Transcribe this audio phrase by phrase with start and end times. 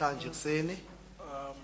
[0.00, 0.76] namhlanje kuseni
[1.20, 1.54] um,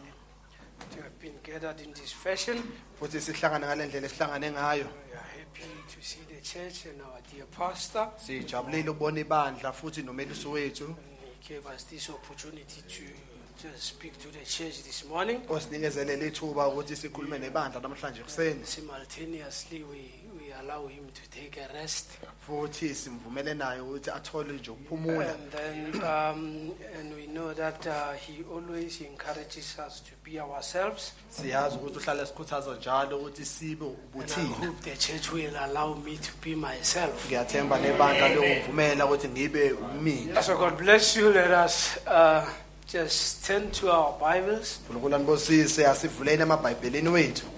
[0.95, 2.63] to have been gathered in this fashion.
[3.01, 4.85] futhi sihlangana ngalendlela esihlangane ngayo.
[4.85, 8.09] We are happy to see the church and our dear pastor.
[8.17, 13.05] Sijabulile ukubona ibandla futhi nomelisi wethu And he gave us this opportunity to
[13.63, 15.41] just speak to the church this morning.
[15.49, 18.65] osinikezele lithuba ukuthi sikhulume nebandla namhlanje kuseni.
[18.67, 20.11] Simultaneously, we
[20.67, 22.19] allow him to take a rest.
[22.47, 25.35] Futhi simvumele naye ukuthi athole nje ukuphumula.
[25.35, 31.13] And then, um, and we know that uh, he always encourages us to be ourselves.
[31.31, 36.17] Siyazi ukuthi uhlala esikhuthaza njalo ukuthi sibe And I hope the church will allow me
[36.17, 37.27] to be myself.
[37.27, 40.43] Ngiyathemba nebandla lokuvumela ukuthi ngibe mina.
[40.43, 41.31] So God bless you.
[41.31, 42.49] Let us uh,
[42.87, 44.81] just turn to our Bibles.
[44.91, 47.56] uNkulunkulu anibusise asivuleni emabhayibhelini wethu.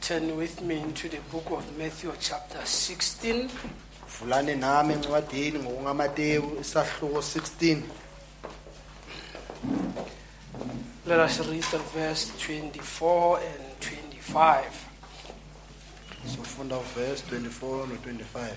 [0.00, 3.50] Turn with me into the book of Matthew, chapter 16.
[4.08, 7.82] Vulane nami encwadini ngokungamateyu isahluko 16.
[11.06, 14.88] Let us read the verse 24 and 25.
[16.26, 18.52] Sifunda verse 24 no 25.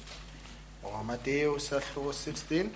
[0.82, 2.70] Ngokungamateyu isahluko 16.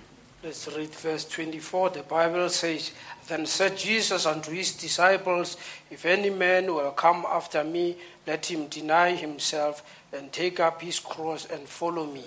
[0.44, 1.90] Let's read verse 24.
[1.90, 2.92] The Bible says,
[3.26, 5.56] Then said Jesus unto his disciples,
[5.90, 9.82] If any man will come after me, let him deny himself
[10.12, 12.24] and take up his cross and follow me.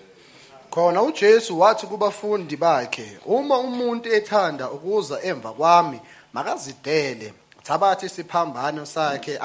[0.69, 5.99] Khona uJesu wathi kubafundi bakhe, uma umuntu ethanda ukuza emva kwami,
[6.33, 7.33] makazidele,
[8.03, 9.39] isiphambano sakhe.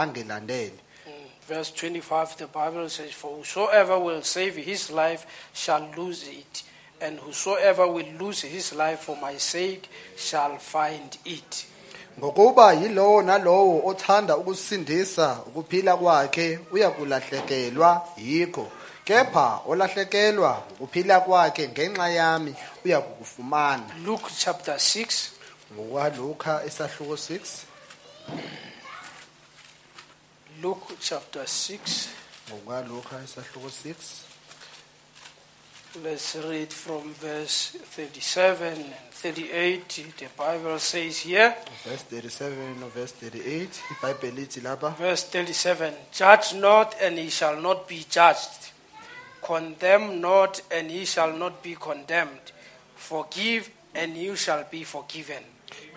[1.48, 6.62] Verse 25, the Bible says, For whosoever will save his life shall lose it,
[7.02, 11.66] and whosoever will lose his life for my sake shall find it.
[12.18, 18.68] Ngokuba yilowo nalowo othanda ukusindisa ukuphila kwakhe uyakulahlekelwa yikho.
[19.04, 22.54] Kepha olahlekelwa ukuphila kwakhe ngenxa yami
[22.84, 23.84] uyakufumana.
[24.04, 25.30] Luke chapter 6,
[25.74, 27.40] ngokwaluka isahluko 6
[30.64, 32.08] Luke chapter 6,
[32.48, 34.24] ngokwaluka isahluko 6
[36.02, 40.14] Let's read from verse 37 and 38.
[40.16, 46.54] The Bible says here, verse 37 no verse 38 ibhayibheli lithi lapha verse 37 Judge
[46.54, 48.72] not, and ye shall not be judged.
[49.42, 52.52] Condemn not, and ye shall not be condemned.
[52.96, 55.44] Forgive, and you shall be forgiven.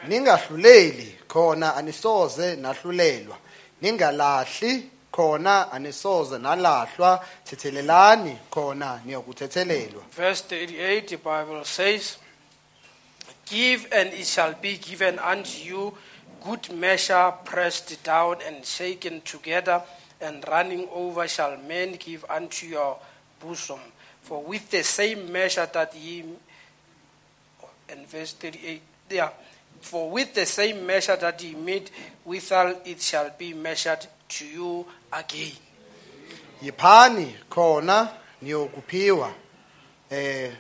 [0.07, 3.37] ningahluleli khona anisoze nahlulelwa
[3.81, 12.17] ningalahli khona anisoze nalahlwa thethelelani khona niyokuthethelelwa Verse 38, the Bible says,
[13.45, 15.93] Give, and it shall be given unto you,
[16.43, 19.81] good measure, pressed down and shaken together,
[20.19, 22.97] and running over shall men give unto your
[23.39, 23.79] bosom.
[24.23, 26.25] For with the same measure that ye,
[27.89, 28.81] and verse 38,
[29.11, 29.29] yeah,
[29.87, 31.91] for with the same measure that ye meet
[32.25, 35.53] withal, it shall be measured to you again.
[36.61, 38.09] yiphani khona
[38.41, 39.33] niyokuphiwa.
[40.09, 40.51] Eh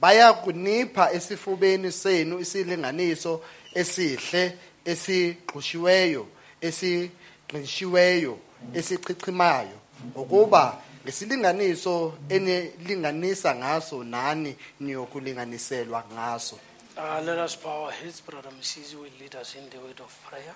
[0.00, 3.42] baya kunipha esifubeni senu isilinganiso
[3.74, 6.26] esihle esixhushiweyo
[6.60, 8.38] esiqinishiweyo
[8.74, 9.78] esichichimayo.
[10.14, 16.58] Ukuba ngesilinganiso enilinganisa ngaso nani niyokulinganiselwa ngaso.
[16.98, 18.20] Uh, let us bow our heads.
[18.22, 18.94] Brother Mrs.
[18.94, 20.54] will lead us in the word of prayer.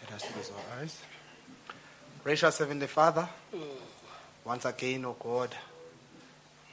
[0.00, 0.98] Let us close our eyes.
[2.24, 3.60] Gracious Heavenly Father, mm.
[4.44, 5.54] once again, O God,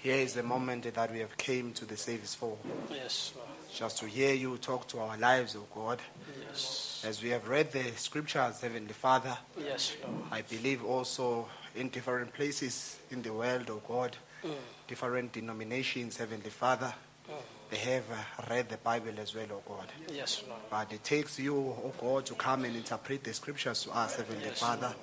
[0.02, 2.58] here is the moment that we have came to the service for,
[2.90, 3.50] Yes, Lord.
[3.74, 6.00] just to hear you talk to our lives, O God.
[6.48, 7.04] Yes.
[7.06, 10.22] As we have read the scriptures, Heavenly Father, Yes, Lord.
[10.32, 14.54] I believe also in different places in the world, O God, mm.
[14.88, 16.94] different denominations, Heavenly Father,
[17.30, 17.34] mm.
[17.70, 19.88] They have uh, read the Bible as well, O God.
[20.14, 20.62] Yes, Lord.
[20.70, 24.46] But it takes you, oh God, to come and interpret the scriptures to us, Heavenly
[24.46, 24.94] Yes, Father,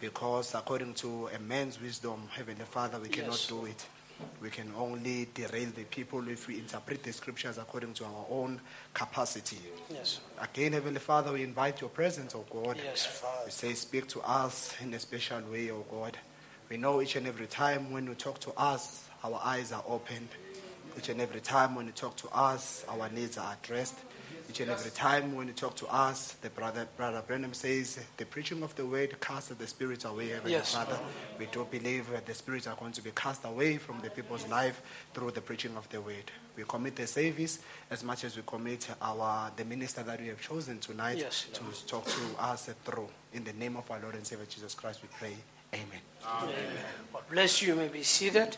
[0.00, 3.46] because according to a man's wisdom, Heavenly Father, we cannot Yes.
[3.46, 3.86] do it.
[4.42, 8.60] We can only derail the people if we interpret the scriptures according to our own
[8.92, 9.58] capacity.
[9.88, 10.20] Yes.
[10.38, 12.76] Again, Heavenly Father, we invite your presence, oh God.
[12.84, 13.44] Yes, Father.
[13.46, 16.18] We say, speak to us in a special way, oh God.
[16.68, 20.28] We know each and every time when you talk to us, our eyes are opened.
[20.98, 23.96] Each and every time when you talk to us, our needs are addressed.
[24.48, 28.24] Each and every time when you talk to us, the brother, brother Branham says, the
[28.26, 30.98] preaching of the word casts the spirits away, Heavenly Yes, Father.
[31.38, 34.48] We do believe that the spirits are going to be cast away from the people's
[34.48, 34.82] life
[35.14, 36.32] through the preaching of the word.
[36.56, 37.60] We commit the service
[37.90, 41.86] as much as we commit our the minister that we have chosen tonight Yes, to
[41.86, 43.08] talk to us through.
[43.32, 45.36] In the name of our Lord and Savior Jesus Christ, we pray.
[45.72, 46.00] Amen.
[47.12, 47.68] God bless you.
[47.68, 48.56] You may be seated.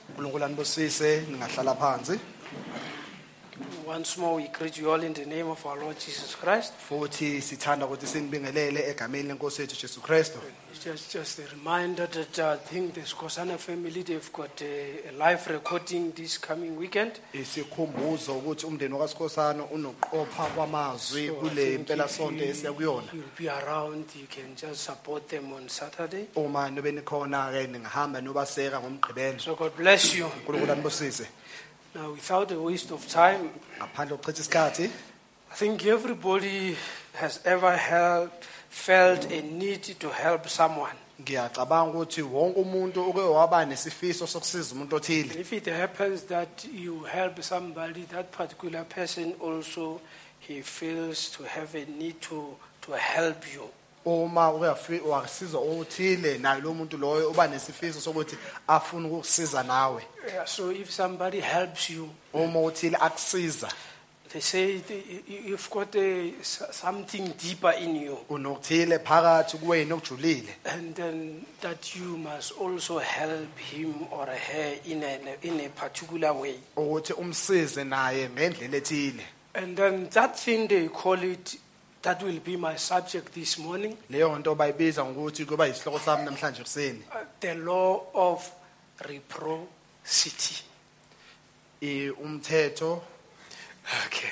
[3.87, 6.73] Once more, we greet you all in the name of our Lord Jesus Christ.
[6.89, 10.39] futhi sithanda ukuthi sinibingelele egameni lenkosi yethu jesu kristu
[10.73, 15.09] It's just, just a reminder that uh, I think the Skosana family, they've got a,
[15.11, 17.13] a live recording this coming weekend.
[17.33, 22.73] isikhumbuzo ukuthi umndeni wakasikhosana unokuqopha kwamazwi So I kule think mpela if sonto you- esiya
[22.73, 24.05] kuyona You'll be around.
[24.21, 26.27] You can just support them on Saturday.
[26.37, 30.27] uma nobe nikhona-ke ningahamba niyobaseka ngomgqibelo So God bless you.
[30.27, 31.27] unkulunkulu anibusise
[31.95, 34.91] Now, without a waste of time, ngaphandle kokuchitha isikhathi
[35.53, 36.77] I think everybody
[37.15, 38.31] has ever held,
[38.71, 40.97] felt a need to help someone.
[41.21, 47.05] ngiyacabanga ukuthi wonke umuntu uke waba nesifiso sokusiza umuntu othile If it happens that you
[47.05, 50.01] help somebody, that particular person also
[50.41, 53.69] he feels to have a need to, to help you.
[54.05, 54.51] Uma
[55.59, 58.37] othile naye lo muntu loyo uba nesifiso sokuthi
[59.09, 60.03] ukukusiza nawe.
[60.27, 63.69] Yeah, so if somebody helps you, uma uthile akusiza.
[64.33, 64.81] they say
[65.29, 70.49] you- you've got a, something deeper in you, unokuthile phakathi kuwena okujulile.
[70.65, 76.33] And then that you must also help him or her in a, in a particular
[76.33, 76.55] way.
[76.77, 79.23] ukuthi umsize naye ngendlela ethile.
[79.55, 81.57] And then that thing they call it,
[82.03, 86.63] that will be my subject this morning, leyo nto bayibiza ngokuthi kuba yisihloko sami namhlanje
[86.63, 88.51] kuseni uh, the law of
[88.99, 90.63] reciprocity.
[91.83, 93.03] i- umthetho
[94.07, 94.31] Okay.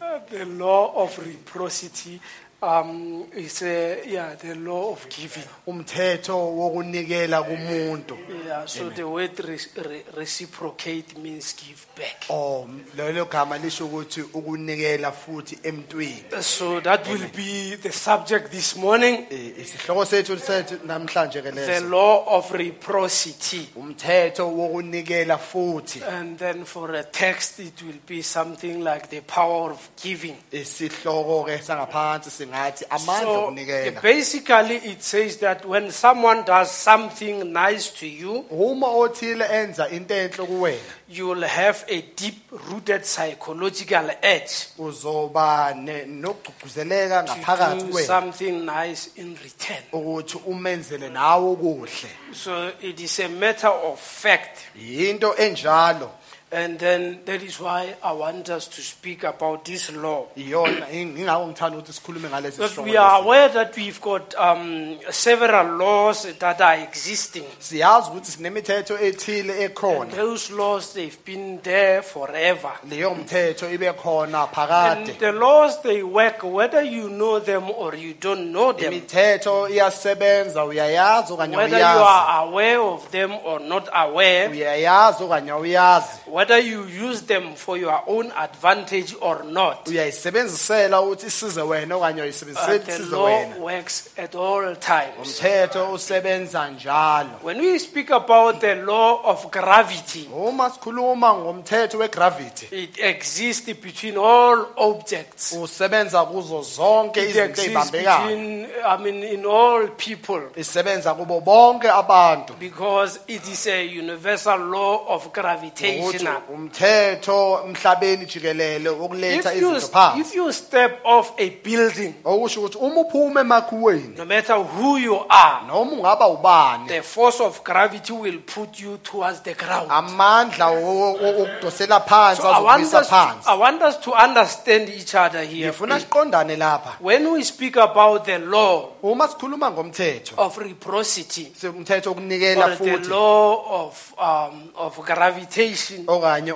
[0.00, 2.20] Uh, the law of reciprocity
[2.62, 5.44] um, is uh, yeah the law of giving.
[5.66, 12.26] umthetho wokunikela kumuntu Yeah, so the word re- re- reciprocate means give back.
[12.30, 18.76] oh lelo gama lisho ukuthi ukunikela futhi emntwini So that will be the subject this
[18.76, 19.26] morning.
[19.30, 23.68] Eh, isihloko sethu sethu namhlanje ke The law of reciprocity.
[23.76, 29.70] umthetho wokunikela futhi And then for a text, it will be something like the power
[29.72, 30.36] of giving.
[30.52, 37.52] isihloko ke sangaphansi ngathi amandla So okunikela basically, it says that when someone does something
[37.52, 40.78] nice to you, uma othile enza into enhle kuwena
[41.08, 42.36] you will have a deep
[42.70, 49.82] rooted psychological edge uzoba ne- nokugqugquzeleka ngaphakathi to do kuwena something nice in return.
[49.92, 54.58] ukuthi umenzele nawe okuhle So it is a matter of fact.
[54.76, 56.10] yinto enjalo
[56.52, 60.26] And then that is why I want us to speak about this law.
[60.36, 63.24] iyona ingako ngithanda ukuthi sikhulume ngalesi But we are lesi.
[63.24, 67.44] aware that we've got um, several laws that are existing.
[67.58, 72.72] siyazi ukuthi sinemithetho ethile And ekhona those laws, they've been there forever.
[72.90, 77.94] leyo mthetho ibe khona And phakade the laws, they work whether you know them or
[77.94, 78.92] you don't know them.
[78.92, 84.48] imithetho iyasebenza uyayazi okanye Whether you uyazi are aware of them or not aware.
[84.50, 89.86] uyayazi okanye awuyazi Whether you use them for your own advantage or not.
[89.88, 95.18] uyayisebenzisela ukuthi isize wena okanye uyisebenzisela But the isize law wena works at all times.
[95.40, 102.66] umthetho usebenza njalo When we speak about the law of gravity, uma sikhuluma ngomthetho wegravity
[102.72, 105.52] it exists between all objects.
[105.52, 110.40] usebenza kuzo zonke It izinto exists ezibambekayo between, I mean, in all people.
[110.56, 116.60] isebenza kubo bonke abantu Because it is a universal law of ukuthi gravitational.
[116.60, 122.60] umthetho emhlabeni jikelele wokuletha If you, izinto phansi if you step off a building, okusho
[122.60, 127.62] ukuthi uma uphuma emakhuweni no matter who you are, noma ungaba ubani the force of
[127.64, 129.90] gravity will put you towards the ground.
[129.90, 133.96] amandla wo- wo- okudosela phansi So I want, azokubisa us to, phansi I want us
[134.00, 135.66] to understand each other here.
[135.70, 142.10] ngifuna siqondane lapha When we speak about the law uma sikhuluma ngomthetho of reciprocity umthetho
[142.10, 146.04] or wokunikela the futhi law of, um, of gravitation,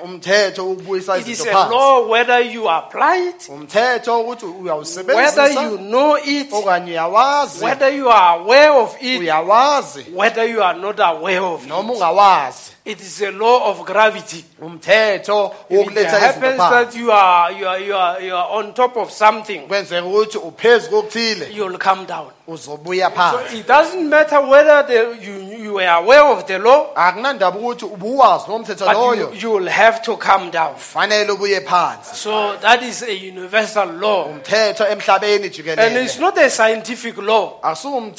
[0.05, 1.71] umthetho ukubuyisa it is izinto a phansi.
[1.75, 7.65] law whether you apply it, umthetho ukuthi whether uyawusebenzisa you know it, okanye uyawazi.
[7.65, 10.05] whether you are aware of it, uyawazi.
[10.15, 11.69] whether you are not aware of it.
[11.69, 14.45] noma ungawazi It is a law of gravity.
[14.63, 18.75] umthetho If it wokuletha happens that you are, you, are, you, are, you are on
[18.75, 22.31] top of something, kwenzeka ukuthi uphezu kokuthile you'll come down.
[22.49, 26.93] uzobuya So phansi it doesn't matter whether the, you, you were aware of the law,
[26.95, 30.77] akunandaba ukuthi ubuwazi nomthetho but loyo you, you will have to come down.
[30.77, 34.29] fanele ubuye phansi So that is a universal law.
[34.29, 37.59] umthetho emhlabeni And it's jikelele not a scientific law.
[37.75, 38.15] Science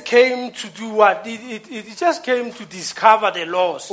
[0.00, 1.24] came to do what?
[1.26, 3.90] It, it, it just came to discover the laws.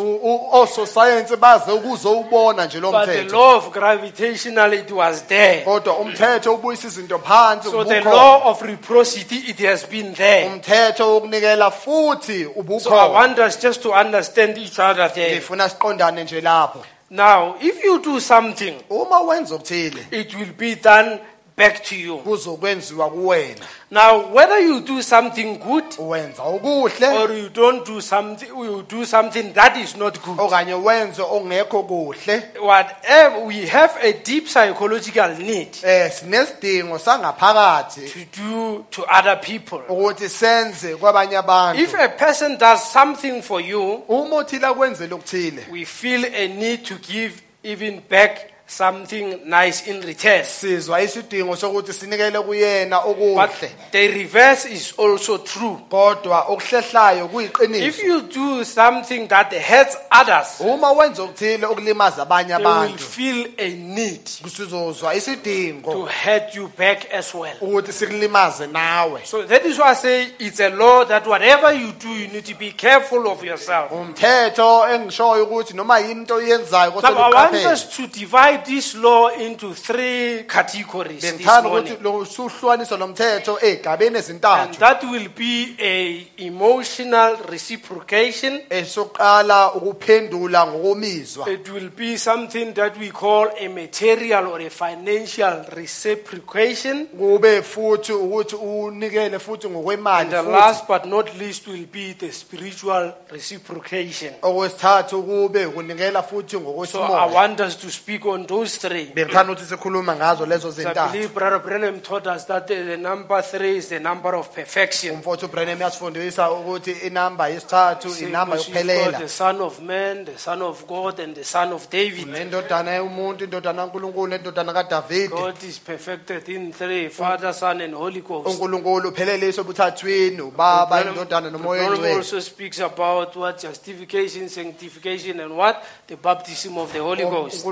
[0.52, 5.62] Ososayensi baze ukuzowubona nje lo But the mthetho law of gravitational, it was there.
[5.66, 8.12] kodwa umthetho ubuyisa izinto phansi So the ubukhona.
[8.16, 10.48] law of reciprocity, it has been there.
[10.50, 15.36] umthetho wokunikela futhi So I ubukhona want us just to understand each other there.
[15.36, 20.76] ngifuna siqondane nje lapho Now, if you do something, uma wenza okuthile it will be
[20.76, 21.20] done
[21.60, 22.18] back to you.
[22.18, 28.48] kuzokwenziwa kuwena Now, whether you do something good wenza okuhle or you don't do something,
[28.48, 30.39] you do something that is not good.
[30.39, 38.42] okanye wenze okungekho kuhle Whatever, we have a deep psychological need eh sinesidingo sangaphakathi to
[38.42, 39.80] do to other people.
[39.89, 45.66] ukuthi senze kwabanye abantu If a person does something for you, uma uthile akwenzele okuthile
[45.72, 48.38] we feel a need to give even back
[48.70, 50.44] something nice in return.
[50.46, 55.78] sizwa isidingo sokuthi sinikele kuyena But okuhle the reverse is also true.
[55.90, 62.48] kodwa okuhlehlayo If kuyiqiniso you do something that hurts others, uma wenza okuthile okulimaza abanye
[62.48, 67.56] they will abantu feel a need sizozwa to isidingo hurt you back as well.
[67.62, 71.92] ukuthi sikulimaze nawe So that is why I say it's a law that whatever you
[71.94, 73.92] do, you need to be careful of yourself.
[73.92, 79.30] umthetho engishoyo ukuthi noma yini into oyenzayo Now, I want us to divide this law
[79.30, 81.98] into three categories this ukuthi morning.
[82.04, 88.62] lo suhlukaniswa nomthetho ey'gabeni And ezintathu that will be a emotional reciprocation.
[88.70, 95.66] esokuqala ukuphendula ngokomizwa It will be something that we call a material or a financial
[95.75, 97.08] reciprocation.
[97.08, 102.13] kube futhi ukuthi unikele futhi And ngokwemali the futhi last but not least will be
[102.13, 104.34] the spiritual reciprocation.
[104.42, 109.06] okwesithathu kube ukunikela futhi So I ngokwesimoya want us to speak on those three.
[109.13, 112.75] bengithanda ukuthi sikhuluma ngazo lezo So I zintathu believe Brother Branham taught us that the
[112.84, 115.15] the number three is the number of perfection.
[115.15, 120.25] umfowethu ubrenham yasifundisa ukuthi inamba yesithathu inamba because you've got yokuphelela the Son of Man,
[120.25, 122.27] the Son of God, and the Son of David.
[122.27, 128.22] nendodana yomuntu indodana kankulunkulu nendodana kadavide God is perfected in three Father, Son, and Holy
[128.22, 128.48] Ghost.
[128.50, 135.84] unkulunkulu upheleliswe ebuthathweni ubaba indodana nomoya oyingcwele also speaks about what justification, sanctification, and what
[136.08, 137.65] the baptism of the Holy Ghost.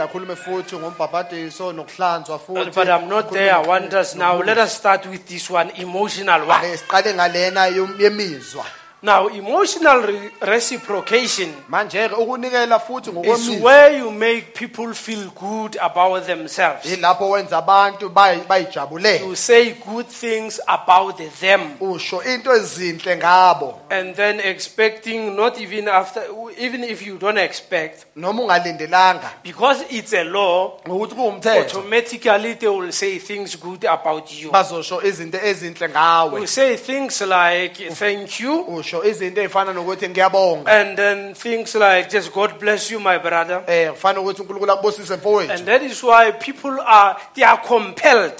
[0.00, 3.54] Akhulume futhi ngombhabhadiso nokuhlanzwa futhi But I'm not there.
[3.54, 4.40] I want us now.
[4.42, 6.76] Let us start with this one emotional one.
[6.76, 8.64] Siqale ngalena yom- yemizwa
[9.04, 15.76] Now, emotional re- reciprocation manje ke ukunikela futhi is where you make people feel good
[15.80, 16.86] about themselves.
[16.86, 21.76] yilapho wenza abantu bayi- You bayijabulele say good things about them.
[21.80, 23.74] usho into ezinhle ngabo.
[23.90, 26.22] And then expecting, not even after,
[26.56, 29.30] even if you don't expect, noma ungalindelanga.
[29.42, 31.58] because it's a law, ngokuthi kuwumthetho.
[31.78, 34.50] automatically they will say things good about you.
[34.52, 40.70] bazosho izinto ezinhle We ngawe say things like, thank you, usho izinto ezifana nokuthi ngiyabonga
[40.72, 43.62] and then things like, just God bless you, my brother.
[43.66, 48.32] eh kufanele ukuthi uNkulunkulu akubusise And mfowethu that is why people are, they are compelled.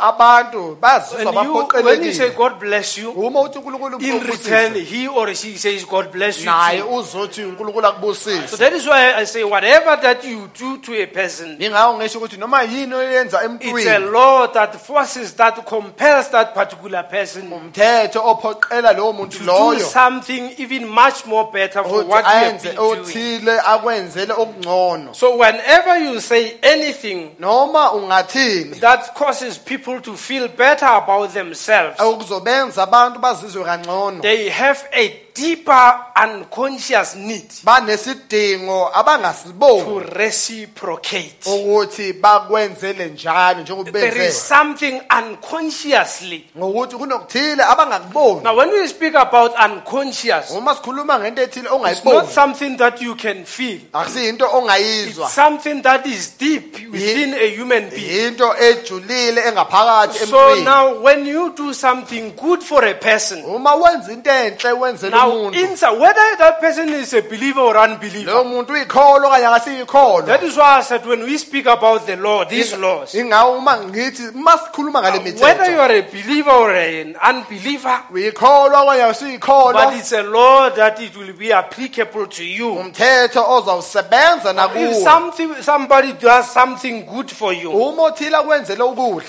[0.00, 4.14] abantu bazizwa And you, when you say baphoqelekile God bless you, uma uthi uNkulunkulu in
[4.16, 6.46] ukubusise return, he or she says, God bless you.
[6.46, 6.88] naye too.
[6.94, 11.06] uzothi uNkulunkulu So akubusise that is why I say, whatever that you do to a
[11.06, 16.30] person, ingakho ngisho ukuthi noma yini oyenza it's a emntwini law that forces, that compels
[16.30, 22.04] that particular person umthetho ophoqela lowo muntu to do something even much more better for
[22.04, 23.00] what you have been doing.
[23.00, 25.14] othile akwenzele okungcono.
[25.14, 31.98] So whenever you say anything noma ungathini that causes people to feel better about themselves,
[32.00, 34.22] okuzobenza abantu bazizwe kangcono.
[34.22, 41.46] they have a deeper unconscious need banesidingo to abangasiboni reciprocate.
[41.46, 46.44] ukuthi bakwenzele njalo njengoba There is something unconsciously.
[46.58, 51.80] ngokuthi kunokuthile abangakuboni Now, when we speak about unconscious, uma sikhuluma ngento ethile it's not
[51.80, 53.80] ongayiboni something that you can feel.
[53.92, 58.26] akusiyinto ongayizwa It's something that is deep within a human being.
[58.28, 63.74] into ejulile engaphakathi So emntwini now, when you do something good for a person, uma
[63.74, 68.72] wenza into enhle wenzele now inside, whether that person is a believer or unbeliever, muntu
[68.72, 70.26] uyikholwa okanye akasiyikholwa.
[70.26, 73.76] that is why I said when we speak about the law, these laws, ingawo uma
[73.76, 79.72] ngithi uma sikhuluma ngale whether you mithetho are a believer or an unbeliever, uyikholwa okanye
[79.72, 82.72] but it's a law that it will be applicable to you.
[82.74, 84.94] umthetho ozawusebenza If nakuwe.
[85.04, 88.82] something, somebody does something good for you, uma othile akwenzele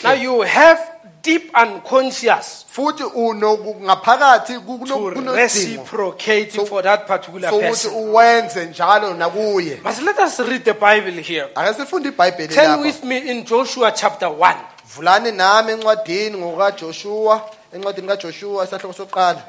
[0.04, 0.93] now you have
[1.24, 7.94] deep unconscious futhi unokungaphakathi to kunosidingo reciprocate So- for that particular sokuthi person.
[7.94, 11.48] uwenze njalo nakuye But let us read the Bible here.
[11.56, 14.56] ake sifunde ibhayibheli Turn lapha with me in Joshua chapter 1.
[14.96, 19.42] vulani nami encwadini ngokaJoshua encwadini kaJoshua isahloko sokuqala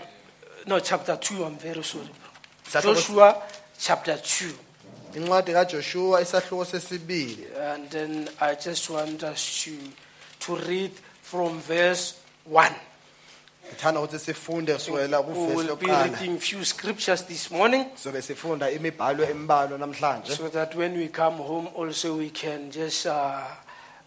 [0.66, 2.08] No, chapter 2, I'm very sorry.
[2.68, 3.42] Isahloko- Joshua
[3.78, 4.50] chapter 2.
[5.16, 9.70] incwadi kaJoshua isahloko sesibili And then I just want us to,
[10.46, 10.90] to read
[11.24, 12.14] from verse
[12.50, 12.70] 1.
[13.68, 16.04] ngithanda ukuthi sifunde kusukela We kuvesi will be yokuqala.
[16.12, 17.87] reading few scriptures this morning.
[17.96, 20.37] Sobe sifunda imibhalo embalwa namhlanje.
[20.37, 23.40] So that when we come home also we can just uh,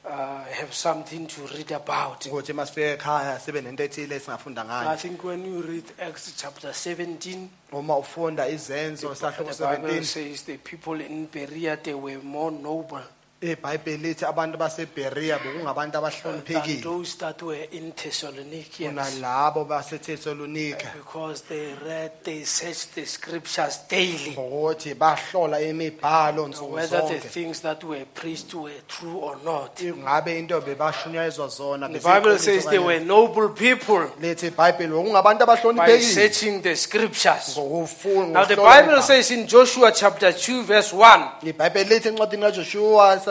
[0.06, 2.22] uh, have something to read about.
[2.26, 6.70] ukuthi masifike ekhaya sibe nento ethile esingafunda I ngayo think when you read Acts chapter
[6.70, 12.20] 17, uma ufunda izenzo isahloko the Bible 17 says the people in Berea, they were
[12.24, 13.02] more noble
[13.42, 18.70] ibhayibheli lithi abantu baseberiya bekungabantu than abahloniphekile those that were in Thessalonians.
[18.78, 24.32] kunalabo basethetsalonike Because they read, they searched the scriptures daily.
[24.34, 29.80] ngokuthi bahlola imibhalo nsuku Whether the zonke things that were preached were true or not.
[29.84, 35.54] ngabe into bebashunyayezwa zona The Bible says they were noble people lithi ibhayibheli bekungabantu by
[35.54, 37.56] abahloniphekile searching the scriptures.
[37.58, 43.27] Now the Bible says in Joshua chapter 2 verse 1, ibhayibheli lithi encwadini kaJoshua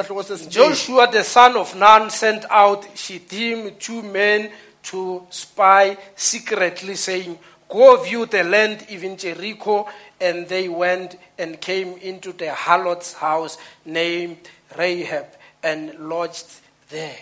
[0.48, 4.50] Joshua the son of Nun sent out Shittim two men
[4.84, 9.88] to spy secretly saying, Go view the land, even Jericho.
[10.20, 14.38] And they went and came into the harlot's house named
[14.76, 15.26] Rahab
[15.62, 16.46] and lodged
[16.90, 17.16] there.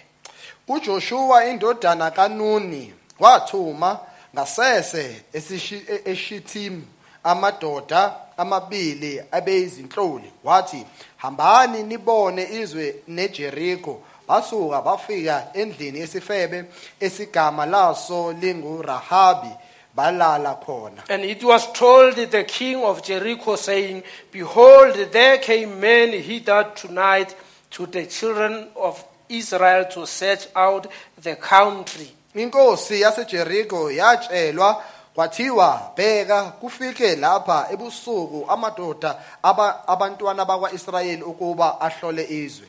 [0.68, 4.00] uJoshua indodana kaNuni wathuma
[4.34, 6.82] ngasese eShittim
[7.24, 10.32] amadoda amabili abeyizinhloli.
[10.44, 16.64] Wathi hambani nibone izwe neJericho basuka bafika endlini yesifebe
[17.00, 19.50] esigama laso lingurahabi
[19.96, 21.02] balala khona.
[21.08, 27.34] And it was told the king of Jericho, saying, Behold, there came men hither tonight
[27.70, 30.86] to the children of Israel to search out
[31.22, 32.10] the country.
[32.34, 42.66] inkosi yaseJericho yatshelwa kwathiwa bheka kufike lapha ebusuku amadoda aba, abantwana bakwaIsrayeli ukuba ahlole izwe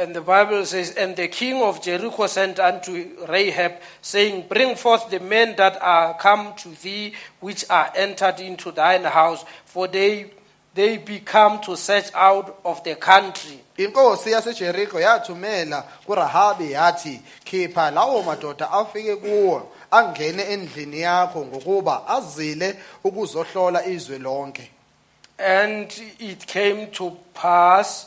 [0.00, 5.10] And the Bible says, And the king of Jericho sent unto Rahab, saying, Bring forth
[5.10, 10.30] the men that are come to thee, which are entered into thine house, for they
[10.74, 13.58] they become to search out of the country.
[13.76, 22.76] inkosi yasejeriko yathumela kurahabi yathi khipha lawo madoda afike kuwo angene endlini yakho ngokuba azile
[23.04, 24.70] ukuzohlola izwe lonke
[25.40, 28.06] And it came to pass,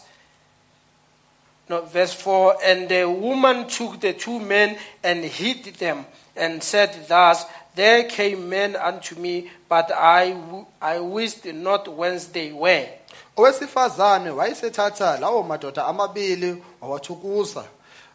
[1.69, 7.07] no, verse 4 And the woman took the two men and hid them, and said
[7.07, 10.35] thus, There came men unto me, but I,
[10.81, 12.87] I wist not whence they were.
[13.37, 17.63] owesifazane wayesethatha lawo madoda amabili wawathukusa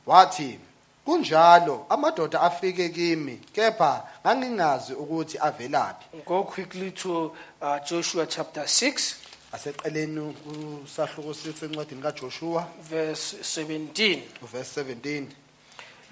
[0.07, 0.59] wathi
[1.07, 9.14] kunjalo amadoda afike kimi kepha ngangingazi ukuthi avelaphi Go quickly to uh, Joshua chapter 6,
[9.53, 14.21] aseqeleni kusahluko 6 encwadini kaJoshua verse 17.
[14.53, 15.27] verse 17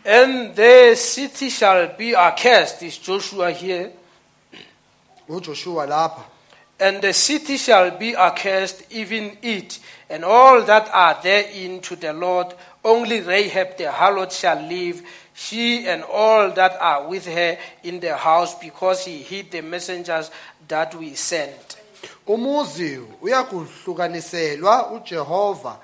[0.07, 3.91] And the city shall be accursed, is Joshua here.
[5.29, 6.23] uJoshua lapha
[6.81, 9.79] And the city shall be accursed, even it,
[10.11, 12.53] and all that are therein to the Lord.
[12.85, 15.03] Only Rahab the harlot shall live,
[15.35, 20.31] she and all that are with her in the house, because he hid the messengers
[20.69, 21.77] that we sent.
[22.27, 25.77] umuzi uyakuhlukaniselwa uJehova.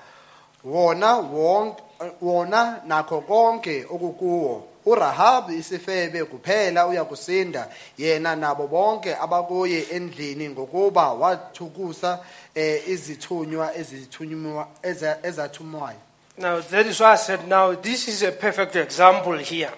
[0.65, 1.81] Wona wonke
[2.21, 4.63] wona nakho konke okukuwo.
[4.85, 7.67] uRahabi isifebe kuphela uyakusinda.
[7.97, 12.19] Yena nabo bonke abakuye endlini ngokuba wathukusa
[12.55, 15.97] eh, izithunywa ezithunywa eza- ezathumwayo
[16.41, 19.69] Now, that is why I said, now, this is a perfect example here.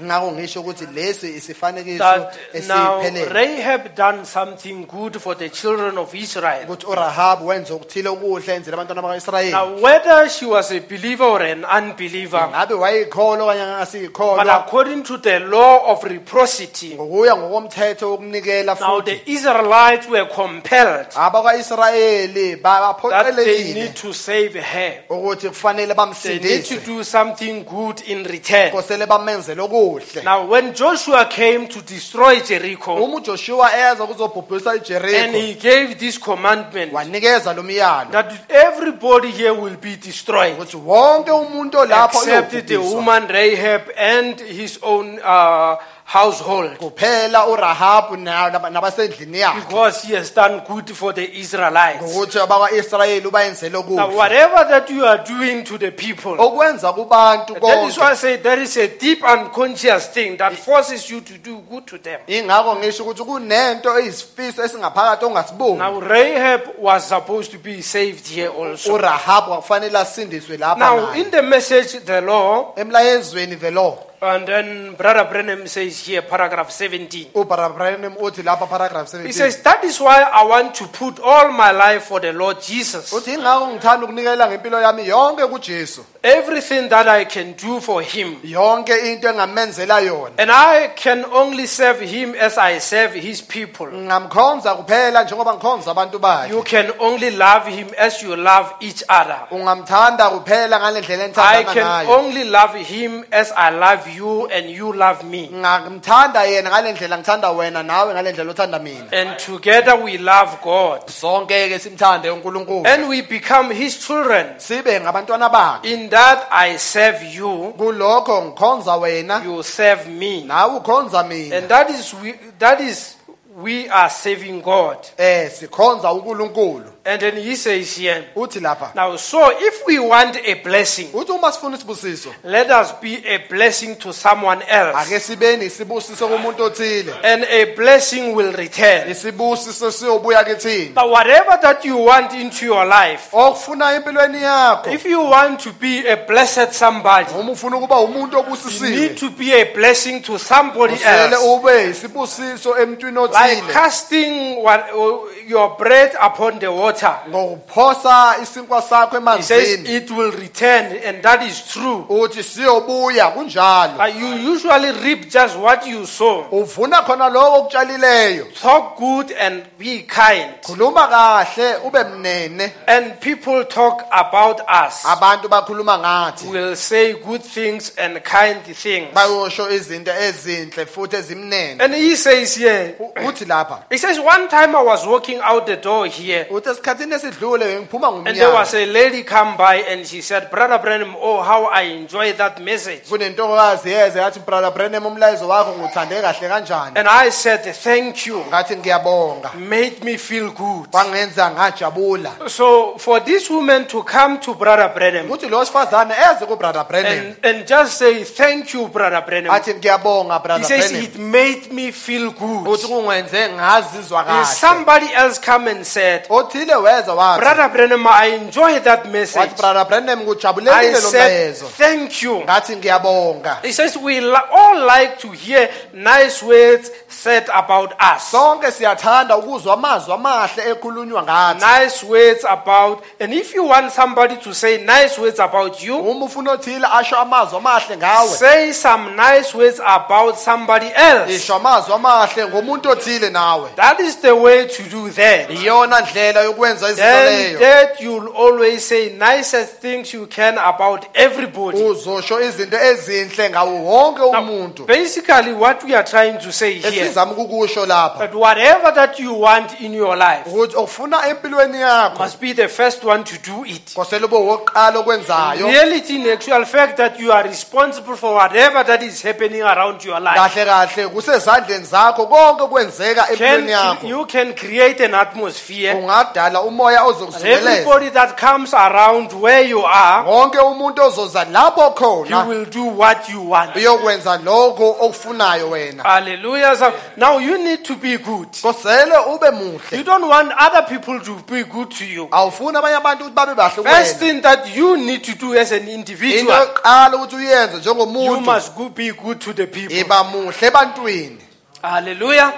[0.00, 3.00] ngakho ngisho ukuthi lesi isifanekiso That now
[3.32, 6.64] Rahab done something good for the children of Israel.
[6.66, 11.42] ukuthi uRahab wenza ukuthile okuhle enzela abantwana bakwaIsrayeli Now, whether she was a believer or
[11.42, 18.78] an unbeliever, ngabe wayikholwa okanye but according to the law of reciprocity, ngokuya ngokomthetho wokunikela
[18.80, 25.02] now futhi the Israelites were compelled abakwa-israyeli that they need to save her.
[25.10, 28.70] ukuthi kufanele They need to bamsindise do something good in return.
[28.70, 34.82] kosele bamenzele okuhle Now, when Joshua came to destroy Jericho, uma ujoshua eza kuzobhubhisa and
[34.82, 40.54] ijeriko he gave this commandment wanikeza lo myalo that everybody here will be destroyed.
[40.54, 45.76] ukuthi wonke umuntu olapho except the woman Rahab and his own uh,
[46.12, 49.60] household, kuphela urahabu na- nab- nabasendlini yakhe.
[49.68, 52.02] Because he has done good for the Israelites.
[52.02, 57.88] ngokuthi abakwa-israyeli ubayenzele Now, whatever that you are doing to the people, okwenza kubantu that
[57.88, 61.58] is why I say there is a deep unconscious thing that forces you to do
[61.70, 62.20] good to them.
[62.26, 65.78] ingakho ngisho ukuthi kunento eyisifiso esingaphakathi ongasiboni.
[65.78, 68.94] Now, Rahab was supposed to be saved here also.
[68.94, 74.94] urahabu akufanele asindiswe lapha Now, in the message, the law, emlayezweni the law and then
[74.96, 77.30] Brother Branham says here, paragraph 17.
[77.34, 81.18] ubarabranim uthi oh, lapha paragraph He 17 says, That is why I want to put
[81.20, 83.12] all my life for the Lord Jesus.
[83.14, 88.02] Oh, uthi ingakho ngithanda ukunikela ngempilo yami yonke kujesu Everything that I can do for
[88.02, 88.36] him.
[88.44, 93.86] yonke into engamenzela yona And I can only serve him as I serve his people.
[93.86, 99.02] ngamkhonza kuphela njengoba ngikhonza abantu bakhe You can only love him as you love each
[99.08, 99.46] other.
[99.50, 104.46] ungamthanda kuphela ngale ndlela I enithanda can ngayo only love him as I love you
[104.48, 105.48] and you love me.
[105.52, 110.58] ngamthanda yena ngale ndlela ngithanda wena nawe ngale ndlela othanda mina And together we love
[110.64, 111.06] God.
[111.10, 114.46] sonke ke simthande uNkulunkulu And we become his children.
[114.58, 120.42] sibe ngabantwana bakhe In that I serve you, kulokho ngikhonza wena you serve me.
[120.44, 123.16] nawe ukhonza mina And that is we, that is
[123.62, 124.96] we are serving God.
[125.18, 130.36] eh sikhonza uNkulunkulu And then he says here, uthi lapha now so if we want
[130.36, 134.96] a blessing, uthi uma sifuna isibusiso let us be a blessing to someone else.
[135.10, 139.08] ake sibeni isibusiso kumuntu othile And a blessing will return.
[139.10, 145.04] isibusiso siyobuya kithini But whatever that you want into your life, okufuna empilweni yakho if
[145.06, 149.30] you want to be a blessed somebody, uma ufuna ukuba umuntu you need obusisiwe to
[149.30, 151.46] be a blessing to somebody usele else.
[151.48, 156.89] ube isibusiso emntwini Like othile casting what, uh, your bread upon the water.
[157.28, 162.04] Ngokuphosa isinkwa sakho He says emanzini it will return, and that is true.
[162.08, 166.46] uthi siyobuya kunjalo But you usually reap just what you sow.
[166.52, 170.54] uvuna khona lokho okutshalileyo Talk good and be kind.
[170.62, 175.04] khuluma kahle ube mnene And people talk about us.
[175.04, 179.14] abantu bakhuluma ngathi Will say good things and kind things.
[179.14, 184.48] bayosho izinto ezinhle futhi ezimnene And he says here, U- uthi lapha he says, one
[184.48, 188.74] time I was walking out the door here, uthi esikhathini esidlule ngiphuma And there was
[188.74, 193.02] a lady come by and she said, Brother Branham, oh, how I enjoy that message.
[193.08, 198.44] kunentokazi yeze yathi brother Branham umlayezo wakho ngiwuthande kahle kanjani And I said, Thank you.
[198.48, 200.90] ngathi ngiyabonga Made me feel good.
[200.90, 206.46] kwangenza ngajabula So for this woman to come to Brother Branham ukuthi lo sifazane eze
[206.46, 209.50] kubrother Branham and, and just say, Thank you, Brother Branham.
[209.54, 212.66] athi ngiyabonga He brother says, Branham It made me feel good.
[212.68, 218.06] uthi kungenze ngazizwa And kahle somebody else come and said, othile weza wathi Brother Branham,
[218.06, 219.40] I enjoy that message.
[219.40, 222.40] wathi brother Branham I lo said, mlayezo Thank you.
[222.40, 226.90] ngathi ngiyabonga He says, We li- all like to hear nice words
[227.22, 228.30] said about us.
[228.30, 234.36] sonke siyathanda ukuzwa amazwi amahle ekhulunywa ngathi Nice words about, and if you want somebody
[234.36, 239.10] to say nice words about you, uma ufuna othile asho amazwi amahle ngawe say some
[239.16, 241.34] nice words about somebody else.
[241.36, 245.50] isho amazwi amahle ngomuntu othile nawe That is the way to do that.
[245.50, 251.04] iyona ndlela yokwenza izinto Then leyo that you'll always say nicest things you can about
[251.14, 251.78] everybody.
[251.84, 257.09] uzosho izinto ezinhle ngawo wonke Now, umuntu basically, what we are trying to say here,
[257.10, 262.22] esizama ukukusho lapha that whatever that you want in your life ukuthi okufuna empilweni yakho
[262.22, 263.94] must be the first one to do it.
[263.94, 269.02] kosele ube wokuqala okwenzayo reality in actual fact that you are responsible for whatever that
[269.02, 270.34] is happening around your life.
[270.34, 275.94] kahle kahle kusezandleni zakho konke okwenzeka empilweni Can, yakho you can create an atmosphere.
[275.94, 277.00] ungadala umoya
[277.44, 282.84] Everybody that comes around where you are, wonke umuntu ozoza lapho you khona will do
[282.84, 283.76] what you want.
[283.76, 286.76] uyokwenza lokho okufunayo wena Hallelujah.
[286.76, 288.48] So now you need to be good.
[288.62, 292.28] kosele ube muhle You don't want other people to be good to you.
[292.30, 295.88] awufuni abanye abantu ukuthi babe bahle First thing that you need to do as an
[295.88, 297.88] into individual, yokuqala ukuthi uyenze
[298.24, 299.96] you must go be good to the people.
[299.96, 301.38] iba muhle ebantwini
[301.82, 302.52] Hallelujah.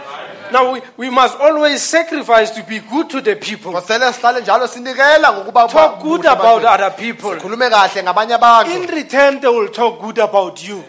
[0.52, 3.72] Now we, we must always sacrifice to be good to the people.
[3.72, 7.36] kosele sihlale njalo sinikela ngokuba Talk good about other people.
[7.40, 10.82] khulume kahle ngabanye In return, they will talk good about you.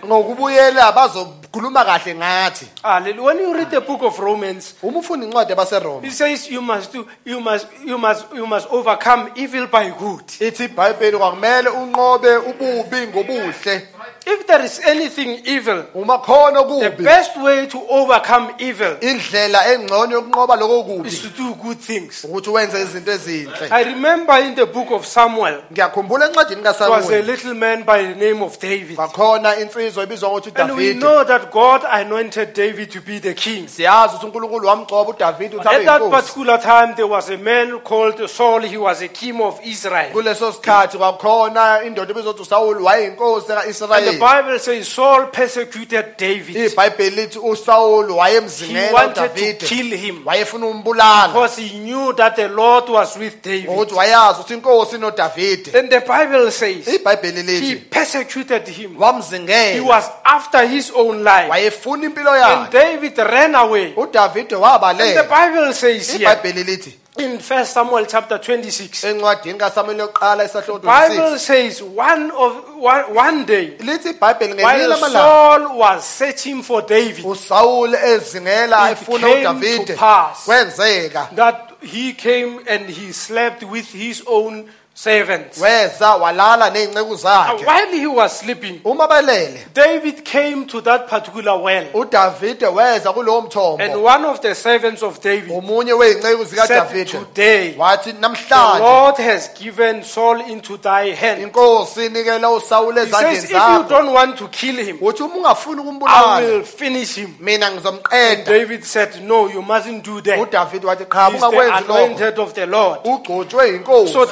[1.53, 3.23] Bazokhuluma kahle ngathi Hallelujah.
[3.23, 7.07] When you read the book of Romans, uma ufuna incwadi it says you must do,
[7.25, 10.23] you must, you must, you must overcome evil by good.
[10.39, 13.87] ithi ibhayibheli kwakumele unqobe ububi ngobuhle
[14.25, 19.59] If there is anything evil, uma khona the okubi best way to overcome evil indlela
[19.73, 22.23] engcono yokunqoba lokho is kubi to do good things.
[22.23, 27.09] ukuthi wenze izinto ezinhle I remember in the book of Samuel, ngiyakhumbula encwadini there was
[27.09, 28.95] a kasamuel little man by the name of David.
[28.95, 33.33] kwakhona insizwa ebizwa ngokuthi And we udavide know that God anointed David to be the
[33.33, 33.67] king.
[33.67, 37.37] siyazi ukuthi unkulunkulu wamgcoba udavide ukuthi At abe that yinkosi particular time, there was a
[37.37, 38.61] man called Saul.
[38.61, 40.11] He was a king of Israel.
[40.11, 46.55] kuleso sikhathi kwakhona indoda ebizwa usawuli wayeyinkosi And the ka-israyeli Bible says Saul persecuted David.
[46.71, 52.13] ibhayibheli lithi usawuli He wayemzingela wanted to udavide kill him wayefuna umbulala because he knew
[52.13, 53.69] that the Lord was with David.
[53.69, 58.91] ukuthi wayazi ukuthi inkosi inodavide Then the Bible says ibhayibheli he lithi persecuted him.
[58.91, 61.49] He wamzingela was after his own life.
[61.49, 63.93] wayefuna impilo And yakhe David ran away.
[63.95, 69.59] udavide And the wabaleka Bible says here ibhayibheli lithi in 1 Samuel chapter 26, encwadini
[69.59, 75.11] kasamuel yokuqala isahloko Bible says one of one, one day lithi ibhayibheli ngelinye while lamalanga.
[75.11, 80.45] Saul was searching for David, usawuli ezingela It efuna came to udavide pass.
[80.45, 81.35] kwenzeka.
[81.35, 85.57] that he came and he slept with his own servants.
[85.61, 91.07] weza walala ney'nceku Now, zakhe while he was sleeping, uma belele David came to that
[91.09, 96.45] particular well, udavide weza kulowo and mthombo one of the servants of David omunye wey'nceku
[96.45, 101.41] said, zikadavide Today, wathi the namhlanje Lord has given Saul into thy hand.
[101.41, 105.23] inkosi inikela usawuli He says, ezandleni If you zakho don't want to kill him, uthi
[105.23, 107.35] uma ungafuni I ukumbulala will finish him.
[107.39, 110.39] mina ngizomqeda David said, No, you mustn't do that.
[110.39, 112.99] udavide wathi cha He's the ungakwenzi lokho anointed of the Lord.
[113.03, 114.25] ugcotshwe yinkosi So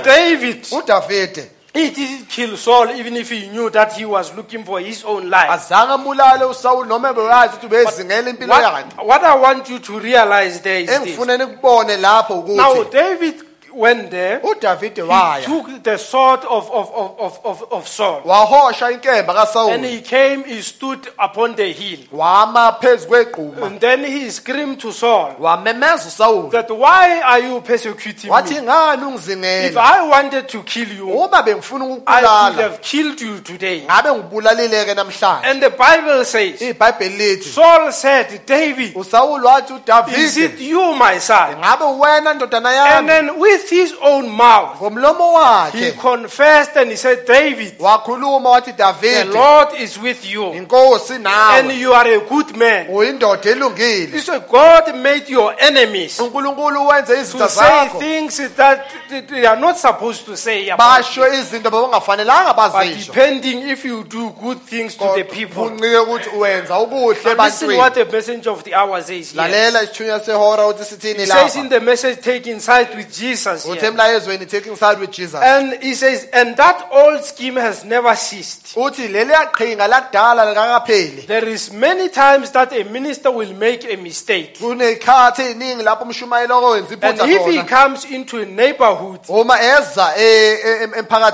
[0.54, 4.80] David, udavide he didn't kill Saul even if he knew that he was looking for
[4.82, 5.50] his own life.
[5.50, 10.00] azange ambulale usawuli noma bewazi ukuthi ubezingela impilo yakhe What, what I want you to
[10.00, 10.98] realize there is this.
[11.00, 13.36] engifune nikubone lapho Now, ukuthi David
[13.74, 14.40] went there.
[14.44, 18.22] Oh, udavide He waya took the sword of, of, of, of, of, of Saul.
[18.26, 22.00] wahosha inkemba And kasawuli he came, he stood upon the hill.
[22.12, 28.30] wama phezu And then he screamed to Saul wamemeza usawuli that, Why are you persecuting
[28.32, 28.62] wathi me?
[28.62, 33.22] ngani If ungizingela I wanted to kill you, uma bengifuna I would ukukubulala have killed
[33.22, 33.82] you today.
[33.82, 39.80] ngabe ngibulalile-ke namhlanje And the Bible says, ibhayibheli lithi Saul said, David, usawuli wathi is
[39.82, 41.56] udavide it you, my son?
[41.58, 46.76] ngabe wena ndodana And yami then with with his own mouth, ngomlomo he wakhe confessed
[46.76, 51.78] and he said, David, wakhuluma wathi the davide Lord is with you, inkosi and nawe
[51.78, 52.88] you are a good man.
[52.88, 54.20] uyindoda elungile.
[54.20, 58.00] So God made your enemies unkulunkulu wenze to say zakho.
[58.00, 63.08] things that they are not supposed to say about basho izinto bebangafanelanga but bazisho.
[63.08, 65.70] depending if you do good things to the people.
[65.70, 68.06] kuncike ukuthi uwenza ukuhle Now listen what ebantwini.
[68.06, 69.42] the message of the hour says here.
[69.44, 73.51] lalela isithunywa sehora ukuthi sithini He says in lapha the message, taking side with Jesus.
[73.56, 73.88] Uthi here.
[73.88, 75.42] emlayezweni taking side with jesus.
[75.42, 78.76] And he says, and that old scheme has never ceased.
[78.76, 83.98] uthi leliya qhinga lakudala likakapheli There is many times that a minister will make a
[83.98, 84.58] mistake.
[84.60, 89.20] kuney'khathi ey'ningi lapho umshumayeli owenza And if he comes into a neighborhood,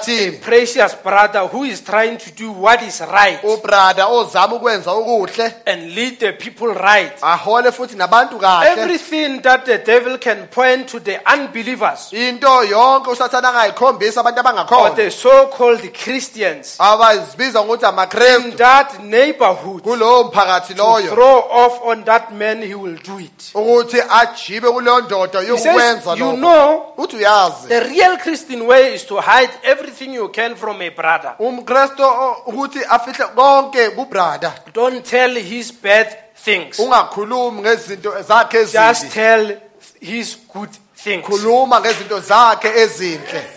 [0.08, 5.54] e- precious brother who is trying to do what is right ubrada ozama ukwenza ukuhle
[5.66, 8.68] and lead the people right, ahole futhi nabantu kahle.
[8.78, 14.96] Everything that the devil can point to the unbelievers into yonke angayikhombisa abantu or abangakhona
[14.96, 21.10] the so-called Christians abazibiza ngokuthi in amakrestu that neighborhood kulowo mphakathi to loyo.
[21.14, 23.52] throw off on that man, he will do it.
[23.54, 26.38] ukuthi ajibe kuleyo ndoda He yokukwenza says, you lokho.
[26.38, 27.68] know, uthi uyazi.
[27.68, 31.36] the real Christian way is to hide everything you can from a brother.
[31.40, 36.08] umkrestu o- ukuthi afihle konke kubrada Don't tell his bad
[36.46, 36.80] things.
[36.80, 39.14] ungakhulumi ngezinto zakhe Just ezimbi.
[39.14, 39.58] tell
[40.02, 40.70] his good
[41.08, 41.26] things.
[41.26, 43.57] khuluma ngezinto zakhe ezinhle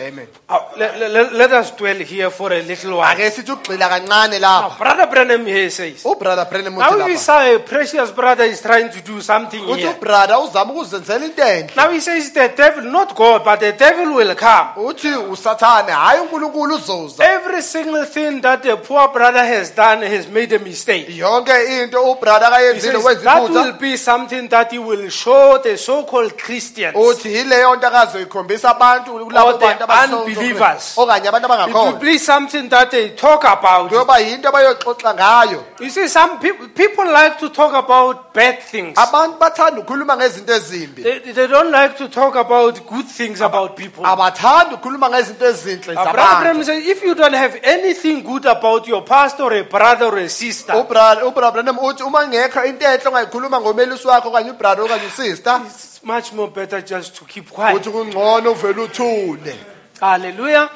[0.00, 3.12] amen Uh, let, let- let us dwell here for a little while.
[3.16, 6.24] ake sithi kancane Now, lapha Brother Branham here says, uthi
[6.76, 9.94] now we lapha saw a precious brother is trying to do something uthi here.
[9.94, 14.14] ubrada uzama ukuzenzela into enhle Now he says the devil, not God, but the devil
[14.16, 14.68] will come.
[14.76, 20.26] uthi usathane hayi unkulunkulu uzoza Every single thing that the poor brother has done has
[20.28, 21.06] made a mistake.
[21.08, 26.36] yonke into ubrada He says that will be something that he will show the so-called
[26.38, 26.96] Christians.
[26.96, 30.94] uthi yileyo nto akazoyikhombisa abantu Or kulabo the bantu unbelievers.
[30.96, 33.90] okanye abantu It will be something that they talk about.
[33.90, 38.96] kuyoba yinto abayoxoxa ngayo You see, some people people like to talk about bad things.
[38.98, 43.76] abantu bathanda ukukhuluma ngezinto ezimbi They, they don't like to talk about good things about
[43.76, 44.04] people.
[44.06, 48.86] Abathanda ukukhuluma ngezinto ezinhle Brother Branham zabantu says, if you don't have anything good about
[48.86, 52.84] your pastor or a brother or a sister, ubrada ubrada Branham uthi uma ngekho into
[52.86, 57.50] enhle ongayikhuluma ngomelusi wakho okanye ubrada okanye usister it's much more better just to keep
[57.50, 57.76] quiet.
[57.76, 59.54] uthi kungcono uvele uthule
[60.00, 60.70] Hallelujah.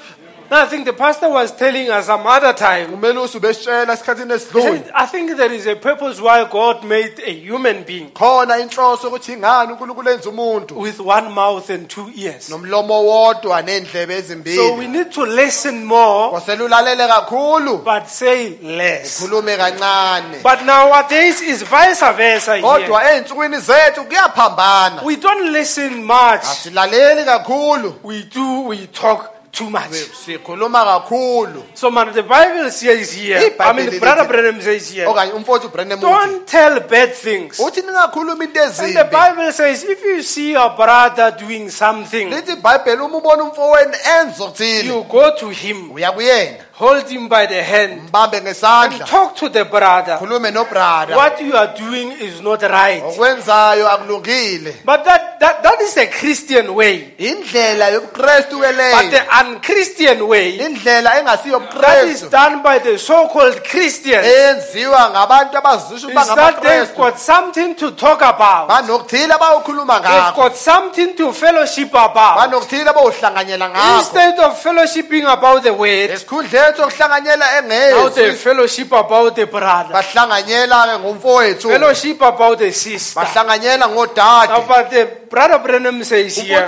[0.50, 2.92] Now, I think the pastor was telling us some other time.
[2.92, 7.14] umelusi ubesitshela esikhathini he esidlule said, I think there is a purpose why God made
[7.24, 12.10] a human being khona inhloso ukuthi ingani unkulunkulu enza umuntu with one mouth and two
[12.16, 12.50] ears.
[12.50, 14.34] nomlomo wodwa nendlebe So
[14.76, 19.20] we ezimbili need to listen more, kakhulu but say less.
[19.22, 22.56] khulume kancane But nowadays is vice versa.
[22.56, 22.62] Here.
[22.62, 26.42] kodwa ey'nsukwini zethu kuyaphambana We don't listen much.
[26.42, 29.90] asilaleli kakhulu We do, we talk too much.
[30.12, 35.32] sikhuluma kakhulu So man, the Bible says here, I mean, Brother Branham says here, okanye
[35.32, 37.58] umfowethu ubrandon uthi don't tell bad things.
[37.58, 42.30] uthi ningakhuluma into And the ezimbi Bible says, if you see your brother doing something,
[42.30, 43.94] lithi ibhayibheli uma ubona umfowenu
[44.40, 49.06] okuthile you go to him, uya kuyena hold him by the hand, mbambe and ngesandla
[49.06, 50.16] talk to the brother.
[50.18, 53.00] khulume nobrada What you are doing is not right.
[53.02, 57.14] okwenzayo akulungile But that, that, that is a Christian way.
[57.18, 65.10] indlela But the unchristian way, indlela engasiyo that is done by the so-called Christians, eyenziwa
[65.10, 68.68] ngabantu abazisho is that they've got something to talk about.
[68.68, 72.36] banokuthile abayokhuluma They've ngakho got something to fellowship about.
[72.38, 78.36] banokuthile abayohlanganyela ngakho Instead of fellowshipping about the word, esikhundleni yethu okuhlanganyela about a engeyesu
[78.36, 84.52] fellowship about a brother, bahlanganyela ngomfowethu fellowship about a sister, bahlanganyela ngodade.
[84.52, 86.66] About a brother Branham says here,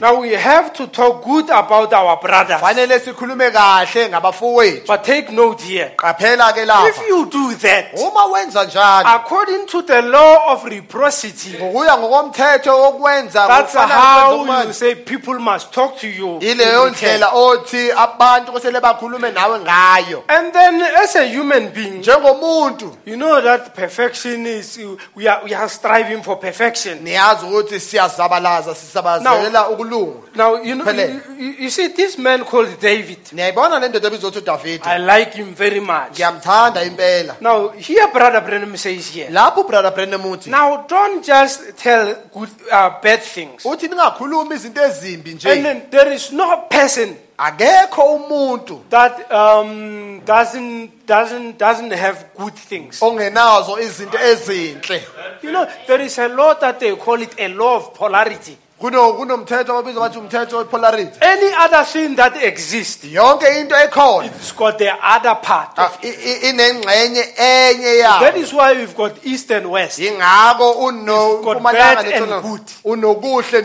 [0.00, 2.58] now we have to talk good about our brother.
[2.58, 5.92] fanele sikhulume kahle ngabafowethu But take note here.
[6.02, 12.80] If you do that, uma wenza njalo according to the law of reciprocity, ngokuya ngokomthetho
[12.82, 16.38] wokwenza that's how you say people must talk to you.
[16.40, 22.96] ileyo ndlela othi abantu kusele bakhulume nawe ngayo And then, as a human being, njengomuntu
[23.06, 24.78] you know that perfection is,
[25.14, 26.98] we are, we are striving for perfection.
[27.04, 31.20] niyazi ukuthi siyazabalaza sisabazelela ukulunga Now, you know, Pele.
[31.38, 35.54] you, you- see, this man called David, niyayibona le ndoda ebizothi udavide I like him
[35.54, 36.12] very much.
[36.12, 41.76] ngiyamthanda impela Now, here, Brother Branham says here, lapho ubrother brandon uthi now don't just
[41.76, 43.64] tell good, uh, bad things.
[43.64, 51.06] uthi ningakhulumi izinto ezimbi And then there is no person akekho umuntu that um, doesn't,
[51.06, 53.00] doesn't, doesn't have good things.
[53.02, 55.02] ongenazo izinto ezinhle
[55.42, 58.56] You know, there is a law that they call it a law of polarity.
[58.80, 61.18] Kuno kunomthetho ababizwa bathi umthetho wepolarity.
[61.22, 65.70] Any other thing that exists, Yonke into ekhona it's got the other part.
[65.78, 68.20] ah, i- i- inengxenye enye yayo.
[68.20, 69.98] That is why we've got east and west.
[69.98, 72.70] You've got bad and good.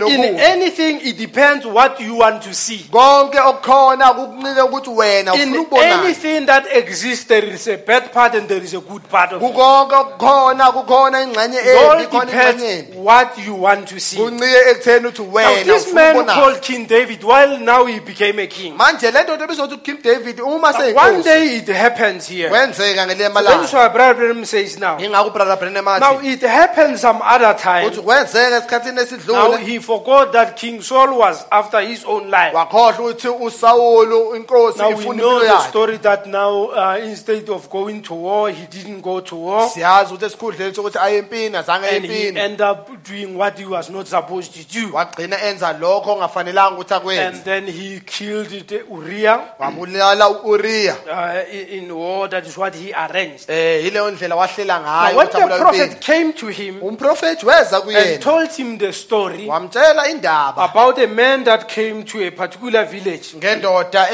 [0.07, 2.85] In anything, it depends what you want to see.
[2.89, 5.65] Konke okukhona kukuncike ukuthi wena ufuna In
[6.05, 9.41] anything that exists, there is a bad part and there is a good part of
[9.43, 9.45] it.
[9.53, 14.15] Kukonke okukhona kukhona ingxenye It all embi khona ingxenye depends what you want to see.
[14.17, 18.47] Kuncike ekutheni ukuthi Now, wena this man called King David, while now he became a
[18.47, 22.49] king, Manje le ndoda ebizwa ukuthi King David uma one seyinkosi day it happens here.
[22.49, 23.73] kwenzeka ngele That is malanga.
[23.73, 24.97] why Brother Branham says now.
[24.97, 27.87] Ingakho brother Branham Now athi it happens some other time.
[27.89, 32.53] uthi kwenzeka esikhathini Now esidlule he forgot that King Saul was after his own life.
[32.55, 35.69] wakhohlwa ukuthi uSawulu inkosi Now we ifuna know impilo the yakhe.
[35.69, 39.69] story that now uh, instead of going to war, he didn't go to war.
[39.69, 42.37] Siyazi ukuthi esikhundleni sokuthi aye empini azange aye And he empini.
[42.37, 44.90] ended up doing what he was not supposed to do.
[44.91, 47.01] Wagcina enza lokho ongafanelanga ukuthi And
[47.35, 47.43] akwenze.
[47.43, 50.95] then he killed it- Uriah Wabulala uUriya.
[51.07, 52.27] uh, in, in war.
[52.27, 53.49] That is what he arranged.
[53.49, 57.75] Eh yileyo ndlela wahlela Now, ngayo when ukuthi the abulale prophet came to him weza
[57.77, 58.19] and kuyena.
[58.21, 63.33] told him the story Wamtshela indaba about a man that came to a particular village.
[63.35, 64.07] ngendoda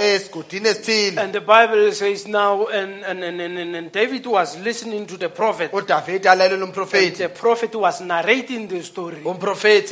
[0.00, 1.18] esigodini esithile.
[1.18, 5.28] And the Bible says now, and, and, and, and, and David was listening to the
[5.28, 5.70] prophet.
[5.72, 9.18] alalela And the prophet was narrating the story.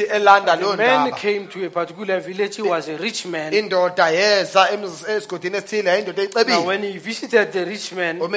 [0.01, 1.17] Umprofeti elanda leyo man ndaba.
[1.17, 2.57] came to a particular village.
[2.57, 3.53] He was a rich man.
[3.53, 4.69] Indoda yeza
[5.09, 6.67] esigodini esithile indoda Now, ecebile.
[6.67, 8.37] when he visited the rich man, Uma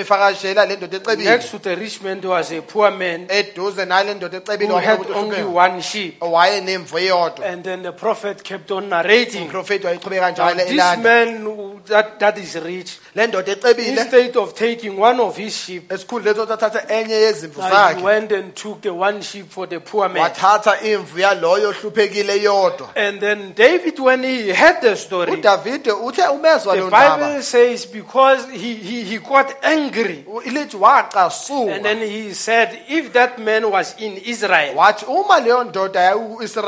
[0.66, 1.24] le ndoda ecebile.
[1.24, 4.68] next to the rich man, there was a poor man Eduze nayo le ndoda ecebile
[4.70, 6.20] who had only one sheep.
[6.22, 7.46] eyodwa.
[7.46, 9.48] And then the prophet kept on narrating.
[9.50, 11.04] Umprofeti wayeqhubeka Now, njalo this elanda.
[11.04, 15.54] man who- that, that is rich, Le ndoda ecebile instead of taking one of his
[15.56, 19.80] sheep, athathe enye yezimvu now he zakhe went and took the one sheep for the
[19.80, 20.24] poor man.
[20.24, 21.20] wathatha imvu
[21.54, 22.90] yaloyo ohluphekile yodwa.
[22.96, 27.18] And then David, when he heard the story, uDavide uthe umezwa the ndaba.
[27.18, 30.26] Bible says because he, he, he got angry.
[30.46, 31.84] Ilithi And wacasuka.
[31.84, 36.14] then he said, if that man was in Israel, Wathi uma leyo ndoda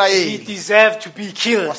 [0.09, 1.75] he deserved to be killed.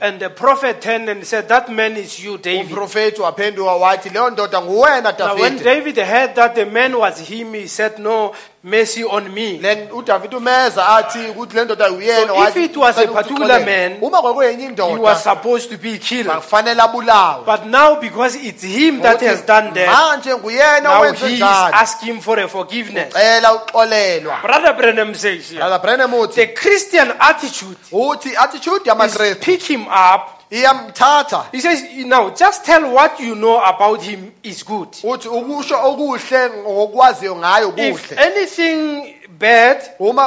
[0.00, 2.70] And the prophet turned and said, that man is you, David.
[2.70, 5.64] Umprofeti waphenduka wathi leyo ndoda nguwena Now when Davide.
[5.64, 8.34] David heard that the man was him, he said, no,
[8.66, 9.58] mercy on me.
[9.58, 13.14] Then uDavide umeza athi ukuthi le ndoda uyena So if it was a "Cela ukuthi
[13.14, 16.26] particular uxolele." man, uma kwakuyenye He indoda was supposed to be killed.
[16.26, 17.44] abulawe.
[17.46, 21.40] But now because it's him that has done that, manje nguyena now owenze he is
[21.40, 21.72] njalo.
[21.74, 23.12] asking for a forgiveness.
[23.12, 24.42] Cela uxolelwa.
[24.42, 29.62] Brother Branham says here, Brother Branham uthi the Christian attitude uthi attitude is yamakristu pick
[29.62, 30.35] him up.
[30.50, 34.88] Iyamthatha He says, now just tell what you know about him is good.
[35.02, 39.14] uthi ukusho okuhle ngokwaziyo ngayo If kuhle anything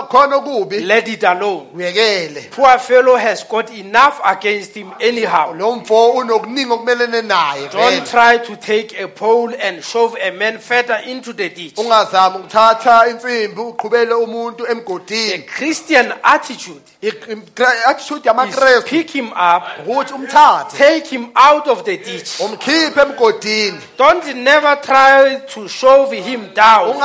[0.09, 0.39] khona
[0.85, 1.67] let it alone.
[2.51, 5.53] Poor fellow has got enough against him anyhow.
[5.53, 10.57] lo mfo unokuningi okumelene naye Don't try to take a pole and shove a man
[10.59, 11.75] further into the ditch.
[11.77, 14.65] ungazami ukuthatha insimbi uqhubele umuntu
[15.07, 19.63] The Christian attitude I- i- attitude is pick him up,
[20.77, 22.39] take him out of the ditch.
[23.97, 26.95] Don't never try to shove him down.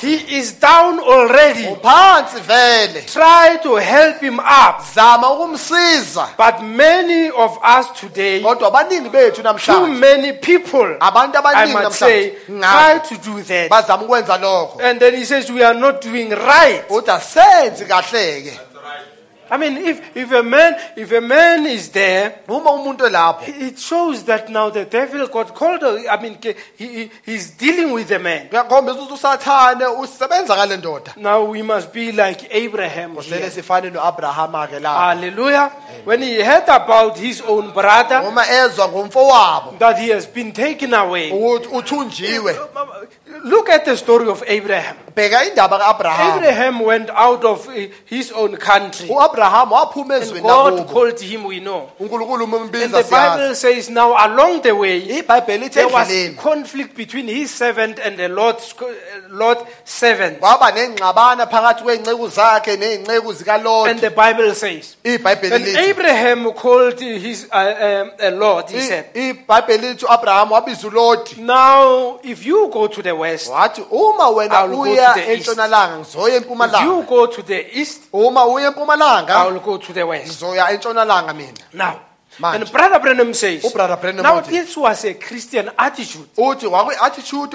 [0.00, 1.66] He is down already.
[1.66, 4.82] uphansi vele Try to help him up.
[4.94, 11.40] zama ukumsiza But many of us today, kodwa abaningi bethu too many people, abantu I
[11.40, 13.70] abaningi must say, namhlanje try to do that.
[13.70, 16.84] bazama ukwenza lokho And then he says, We are not doing right.
[16.88, 18.58] uthi asenzi kahleke
[19.50, 23.78] I mean, if, if a man if a man is there, uma umuntu elapho it
[23.78, 25.82] shows that now the devil got called.
[25.82, 26.38] I mean,
[26.76, 28.48] he, he, he's dealing with the man.
[28.48, 33.16] kuyakhombisa ukuthi usathane usebenza ngale ndoda Now we must be like Abraham.
[33.16, 33.50] here.
[33.50, 35.70] sifane no-abrahama ke lapho Hallelujah.
[36.04, 40.94] When he heard about his own brother uma ezwa ngomfowabo that he has been taken
[40.94, 42.56] away, ukuthi uthunjiwe
[43.44, 44.96] look at the story of Abraham.
[45.14, 47.72] bheka indaba ka-abrahama Abraham went out of uh,
[48.04, 49.08] his own country.
[49.08, 51.90] waphuma And ezweni God lakubo called him, we know.
[52.00, 56.36] unkulunkulu And umbiza the Bible says now along the way, ibhayibheli ithi there was endleleni
[56.36, 58.74] conflict between his servant and the Lord's,
[59.30, 60.40] Lord's servant.
[60.40, 66.52] kwaba nengxabana phakathi kwey'nceku zakhe ney'nceku And zikalodi the Bible says, ibhayibheli and lithi Abraham
[66.52, 72.20] called his uh, um, uh, Lord, he said, I- ibhayibheli lithi u-abrahama wabiza ulodi Now,
[72.22, 75.32] if you go to the west, wathi uma wena I will go uya to the
[75.34, 75.48] east.
[75.48, 78.72] entshonalanga ngizoya if you empumalanga go to the east, uma uya
[79.28, 80.26] I will go to the west.
[80.42, 82.00] ngizoya entshonalanga mina Now,
[82.40, 82.54] Manje.
[82.62, 86.28] and Brother Branham says, ubrother Branham now uthi- this was a Christian attitude.
[86.36, 86.66] uthi He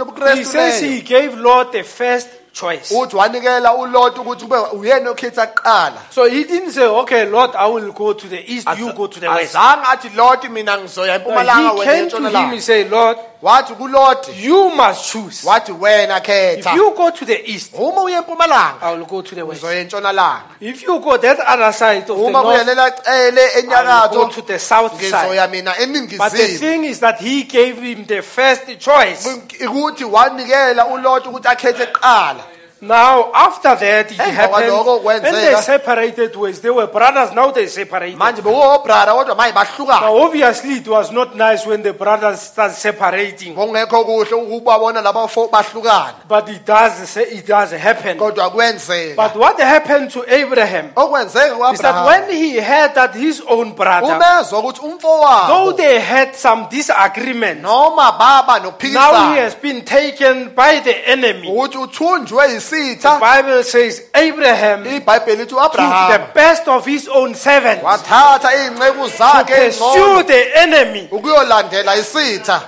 [0.02, 2.92] yobuKrestu says leyo he gave Lord the first choice.
[2.96, 7.68] uthi wanikela ulot ukuthi kube uyena okhetha kuqala So he didn't say, okay, Lord, I
[7.68, 9.56] will go to the east, you go to the west.
[9.56, 12.92] azange athi lot mina ngizoya No, empumalanga he wena came to him and entshonalanga said,
[12.92, 15.44] Lord, wathi kuloti you must choose.
[15.44, 16.24] wathi wena If
[16.64, 19.64] khetha you go to the east, uma uye empumalanga I will go to the west.
[19.64, 23.56] uzoya entshonalanga If you go that other side of the uma north, kuyelela cele I
[23.56, 25.12] will go enyakatho to the south side.
[25.12, 29.28] ngizoya mina But the eningizimu thing is that he gave him the first choice.
[29.28, 32.43] ukuthi wanikela ulot ukuthi akhethe kuqala
[32.84, 36.60] Now, after that, it happened, and they separated ways.
[36.60, 38.20] They were brothers, now they separated.
[38.20, 40.02] manje bekuwobrada kodwa manje bahlukana.
[40.02, 45.30] Now, obviously, it was not nice when the brothers start separating, ngokungekho kuhle ukubabona laba
[45.30, 48.18] fo bahlukana but it does, say it does happen.
[48.18, 49.16] kodwa kwenzeka.
[49.16, 50.90] But what happened to Abraham?
[50.90, 56.00] Okwenzeka is that when he heard that his own brother, umezwa ukuthi though umfowabo they
[56.00, 61.48] had some disagreement, noma baba now he nophikisana has been taken by the enemy.
[61.48, 67.08] ukuthi uthunjwe The yisitha Bible says Abraham took ibhayibheli lithi the u-abrahama best of his
[67.08, 71.08] own servants wathatha iy'nceku to zakhe pursue the enemy.
[71.12, 72.62] ukuyolandela isitha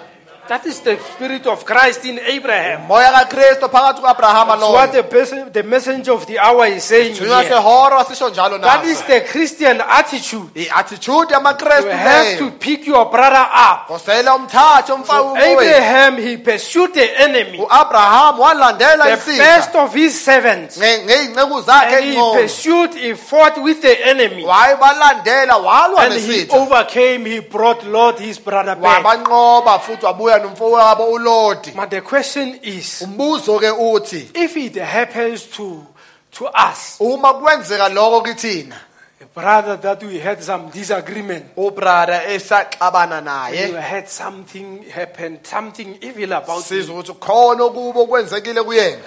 [0.48, 2.88] That is the spirit of Christ in Abraham.
[2.88, 7.16] moya kakristu phakathi kuka-abrahama That's what the, pers- the messenger of the hour is saying
[7.16, 7.28] here.
[7.28, 10.50] sehoro asisho njalo That is the Christian attitude.
[10.56, 13.90] i-attitude You have to pick your brother up.
[13.90, 20.78] umthathe umfawethu Abraham, he pursued the enemy, walandela the best of his servants.
[20.78, 24.44] zakhe And he pursued, he fought with the enemy.
[24.44, 29.04] wayebalandela walwa And he overcame, he brought Lot, his brother, back.
[29.04, 35.46] wabanqoba futhi wabuya nomfowabo ulodi But the question is umbuzo ke uthi if it happens
[35.48, 35.86] to,
[36.32, 38.76] to us, uma kwenzeka lokho kithina?
[39.22, 43.20] a brother that we had some disagreement, ubrada esaxabana
[43.52, 49.02] you naye had something happen, something evil about sizwe you, ukuthi khona okubo okwenzekile kuyena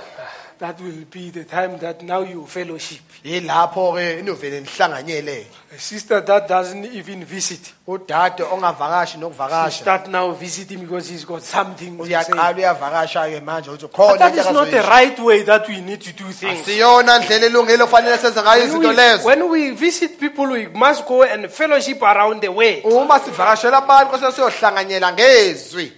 [0.59, 2.98] that will be the time that now you fellowship.
[3.24, 10.09] yilapho ke inovele nihlanganyele A sister that doesn't even visit, udade ongavakashi she nokuvakasha start
[10.09, 12.11] now visiting because he's got something to say.
[12.12, 15.68] uyaqala uyavakasha ke manje ukuthi But khona that into is not the right way that
[15.68, 16.64] we need to do things.
[16.66, 20.66] siyona ndlela elungile ofanele senze ngayo When izinto we, lezo when we visit people, we
[20.68, 22.80] must go and fellowship around the way.
[22.84, 25.92] uma sivakashela abantu kose siyohlanganyela ngezwi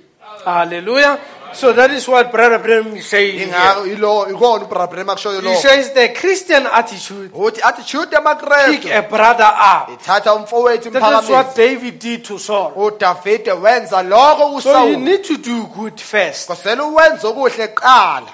[0.45, 1.19] Hallelujah.
[1.53, 3.39] So that is what Brother Branham is saying.
[3.39, 3.47] here.
[3.49, 9.03] Ingako ilo ikona ubrabrema kushoyo He lo says the Christian attitude uthi attitude pick a
[9.03, 9.89] brother up.
[9.91, 12.73] ithatha umfowethu That is what David did to Saul.
[12.77, 16.49] Oh, udavide wenza lokho So you need to do good first.
[16.49, 18.29] kosele uwenze okuhle kuqala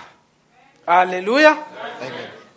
[0.87, 1.59] Hallelujah.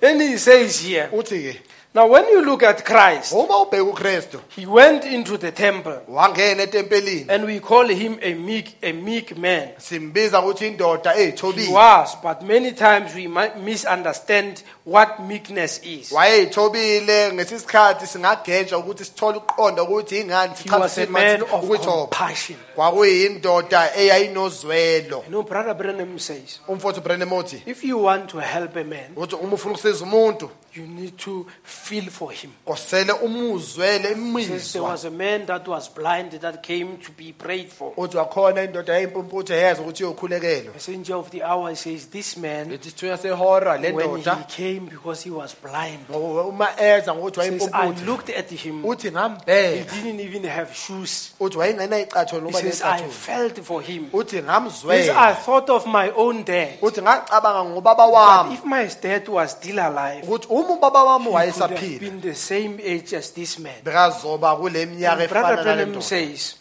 [0.01, 1.57] And he says here, uthi ke
[1.99, 6.63] now when you look at Christ, uma ubheka ukristu he went into the temple wangena
[6.63, 9.69] etempelini and we call him a meek, a meek man.
[9.77, 16.11] simbiza ukuthi indoda He eyithobile was, but many times we might misunderstand what meekness is.
[16.11, 22.57] wayeyithobile ngesisikhathi singagentsha ukuthi sithole ukuqonda ukuthi ingani He was a man of compassion.
[22.75, 28.75] kwakuyindoda eyayinozwelo You know, Brother Branham says, umfowethu Branham uthi if you want to help
[28.75, 32.51] a man, uthi uma ufuna ukusiza umuntu you need to feel for him.
[32.65, 37.33] kosele umuzwele Says there imizwa was a man that was blind that came to be
[37.33, 37.93] prayed for.
[37.97, 42.89] uthi wakhona indoda yayimpumputhe yeza ukuthi iyokhulekelwa Messenger of the hour says this man, lithi
[42.89, 47.69] sithunya sehora le when he ndoda came because he was blind, uma eza ngokuthi says
[47.73, 48.83] I looked at him.
[48.83, 51.31] uthi He ngambheka didn't even have shoes.
[51.39, 54.09] uthi wayengenayicathulo He says I necathulo felt for him.
[54.13, 56.79] uthi He says I ngamzwela thought of my own dad.
[56.81, 61.25] uthi ngacabanga ngobaba But wami if my dad was still alive, ukuthi uma ubaba wami
[61.25, 63.73] he could have wayesaphila been the same age as this man.
[63.83, 66.55] bekazoba kule minyaka And Brother efana nale Branham ndoda says,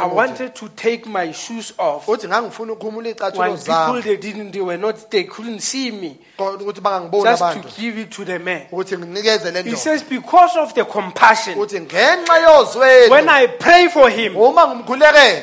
[0.00, 4.16] I wanted to take my shoes off uthi ngangifuna ukukhumula iy'cathulo while people zami they
[4.16, 8.10] didn't they were not they couldn't see me kodwa ukuthi bangangiboni abantu to give it
[8.10, 8.62] to the man.
[8.72, 13.88] ukuthi nginikeze le He says because of the compassion uthi ngenxa yozwelo when I pray
[13.88, 14.34] for him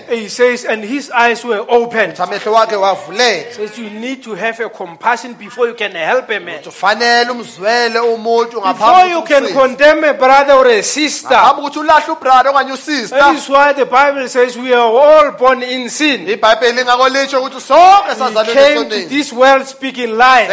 [0.09, 2.13] he says and his eyes were opened.
[2.13, 6.29] uthi amehlo wakhe wavuleka Says you need to have a compassion before you can help
[6.29, 6.59] a man.
[6.59, 11.29] uthi ufanele umzwele umuntu Before you can condemn a brother or a sister.
[11.29, 15.63] ngaphambi kokuthi ulahle ubrother okanye That is why the Bible says we are all born
[15.63, 16.27] in sin.
[16.27, 20.49] ibhayibheli ingako litsho ukuthi sonke We came to this world speaking lies.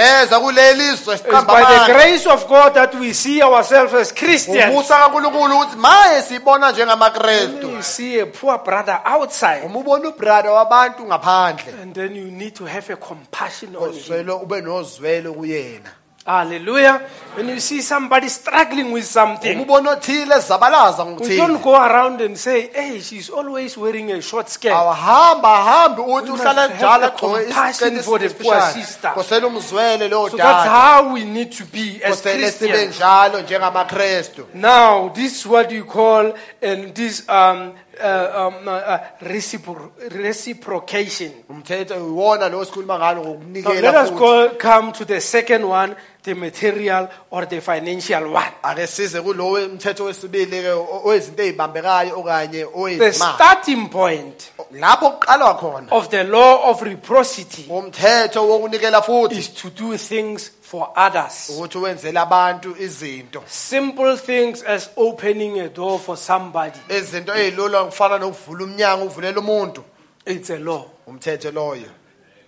[1.40, 4.72] Seza kuleli zwe It's by the grace of God that we see ourselves as Christians.
[4.74, 10.50] ubusa kankulunkulu ukuthi maye sibona njengamakrestu You see a poor brother outside, uma ubona ubrother
[10.50, 11.74] wabantu ngaphandle.
[11.82, 13.98] And then you need to have a compassion on him.
[13.98, 15.90] uzwelo ube nozwelo kuyena
[16.24, 17.00] Hallelujah.
[17.34, 22.20] When you see somebody struggling with something, umubona othile ezabalaza we ngokuthile don't go around
[22.20, 24.72] and say, hey, she's always wearing a short skirt.
[24.72, 29.08] awahamba ahambe uthi We uhlala must njalo have the compassion for the poor sister.
[29.14, 32.96] kosele umzwele lowo So that's dada how we need to be as kosele sibe Christians.
[32.96, 38.98] njalo njengamakrestu Now, this is what you call and this um, uh, um, uh, uh,
[39.22, 41.32] recipro- reciprocation.
[41.48, 45.64] umthetho iwona lo sikhuluma ngalo Now, ngokunikela let us futhi go, come to the second
[45.64, 48.52] one, the material or the financial one.
[48.64, 55.10] ake size kulo umthetho wesibili ke o- owezinto ezibambekayo okanye The owezimali starting point lapho
[55.10, 60.88] kuqalwa khona of the law of reciprocity umthetho wokunikela futhi is to do things for
[60.96, 61.50] others.
[61.50, 66.78] ukuthi wenzele abantu izinto Simple things as opening a door for somebody.
[66.88, 69.84] izinto ezilula kufana nokuvula umnyango uvulela umuntu
[70.26, 70.84] It's a law.
[71.06, 71.88] umthetho loyo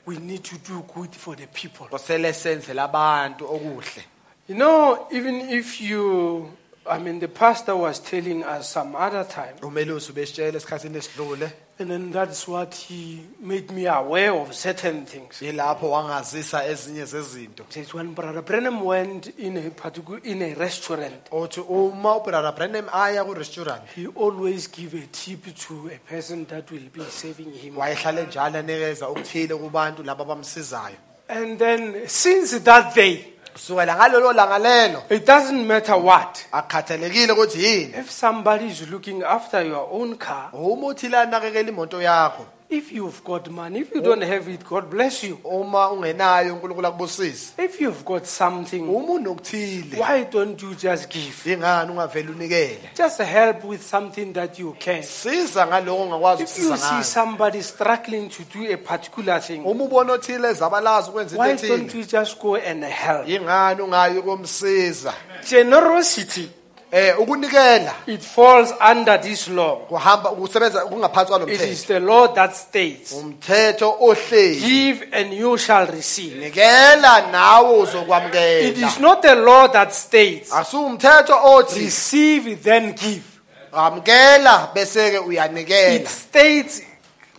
[0.06, 1.86] We need to do good for the people.
[1.86, 4.02] kosele senzele abantu okuhle
[4.48, 6.52] You know, even if you,
[6.86, 11.90] I mean, the pastor was telling us some other time, umelusi ubesitshela esikhathini esidlule and
[11.90, 15.40] then that's what he made me aware of certain things.
[15.42, 21.30] yilapho wangazisa ezinye zezinto Says when Brother Branham went in a particular in a restaurant,
[21.32, 26.70] uthi uma ubrother branham aya ku-restaurant he always give a tip to a person that
[26.70, 27.74] will be serving him.
[27.76, 30.96] wayehlale njalo anikeza okuthile kubantu laba abamsizayo
[31.26, 36.46] And then since that day, kusukela ngalolo langa lelo it doesn't matter what.
[36.52, 42.02] akukhathalekile ukuthi yini If somebody is looking after your own car, uma uthi la imoto
[42.02, 44.26] yakho if you've got money, if you don't oh.
[44.26, 45.38] have it, God bless you.
[45.44, 51.52] uma ungenayo unkulunkulu akubusise If you've got something, uma unokuthile why don't you just give?
[51.52, 55.02] ingani ungavele unikele Just help with something that you can.
[55.02, 59.60] siza ngaloko ongakwazi If you ukusiza see ngayo somebody struggling to do a particular thing,
[59.64, 63.28] uma ubona othile ezabalazi ukwenza why into don't ethile you just go and help?
[63.28, 65.14] ingani ungayi ukomsiza
[65.50, 66.48] Generosity,
[66.96, 67.92] eh ukunikela.
[68.06, 69.76] It falls under this law.
[69.88, 74.60] kuhamba kusebenza kungaphansi kwalo It is the law that states, umthetho ohleli.
[74.60, 76.34] Give and you shall receive.
[76.36, 83.24] nikela nawe It uzokwamukela is not the law that states, asuwumthetho othi receive then give.
[83.72, 86.82] amukela bese ke It uyanikela states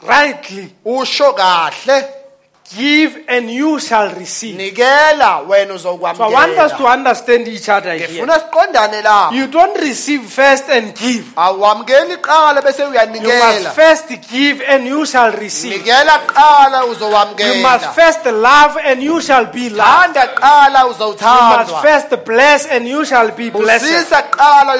[0.05, 2.05] rightly, usho kahle.
[2.73, 4.57] Give and you shall receive.
[4.57, 8.07] nikela wena So I want us to understand each other here.
[8.07, 11.25] ngifuna siqondane la You don't receive first and give.
[11.35, 15.83] awamukeli qala bese You must first give and you shall receive.
[15.83, 16.81] nikela qala
[17.39, 20.15] You must first love and you shall be loved.
[20.15, 23.85] thanda qala You must uzowuthandwa first bless and you shall be blessed.
[23.85, 24.75] busisa qala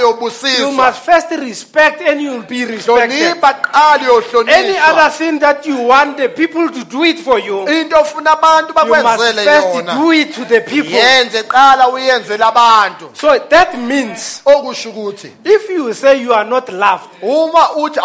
[0.60, 3.12] You must first respect and you will be respected.
[3.12, 7.66] hlonipha qala Any other thing that you want the people to do it for you,
[7.82, 9.96] into ofuna abantu bakwenzele yona.
[9.96, 10.92] do it to the people.
[10.92, 16.70] yenze qala uyenzele abantu So that means okusho ukuthi if you say you are not
[16.70, 18.00] loved, uma uthi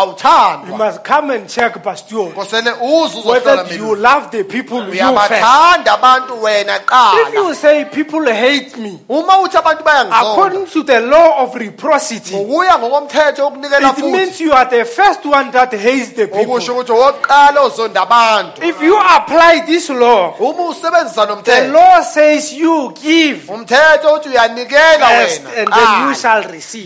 [0.68, 4.92] you must come and check, Pastor, kosele uze uzohlola whether you love the people you
[4.92, 6.80] uyabathanda abantu wena
[7.26, 12.34] If you say people hate me, uma uthi abantu according to the law of reciprocity,
[12.34, 13.50] ngokuya ngokomthetho
[13.98, 16.56] it means you are the first one that hates the people.
[16.56, 18.62] okusho ukuthi wokuqala ozonda abantu.
[18.62, 21.72] If you apply this law, the nomthetho.
[21.72, 26.84] Law says you give umthetho uthi uyanikela first and then you shall receive.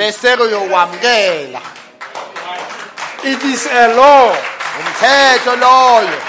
[3.26, 4.36] It is a law.
[4.78, 6.20] umthetho loyo.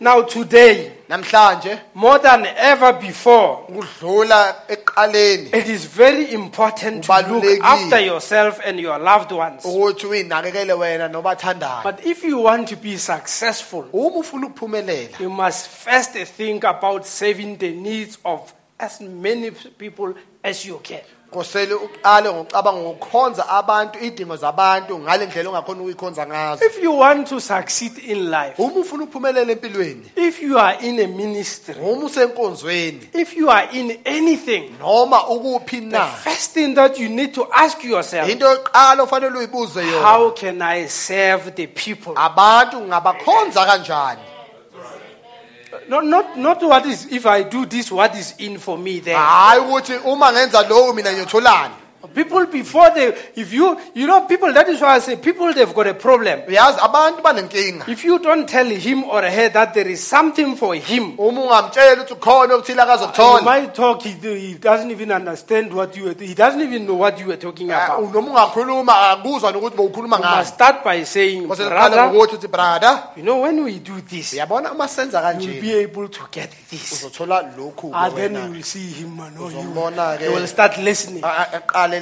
[0.00, 7.26] Now, today, namhlanje more than ever before, kudlula ekuqaleni it is very important to look
[7.26, 7.60] Kubalulekile.
[7.62, 9.64] after yourself and your loved ones.
[9.64, 15.30] ukuthi uyinakekele wena nobathandayo But if you want to be successful, uma ufuna ukuphumelela you
[15.30, 21.00] must first think about saving the needs of as many people as you can.
[21.40, 27.40] Uqale ngokucabanga ngokukhonza abantu idingo zabantu ngale ndlela ongakhona ukuyikhonza ngazo If you want to
[27.40, 33.08] succeed in life, uma ufuna ukuphumelela empilweni if you are in a ministry, uma usenkonzweni
[33.14, 37.46] if you are in anything, noma ukuphi the na first thing that you need to
[37.52, 42.12] ask yourself, into yokuqala ofanele uyibuze yona how can I serve the people?
[42.16, 44.35] abantu ngabakhonza kanjani
[45.88, 49.00] Not, not, not what is, if I do this, what is in for me
[51.12, 55.52] ngiyotholani People before they, if you, you know, people, that is why I say people,
[55.52, 56.40] they've got a problem.
[56.48, 60.74] uyazi abantu banenkinga If you don't tell him or her that there is something for
[60.74, 65.72] him, uma ungamtshela ukuthi ukhona okuthile you akazokuthola might talk, he, he doesn't even understand
[65.72, 68.12] what you were, he doesn't even know what you were talking Ah, about.
[68.14, 73.22] noma ungakhuluma akuzwa nokuthi bowukhuluma You must start by saying, brother, ngokuthi uthi brother you
[73.22, 76.92] know, when we do this, uyabona uma senza you'll kanje be able to get this.
[76.92, 79.56] uzothola lokhu And then you will see him and know oh, you.
[79.56, 80.22] Uzombona-ke.
[80.24, 81.22] You will start listening.
[81.24, 81.95] Ah, ah, a- a- aqale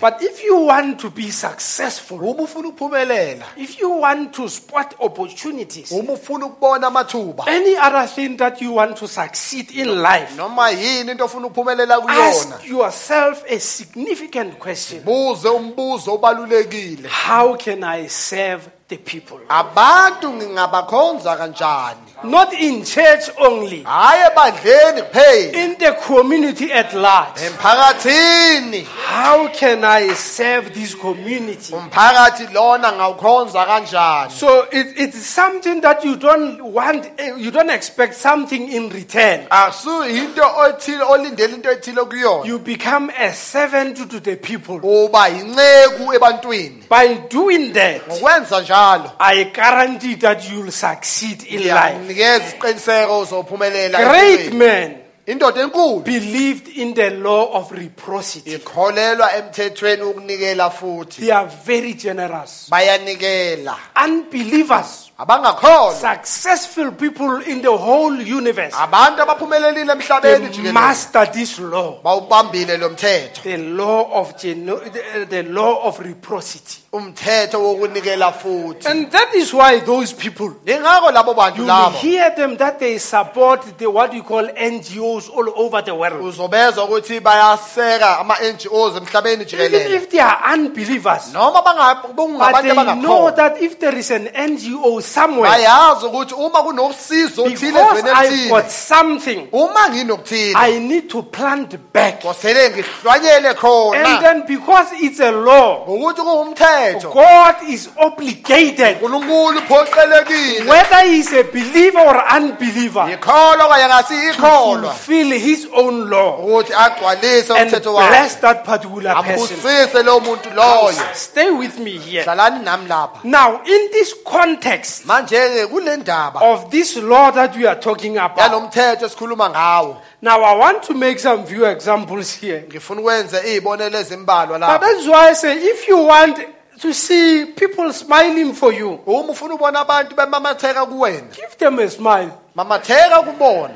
[0.00, 3.44] But if you want to be successful, uma ufuna ukuphumelela.
[3.56, 7.44] if you want to spot opportunities, uma ufuna ukubona amathuba.
[7.46, 12.00] any other thing that you want to succeed in life, noma yini into ofuna ukuphumelela
[12.00, 12.28] kuyona?
[12.28, 15.02] ask yourself a significant question.
[15.02, 17.08] Buze umbuzo obalulekile.
[17.08, 19.40] How can I serve the people?
[19.48, 27.36] abantu ngingabakhonza kanjani Not in church only, hayi ebandleni kuphela in the community at large.
[27.42, 31.72] emphakathini How can I serve this community?
[31.74, 37.70] umphakathi lona ngawukhonza kanjani So it, it's something that you don't want, eh, you don't
[37.70, 39.46] expect something in return.
[39.50, 44.76] akusu into othile olindele into ethile kuyona You become a servant to the people.
[44.82, 52.13] uba yinceku ebantwini By doing that, ngokwenza njalo I guarantee that you'll succeed in life.
[52.14, 54.58] Ngiyanikeza isiqiniseko uzophumelela Great empilweni.
[54.58, 54.96] men
[55.26, 58.54] indoda enkulu believed in the law of reciprocity.
[58.54, 62.66] ikholelwa emthethweni wokunikela futhi They are very generous.
[62.70, 71.58] bayanikela Unbelievers, abangakholwa successful people in the whole universe, abantu abaphumelelile emhlabeni they master this
[71.58, 72.00] law.
[72.02, 76.80] bawubambile lo mthetho The law of geno- the, the law of reciprocity.
[76.92, 82.56] umthetho wokunikela futhi And that is why those people labo bantu You will hear them
[82.56, 86.22] that they support the what we call NGOs all over the world.
[86.24, 91.32] uzobezwa ukuthi bayaseka ama-ngos emhlabeni Even if they are unbelievers.
[91.32, 97.44] noma But they know that if there is an NGO somewhere, bayazi ukuthi uma kunosizo
[97.44, 102.22] othile because I've got something, uma nginokuthile I need to plant back.
[102.22, 107.12] kosele ngihlwanyele And khona then because it's a law, ngokuthi kuwumthetho.
[107.12, 110.66] God is obligated, unkulunkulu uphoqelekile.
[110.68, 116.72] Whether he's a believer or unbeliever, ikholwa kanye to ngasiyikholwa fulfill his own law ukuthi
[116.72, 118.08] agcwalise and umthetho wakhe.
[118.08, 119.32] bless that particular person.
[119.32, 121.14] ambusise lowo muntu loyo.
[121.14, 122.24] Stay with me here.
[122.24, 123.24] hlalani nami lapha.
[123.24, 128.26] Now, in this context manje-ke kule ndaba of this law that we are talking yalo
[128.34, 129.96] about, mthetho esikhuluma ngawo.
[130.22, 132.64] Now I want to make some few examples here.
[132.68, 136.38] ngifuna ukwenza iy'bonelo ezimbalwa But lapha that's why I say if you want
[136.80, 141.34] to see people smiling for you, uma ufuna ukubona abantu bemamatheka kuwena.
[141.36, 142.30] give them a smile.
[142.54, 143.74] mamatheka kubona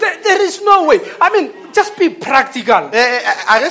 [0.00, 0.98] There, there is no way.
[1.20, 2.90] I mean, just be practical.
[2.92, 3.62] Eh, eh, ake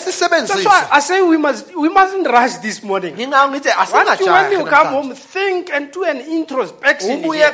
[0.47, 3.15] That's why I say we must we mustn't rush this morning.
[3.91, 7.09] Once you, when you come home, think and do an introspection.
[7.34, 7.51] here.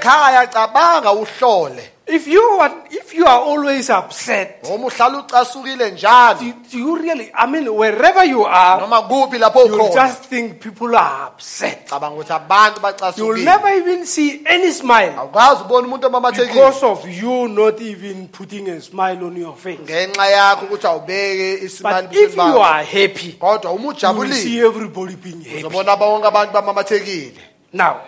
[2.07, 6.39] Ekhaya cabanga uhlole If you are if you are always upset, uma uhlala ucasukile njalo
[6.39, 7.31] do, do you really?
[7.33, 11.87] I mean, wherever you are, noma kuphi lapho you ukhona just think people are upset.
[11.89, 12.79] cabanga ukuthi abantu
[13.17, 17.47] You will bacasukile never even see any smile awukwazi ukubona umuntu omamathekile because of you
[17.47, 19.79] not even putting a smile on your face.
[19.81, 24.59] ngenxa yakho ukuthi awubeke But if you are happy, kodwa uma you will ujabulile see
[24.59, 25.57] everybody being happy.
[25.65, 27.33] uzobona bonke abantu bamamathekile
[27.73, 27.99] Now,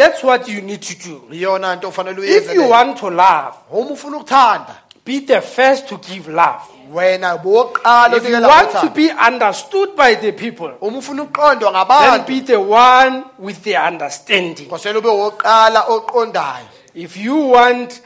[0.00, 1.22] that's what you need to do.
[1.32, 5.96] iyona nto ofanele If you want to love, uma ufuna ukuthanda be the first to
[5.98, 6.62] give love.
[6.92, 11.72] wena bowokuqala If you want to be understood by the people, uma ufuna ukuqondwa then
[11.72, 14.68] ngabantu be the one with the understanding.
[14.68, 18.00] kosele ube wokuqala oqondayo If you want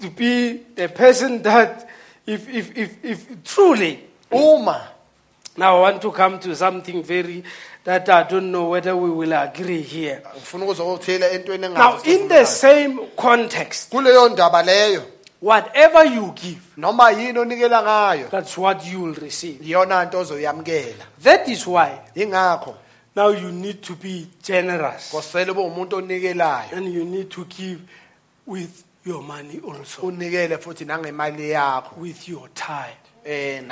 [0.00, 1.86] to be the person that,
[2.26, 3.98] if, if, if, if truly,
[4.32, 4.88] uma
[5.56, 7.42] now I want to come to something very
[7.84, 10.22] that I don't know whether we will agree here.
[10.36, 15.02] ufuna ukuzokuthile entweni Now, in the same context, kuleyo ndaba leyo
[15.42, 19.64] whatever you give, noma yini onikela ngayo that's what you will receive.
[19.64, 22.74] iyona nto ozoyamukela That is why ingakho
[23.16, 27.78] now you need to be generous kosele ube umuntu onikelayo and you need to give
[28.46, 32.96] with your money also, unikele futhi nangemali yakho with your time.
[33.24, 33.62] eh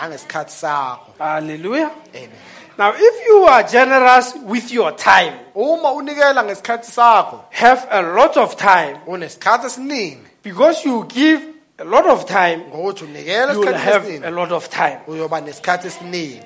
[0.47, 1.91] sakho Hallelujah.
[2.15, 2.31] amen
[2.79, 8.37] Now, if you are generous with your time, uma unikela ngesikhathi sakho have a lot
[8.37, 11.43] of time, unesikhathi esiningi because you give
[11.79, 14.99] a lot of time, ngokuthi unikela you will isikhathi have a esiningi lot of time.
[15.09, 16.43] uyoba nesikhathi esiningi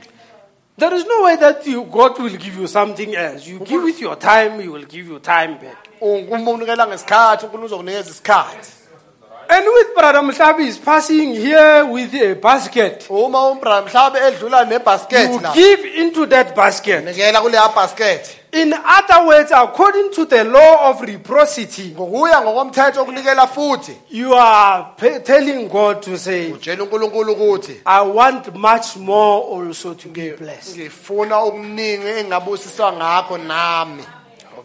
[0.79, 3.47] There is no way that you, God will give you something else.
[3.47, 5.89] You give with your time, He will give you time back.
[6.01, 8.71] uma unikela ngesikhathi unkulunkulu uzokunikeza isikhathi
[9.49, 13.07] And with Brother Mhlabi is passing here with a basket.
[13.11, 17.05] uma umbra mhlawumbe edlula nebasket You la give into that basket.
[17.05, 23.47] nikela kuleya basket In other words, according to the law of reciprocity, ngokuya ngokomthetho okunikela
[23.47, 29.95] futhi you are telling God to say, utshela unkulunkulu ukuthi I want much more also
[29.95, 30.77] to be blessed.
[30.77, 34.05] ngifuna okuningi engingabusiswa ngakho nami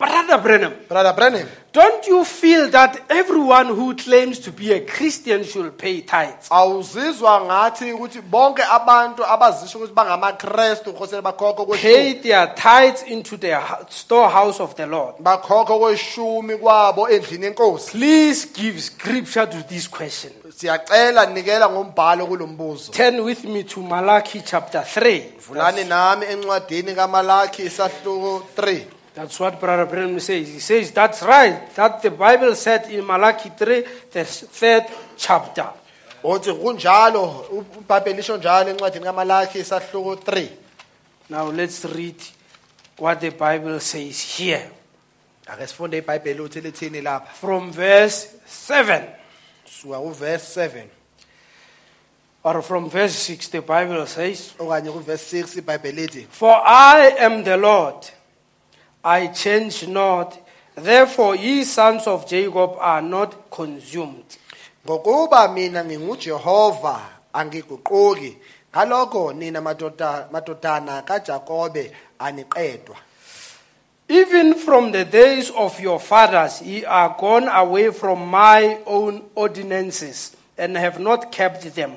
[0.00, 0.24] Now, hallelujah.
[0.24, 0.60] In the message, God being misunderstood.
[0.60, 0.78] emlayezweni god being misunderstood Question 146 there.
[0.78, 0.80] Ask Brother Branham this question.
[0.80, 4.72] babuza ubrother Branham Brother Brenham, Branham don't you feel that everyone who claims to be
[4.72, 6.48] a Christian should pay tithes?
[6.50, 13.36] awuzizwa ngathi ukuthi bonke abantu abazisho ukuthi bangamakrestu kosele bakhokhe kweshumi Pay their tithes into
[13.36, 13.56] the
[13.88, 15.14] storehouse of the Lord.
[15.20, 20.32] bakhokhe kweshumi kwabo endlini yenkosi Please give scripture to this question.
[20.56, 25.22] siyacela nikela ngombhalo kulombuzo Turn with me to Malachi chapter 3.
[25.48, 28.80] vulani nami encwadini kamalaki isahluko 3
[29.20, 30.48] That's what Brother Branham says.
[30.48, 31.74] He says that's right.
[31.74, 34.84] That the Bible said in Malachi 3, the third
[35.18, 35.68] chapter.
[36.24, 40.48] uthi kunjalo ubhayibheli lisho njalo encwadini kamalaki isahluko 3
[41.28, 42.16] Now let's read
[42.98, 44.70] what the Bible says here.
[45.48, 49.02] ake sifunde ibhayibheli uthi lithini lapha From verse 7
[49.64, 50.84] suka kuverse 7
[52.42, 57.44] or from verse 6, the Bible says, okanye kuverse 6 ibhayibheli lithi For I am
[57.44, 57.96] the Lord,
[59.04, 60.38] I change not.
[60.74, 64.24] Therefore, ye sons of Jacob are not consumed.
[64.86, 67.00] ngokuba mina ngingujehova
[67.32, 68.36] angiguquki
[68.72, 72.96] ngalokho nina madoda- madodana kajakobe aniqedwa
[74.08, 80.34] Even from the days of your fathers, ye are gone away from my own ordinances
[80.58, 81.92] and have not kept them.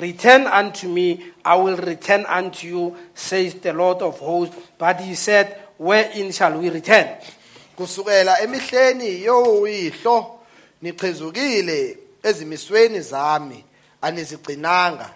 [0.00, 4.56] Return unto me, I will return unto you, says the Lord of hosts.
[4.78, 7.06] But he said, Wherein shall we return?
[7.78, 10.40] kusukela emihleni yowihlo
[10.82, 13.64] nichezukile ezimisweni zami.
[14.02, 15.10] Anizigcinanga.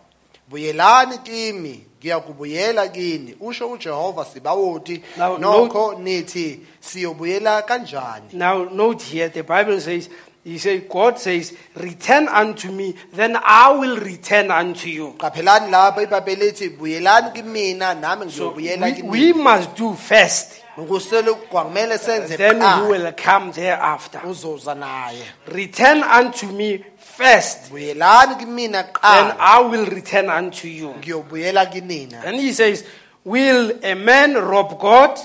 [0.49, 3.37] Buyelani kimi ngiyakubuyela kini.
[3.41, 5.03] Usho ujehova sibawoti
[5.39, 8.33] nokho nithi siyobuyela kanjani?
[8.33, 10.09] Now, note here, the Bible says,
[10.45, 15.15] he says, God says, Return unto me, then I will return unto you.
[15.19, 21.99] qaphelani lapha ibhayibheli lithi buyelani kimina nami So ngiyobuyela we, must do first, ukusele kwamele
[21.99, 22.79] senze then kuqala.
[22.83, 24.19] you will come thereafter.
[24.27, 30.89] uzoza naye Return unto me first, buyelani kimina then kuqala I will return unto you.
[31.01, 32.85] ngiyobuyela kinina And he says,
[33.25, 35.17] Will a man rob God?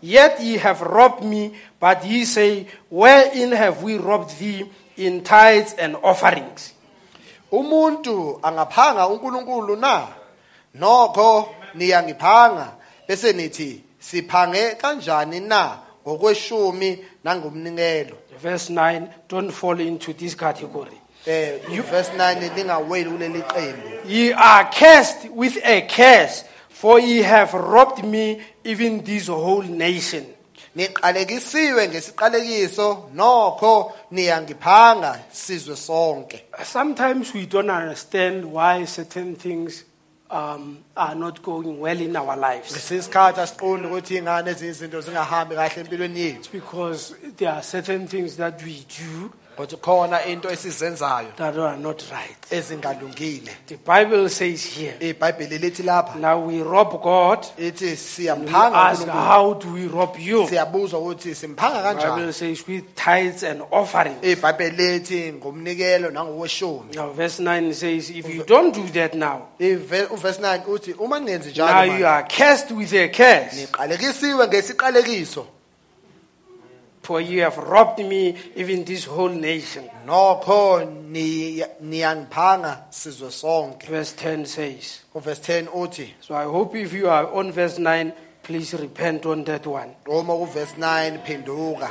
[0.00, 4.64] Yet ye have robbed me, but ye say, Wherein have we robbed thee?
[4.96, 6.72] In tithes and offerings.
[7.52, 10.06] umuntu angaphanga uNkulunkulu na
[10.74, 12.72] nokho niyangiphanga
[13.08, 21.00] bese nithi siphange kanjani na ngokweshumi nangomnikelo Verse 9, don't fall into this category.
[21.26, 21.58] eh
[21.90, 26.44] verse 9 lingaweli kuleli qembu Ye are cursed with a curse,
[26.80, 30.24] for ye have robbed me, even this whole nation.
[30.76, 39.84] niqalekisiwe ngesiqalekiso nokho niyangiphanga sizwe sonke Sometimes we don't understand why certain things
[40.30, 42.72] um, are not going well in our lives.
[42.72, 48.36] ngesisikhathi asiqondi ukuthi ingane ezinye izinto zingahambi kahle empilweni yethu Because there are certain things
[48.36, 52.50] that we do kodwa khona into esizenzayo that are not right.
[52.50, 57.38] ezingalungile The Bible says here, ibhayibheli lithi lapha now we rob God.
[57.58, 60.46] ithi siyamphanga ask, uNkulunkulu how do we rob you?
[60.46, 64.22] Siyabuzwa ukuthi simphanga kanjani Bible says with tithes and offerings.
[64.22, 70.40] ibhayibheli lithi ngomnikelo nangokweshumi Now, verse 9 says, if you don't do that now, uverse
[70.40, 73.56] 9 uthi uma ningenzi now you are cursed with a curse.
[73.56, 75.46] niqalekisiwe ngesiqalekiso
[77.08, 79.88] For you have robbed me, even this whole nation.
[80.06, 85.00] nokho ni- niyangiphanga sizwe sonke Verse 10 says.
[85.14, 89.24] Oh, uverse 10 uthi So I hope if you are on verse 9, please repent
[89.24, 89.94] on that one.
[90.04, 91.90] kuverse 9 phenduka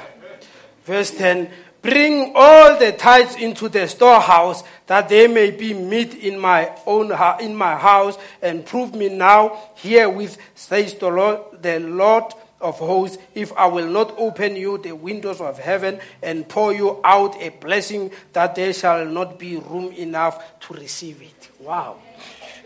[0.85, 1.49] Verse 10
[1.81, 7.09] Bring all the tithes into the storehouse, that they may be meat in my own
[7.09, 12.25] hou- in my house, and prove me now herewith, says the Lord, the Lord
[12.61, 16.99] of hosts, if I will not open you the windows of heaven and pour you
[17.03, 21.49] out a blessing, that there shall not be room enough to receive it.
[21.59, 21.95] Wow.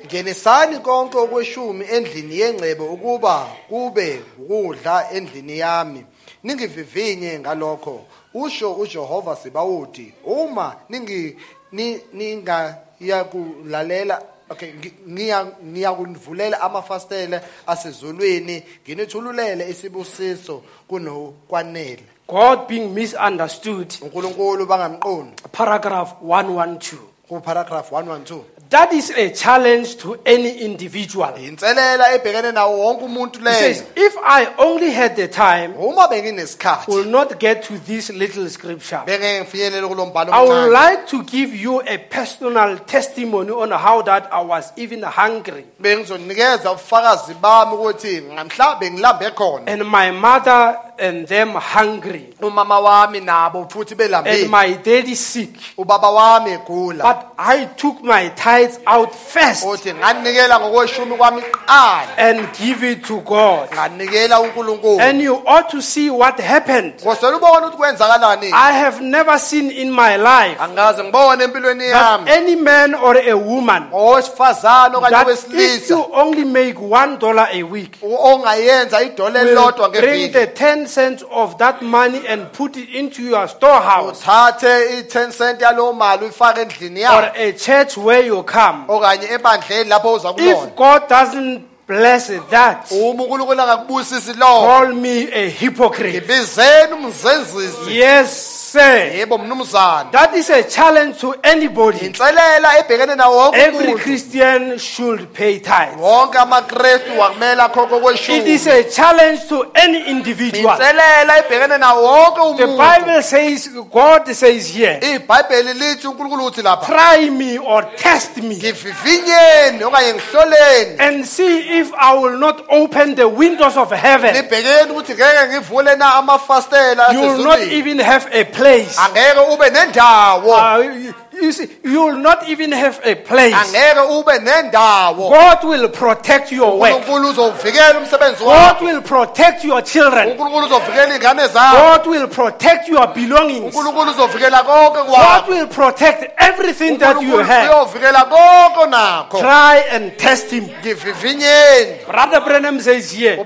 [0.06, 6.06] ngenisani konke okweshumi endlini yengcebo ukuba kube ukudla endlini yami
[6.44, 11.38] ningivivinye ngalokho usho uJehova Sibawudi uma ningi
[11.72, 14.22] ni- ningayakulalela
[14.52, 23.94] okay ngi- ngiya ngiyakunivulela amafastele asezulwini nginithululele isibusiso kunokwanele God being misunderstood.
[24.02, 26.98] uNkulunkulu bangamqondi Paragraph 112.
[27.28, 31.28] ku paragraph 112 That is a challenge to any individual.
[31.38, 36.88] inselela ebhekene nawo wonke umuntu He says, if I only had the time, uma benginesikhathi
[36.88, 39.04] will not get to this little scripture.
[39.06, 44.04] bengeke kulo mbhalo I would omncane like to give you a personal testimony on how
[44.04, 45.66] that I was even hungry.
[45.82, 52.34] bengizonikeza ubufakazi bami ukuthi mhlawumbe ngilambe khona And my mother and them hungry.
[52.42, 53.96] umama wami nabo futhi
[54.26, 55.54] And my daddy sick.
[55.78, 62.08] ubaba wami egula But I took my tithes out first uthi nganikela ngokweshumi kwami kuqala
[62.18, 63.70] and give it to God.
[63.74, 66.94] nganikela uNkulunkulu And you ought to see what happened.
[67.04, 72.20] ngosela ubona ukuthi kwenzakalani I have never seen in my life angikaze ngibone empilweni that
[72.20, 77.48] yami any man or a woman okanye that if owesilisa you only make one dollar
[77.52, 82.78] a week ongayenza idole will elilodwa bring the 10 cents of that money and put
[82.78, 84.22] it into your storehouse.
[84.22, 84.64] Uthathe
[85.00, 88.84] i-10 cent yalowo mali uyifake endlini or yakho a church where you come.
[88.88, 94.94] okanye ebandleni lapho uza kubona If God doesn't bless that, uma unkulunkulu angakubusisi lokho call
[94.94, 96.18] me a hypocrite.
[96.22, 97.98] ngibizeni umzenzisi.
[97.98, 99.12] Yes, sir.
[99.18, 102.00] yebo mnumzana That is a challenge to anybody.
[102.06, 105.98] inselela ebhekene nawo wonke Every Christian should pay tithes.
[106.00, 110.72] wonke amakrestu wakumele akhokhe It is a challenge to any individual.
[110.76, 116.86] inselela ebhekene nawo wonke The Bible says, God says here, ibhayibheli lithi unkulunkulu uthi lapha
[116.86, 123.16] try me or test me ngivivinyeni okanye ngihloleni and see if I will not open
[123.16, 124.34] the windows of heaven.
[124.34, 128.96] nibhekeni ukuthi ngeke ngivule na amafastela You will not even have a place.
[129.02, 133.56] angeke ube nendawo uh, you- see, you will not even have a place.
[133.56, 136.94] angeke ube nendawo God will protect your work.
[136.96, 140.30] unkulunkulu uzovikela umsebenzi God wakho will protect your children.
[140.30, 143.66] unkulunkulu uzovikela iy'ngane zakho God will protect your belongings.
[143.76, 147.70] unkulunkulu uzovikela konke God kwakho will protect everything that you have.
[147.70, 150.70] uyovikela konke nakho Try and test Him.
[150.84, 153.44] ngivivinyeni Brother Branham says here, oh,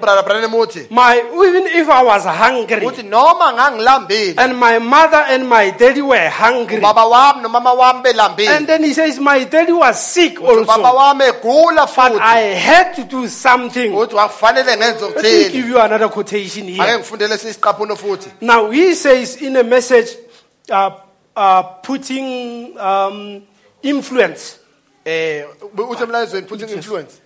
[0.57, 5.69] uthi my even if I was hungry uthi noma ngangilambile and my mother and my
[5.71, 7.74] daddy were hungry, ubaba wami nomama
[8.47, 12.19] and then he says my daddy was sick also, but futhi.
[12.19, 13.91] I had to do something.
[13.91, 16.97] uthi wakufanele ngenze Let me give you another quotation ake here.
[16.97, 18.31] ngifundele sisiqaphuno futhi.
[18.41, 20.15] Now he says in a message,
[20.69, 20.91] uh,
[21.35, 23.43] uh, putting um,
[23.83, 24.59] influence.
[25.05, 25.45] eh
[25.77, 27.21] uthi emlayezweni putting influence.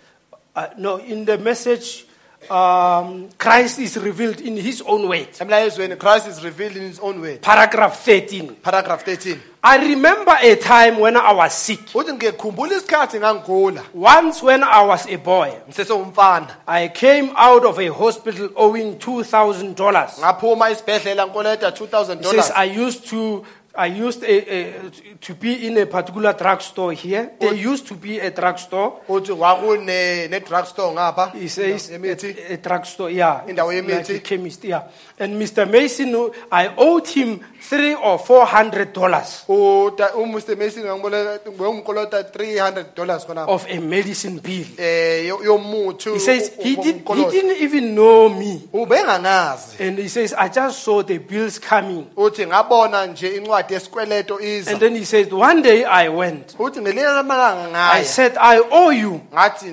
[0.56, 2.06] Uh, no, in the message,
[2.50, 5.28] um, Christ is revealed in his own way.
[5.40, 8.56] emlayezweni Christ is revealed in his own way Paragraph 13.
[8.64, 11.80] paragraph 13 I remember a time when I was sick.
[11.94, 17.78] uthi ngikhumbula isikhathi ngangigula Once when I was a boy, ngisesewumfana I came out of
[17.80, 20.20] a hospital owing $2,000.
[20.20, 23.46] ngaphuma isibhedlela nkoleta 2000 He says, dollars I used to,
[23.80, 24.90] I used a, a,
[25.22, 27.32] to be in a particular drugstore here.
[27.40, 29.02] There used to be a drugstore.
[29.08, 33.42] uthi kwakune ne drugstore ngapha He says, a, a drugstore, yeah.
[33.48, 34.16] Indawo Like yemithi.
[34.16, 34.84] a chemist, yeah.
[35.18, 35.66] And Mr.
[35.70, 36.14] Mason,
[36.52, 43.46] I owed him three or four hundred dollars uta uMr Mason ngomkolota 300 dollars khona
[43.48, 44.66] of a medicine bill.
[44.78, 48.62] eh yo- yomuthi He says he, did, he didn't even know me.
[48.74, 52.06] ubengangazi And he says, I just saw the bills coming.
[52.16, 56.56] uthi ngabona nje incwadi yesikweleto iza And then he said, one day I went.
[56.60, 59.22] uthi ngelinye lamalanga I said, I owe you.
[59.34, 59.72] ngathi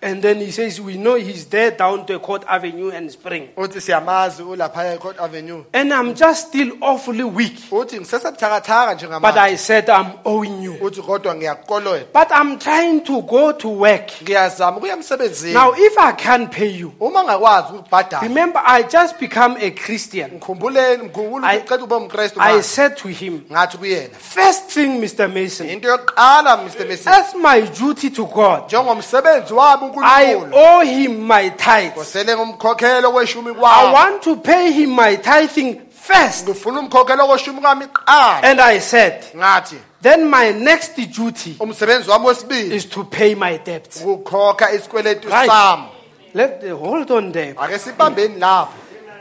[0.00, 3.48] And then he says, we know he's there down to Court Avenue and Spring.
[3.56, 7.58] uthi siyamazi ulapha eCourt Avenue And I'm just still awfully weak.
[7.70, 8.98] uthi ngisesebuthakathaka But
[9.34, 10.74] njengamanje I said, I'm owing you.
[10.80, 14.08] uthi kodwa ngiyakukolota But I'm trying to go to work.
[14.22, 19.18] ngiyazama ukuya emsebenzini Now, if I can't pay you, uma ngakwazi ukubhadala remember, I just
[19.18, 20.30] become a Christian.
[20.30, 22.62] ngikhumbuleni I- ukuthi uceda ube umkristu I manje.
[22.64, 25.28] said to him, ngathi kuyena first thing, Mr.
[25.34, 29.54] Mason, into yokuqala Mr Mason as my duty to God, njengomsebenzi
[30.02, 31.92] I owe him my tithes.
[31.96, 36.48] ngosele ngumkhokhelo kweshumi I kwami want to pay him my tithing first.
[36.48, 42.26] ngifuna umkhokhelo kweshumi kwami kuqala And I said, ngathi then my next duty umsebenzi wami
[42.26, 44.02] wesibili is to pay my debts.
[44.04, 45.50] ukukhokha isikweletu Right.
[45.50, 45.82] sami
[46.34, 47.54] Let hold on there.
[47.58, 48.72] ake sibambeni lapho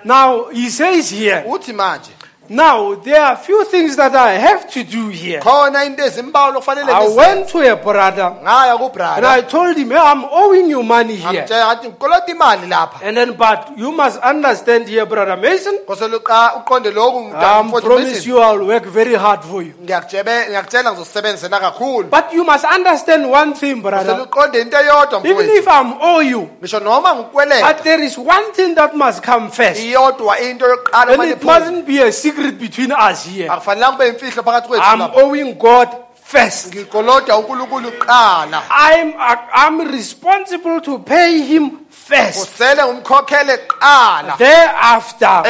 [0.04, 2.12] Now he says here, uthi manje
[2.50, 5.40] Now, there are a few things that I have to do here.
[5.42, 7.16] khona into ezimbalwa okufanele I ngizenze.
[7.18, 11.16] went to a brother ngaya and kubrada I told him, "Hey, I'm owing you money
[11.16, 11.42] here.
[11.44, 16.18] ngamtshela ngathi ngikolota imali lapha And then, but you must understand here, Brother Mason, kosele
[16.20, 18.30] uqa- uqonde lokhu I mfowethu promise Mason.
[18.30, 19.74] you I'll work very hard for you.
[19.84, 24.26] ngiyakutshebe- ngiyakutshela ngizosebenzela kakhulu But you must understand one thing, kosele brother.
[24.26, 28.18] uqonde into eyodwa Even mfowethu if I'm owe you, ngisho noma ngikweleta but there is
[28.18, 29.82] one thing that must come first.
[29.82, 33.50] iyodwa into yokuqala And it mustn't be a secret between us here.
[33.52, 35.22] akufanelanga kube imfihlo phakathi kwethu I'm lapha.
[35.24, 35.90] owing God
[36.24, 36.76] first.
[36.76, 39.14] ngikoloda unkulunkulu kuqala I'm,
[39.54, 41.72] I'm responsible to pay him
[42.06, 42.38] first.
[42.44, 45.42] usele ngumkhokhele kuqala Thereafter,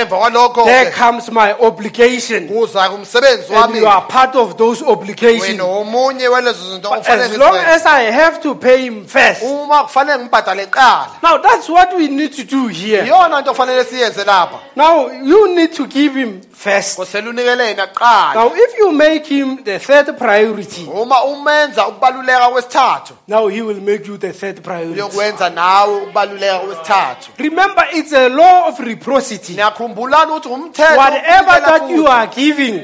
[0.65, 2.47] there comes my obligation.
[2.49, 5.41] And you are part of those obligations.
[5.59, 9.43] wena omunye walezo zinto But as long as I have to pay him first.
[9.43, 13.03] uma kufanele ngibhadale kuqala Now that's what we need to do here.
[13.05, 16.97] iyona nto kufanele siyenze lapha Now you need to give him first.
[16.97, 22.49] kosele unikele yena kuqala Now if you make him the third priority, uma umenza ukubaluleka
[22.49, 25.01] kwesithathu now he will make you the third priority.
[26.45, 29.53] Uyokwenza nawe ukubaluleka kwesithathu Remember, it's a law of reciprocity.
[29.53, 32.83] niyakhumbulana ukuthi umthetho Whatever that you are giving,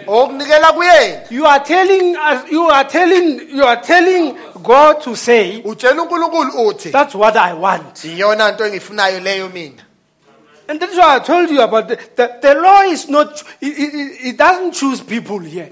[1.30, 6.68] you are telling us, you are telling, you are telling God to say, utshela unkulunkulu
[6.68, 8.04] uthi that's what I want.
[8.06, 9.50] iyona nto engiyifunayo leyo
[10.68, 14.28] And that's why I told you about the, the, the law is not, it, it,
[14.28, 15.70] it doesn't choose people here.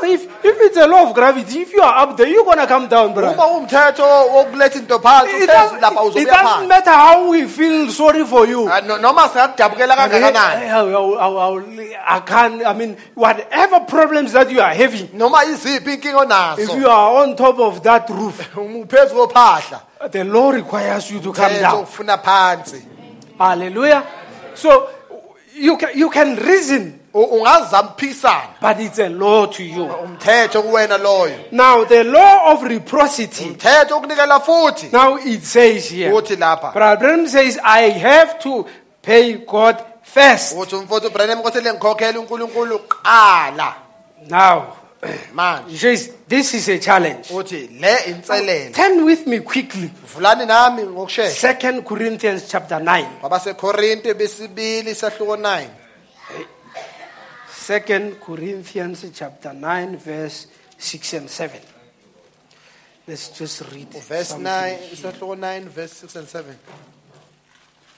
[0.02, 2.58] No, if, if it's a law of gravity, if you are up there, you're going
[2.58, 3.34] to come down, brother.
[3.34, 7.88] uma uwumthetho wokuletha phansi It uphezulu doesn't, it uzobuya doesn't phansi matter how we feel
[7.90, 8.68] sorry for you.
[8.68, 14.32] Ah, no- noma singakudabukela But, kangakanani I, I, I, I can't, I mean, whatever problems
[14.32, 18.08] that you are having, noma iziphi inkinga if onazo you are on top of that
[18.10, 19.80] roof, uphezu kophahla
[20.10, 21.84] the law requires you to come down.
[21.84, 22.82] ufuna phansi
[23.38, 24.04] Hallelujah.
[24.54, 24.88] So
[25.54, 29.84] you can, you can reason, But it's a law to you.
[29.84, 31.52] umthetho kuwena loyo.
[31.52, 34.90] Now, the law of reciprocity, umthetho ukunikela futhi.
[34.92, 36.72] Now it says here, uthi lapha.
[36.72, 38.66] Brother Branham says, I have to
[39.02, 40.56] pay God first.
[40.56, 43.74] uthi umfowethu ubranham kosele ngikhokhele unkulunkulu kuqala.
[44.30, 44.76] Now,
[45.68, 47.28] he says, this is a challenge.
[47.28, 48.72] uthi le inselele.
[48.72, 49.90] Turn with me quickly.
[50.06, 51.28] vulani nami ngokushesha.
[51.30, 53.06] Second Corinthians chapter 9.
[53.20, 55.81] kwabasekorinte besibili sahluko 9
[57.62, 60.48] Second Corinthians chapter 9, verse
[60.78, 61.60] 6 and 7.
[63.06, 64.96] Let's just read oh, verse something 9 here.
[64.96, 66.58] sahluko 9 verse 6 and 7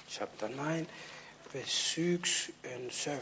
[0.06, 0.86] Chapter 9,
[1.50, 3.20] verse 6 and 7.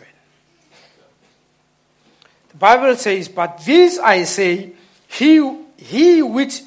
[2.51, 4.73] The Bible says, But this I say,
[5.07, 5.39] he,
[5.77, 6.63] he which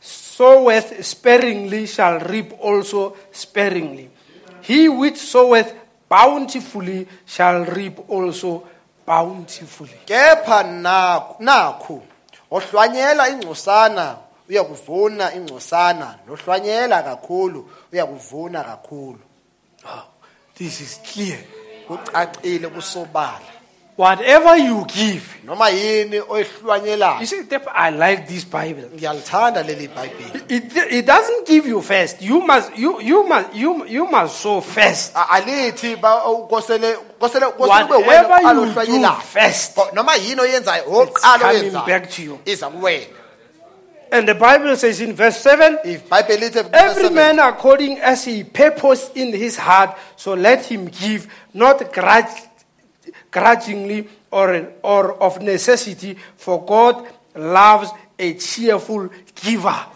[0.00, 4.08] soweth sparingly shall reap also sparingly.
[4.62, 5.74] He which soweth
[6.08, 8.66] bountifully shall reap also
[9.08, 9.90] bountifully.
[10.04, 10.62] kepha
[11.40, 12.02] nakhu
[12.50, 14.16] ohlwanyela ingcosana
[14.48, 19.18] uyakuvuna ingcosana nohlwanyela kakhulu uyakuvuna kakhulu
[19.84, 20.04] Oh,
[20.54, 21.38] this is clear.
[21.88, 23.48] kucacile kusobala
[23.98, 26.22] Whatever you give, noma yini
[27.20, 27.42] you see,
[27.74, 28.84] I like this Bible.
[28.94, 29.90] ngiyalithanda leli
[30.48, 32.22] It, it doesn't give you first.
[32.22, 35.16] You must you you must you you must sow first.
[35.16, 40.40] A- alithi ba- kosele kosele kosele kube wena Whatever you do first, Ko- noma yini
[40.42, 42.38] oyenzayo it's oqala coming oyenzayo back to you.
[42.46, 43.06] iza kuwena
[44.12, 48.44] And the Bible says in verse seven, if bhayibheli lithi every man according as he
[48.44, 52.30] purpose in his heart, so let him give, not grudge,
[53.30, 59.86] grudgingly or or of necessity, for God loves a cheerful giver.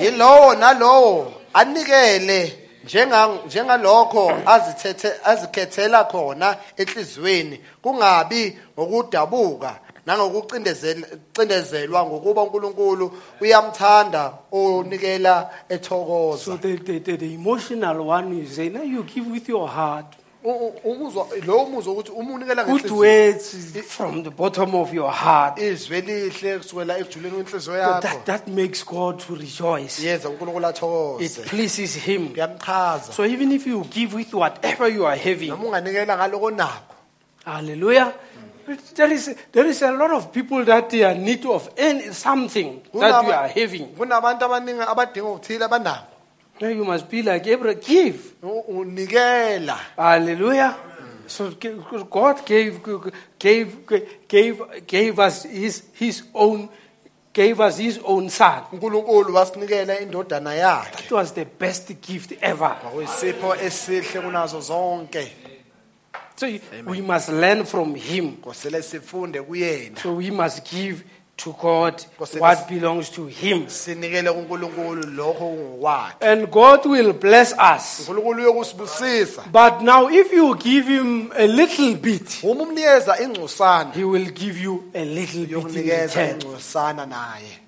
[0.00, 14.32] yilowo nalowo anikele njenga- njengalokho azithethe azikhethela khona enhliziyweni kungabi ngokudabuka nangokucindezelwa ngokuba uNkulunkulu uyamthanda
[14.52, 19.68] onikela So ethokoza the, the, the, the emotional one is saying, you give with your
[19.68, 20.16] heart.
[20.44, 23.54] U- u- umuzwa lo muzwa ukuthi uma unikela Good words
[23.88, 25.58] from the bottom of your heart.
[25.58, 30.02] izwi elihle kusukela ekujuleni kwenhliziyo So yakho that, that makes God to rejoice.
[30.06, 32.28] yenza uNkulunkulu It pleases Him.
[32.28, 36.94] kuyamchaza So even if you give with whatever you are having, noma unganikela ngaloko nakho
[37.44, 38.12] hallelujah,
[38.94, 42.80] there is, there is a lot of people that they are need of any, something
[42.94, 43.86] that you are having.
[43.96, 46.06] kunabantu abaningi abadinga ukuthile abanako
[46.60, 48.34] Now you must be like Abraham, give.
[48.42, 50.76] U- unikela Hallelujah.
[51.26, 51.50] So
[52.10, 52.80] God gave,
[53.38, 53.86] gave,
[54.28, 56.68] gave, gave us his, his own,
[57.32, 58.62] gave us his own son.
[58.72, 62.76] uNkulunkulu wasinikela indodana yakhe It was the best gift ever.
[62.82, 65.32] kwakuyisipho esihle kunazo zonke
[66.36, 68.36] So you- we must learn from him.
[68.36, 71.04] kosele sifunde kuyena So we must give
[71.44, 71.94] to God
[72.38, 73.68] what belongs to him.
[73.68, 78.00] sinikele kunkulunkulu lokho kungokwakhe And God will bless us.
[78.00, 84.04] unkulunkulu uyokusibusisa But now, if you give him a little bit, uma umnikeza ingcosana he
[84.04, 86.40] will give you a little bit in yokunikeza return.
[86.40, 87.58] ingcosana naye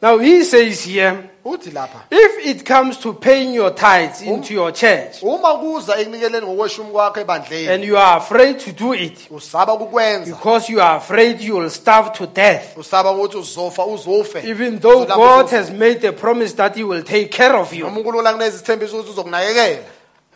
[0.00, 4.54] Now, he says here, uthi lapha if it comes to paying your tithes um, into
[4.54, 9.30] your church, uma kuza ekunikeleni ngokweshumi kwakho ebandleni and you are afraid to do it
[9.30, 14.48] usaba kukwenza because you are afraid you will starve to death, usaba ukuthi uzofa uzofe.
[14.50, 18.00] Even though God has made a promise that he will take care of you, noma
[18.00, 19.84] unkulunkulu akuneza ukuthi uzokunakekela.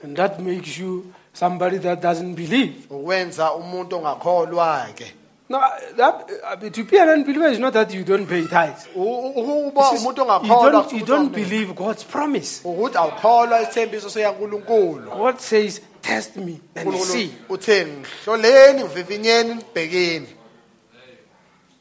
[0.03, 2.75] And that makes you somebody that doesn't believe.
[2.91, 5.15] ukwenza umuntu ongakholwa-ke
[5.53, 5.61] Now,
[5.97, 8.89] that, to be an unbeliever is not that you don't pay tithes.
[8.97, 12.63] U- u- ukuba It's just umuntu you don't, you don't believe God's promise.
[12.65, 17.31] ukuthi awukholwa isithembiso sikankulunkulu God says, Test me and see.
[17.49, 20.27] uthe ngihloleni ngivivinyeni nibhekeni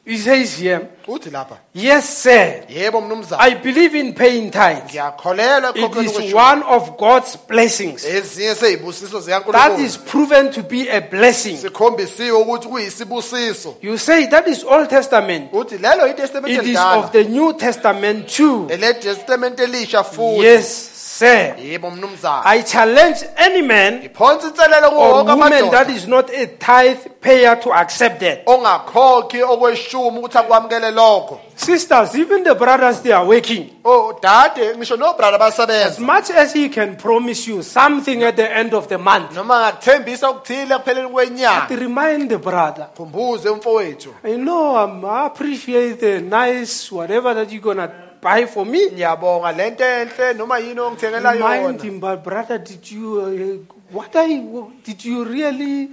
[0.04, 2.64] He says here, uthi lapha Yes, sir.
[2.68, 4.90] yebo mnumzana I believe in paying tithes.
[4.90, 5.96] ngiyakholelwa It
[6.26, 8.04] is one of God's blessings.
[8.04, 9.20] ezinye seyibusiso
[9.52, 11.56] That is proven to be a blessing.
[11.56, 15.52] sikhombisiwe ukuthi kuyisibusiso You say that is Old Testament.
[15.52, 18.66] uthi lelo It is of the New Testament too.
[18.70, 20.91] ele testamente elisha futhi Yes,
[21.22, 21.54] sir.
[21.58, 27.06] yebo mnumzana I challenge any man inselelo or woman that amadoda is not a tithe
[27.20, 28.44] payer to accept that.
[28.46, 33.70] ongakhokhi okweshumi ukuthi akwamukele lokho Sisters, even the brothers, they are working.
[33.84, 38.56] o dade ngisho nobrada As basebenza much as he can promise you something at the
[38.56, 44.14] end of the month, noma ngakuthembisa okuthile ekupheleni but kwenyanga remind the brother, khumbuze umfowethu
[44.24, 47.88] I know um, I appreciate the nice whatever that you're gonna
[48.22, 48.90] buy for me.
[48.90, 54.46] ngiyabonga lento enhle noma yini ongithengela yona him, but brother, did you uh, what I
[54.84, 55.90] did you really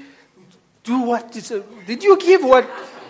[0.84, 2.70] do what is, uh, did you give what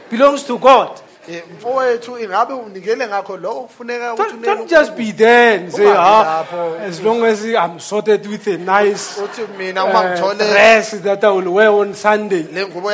[0.10, 1.02] belongs to God?
[1.30, 5.72] Eh, mfowethu ingabe unikele ngakho lokho kufuneka ukuthi Don't, unele don't just be there and
[5.72, 6.80] say, Ungabi ah, lapho.
[6.80, 11.24] as long as I'm sorted with a nice uthi mina uma uh, ngithole dress that
[11.24, 12.44] I will wear on Sunday.
[12.44, 12.90] le ngubo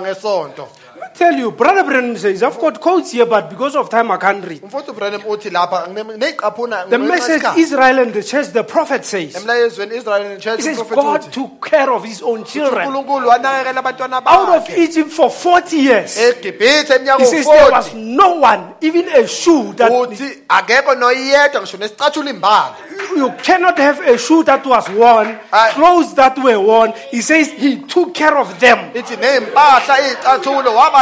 [0.00, 0.68] ngesonto
[1.14, 4.44] tell you, Brother Branham says, I've got quotes here, but because of time I can't
[4.44, 4.62] read.
[4.62, 9.92] umfowethu Branham uthi lapha neyiqaphuna The message Israel and the church, the prophet says, emlayezweni
[9.92, 14.48] Israel and church he says, God took care of his own children wanakekela abantwana out
[14.56, 16.16] of bakhe Egypt for 40 years.
[16.16, 21.60] eGibhithe He says there was u40 no one, even a shoe that uthi akekho noyedwa
[21.60, 22.74] ngisho nesicathulo imbala
[23.16, 25.72] you cannot have a shoe that was worn, Aye.
[25.74, 26.92] clothes that were worn.
[27.10, 29.16] He says he took care of them ithi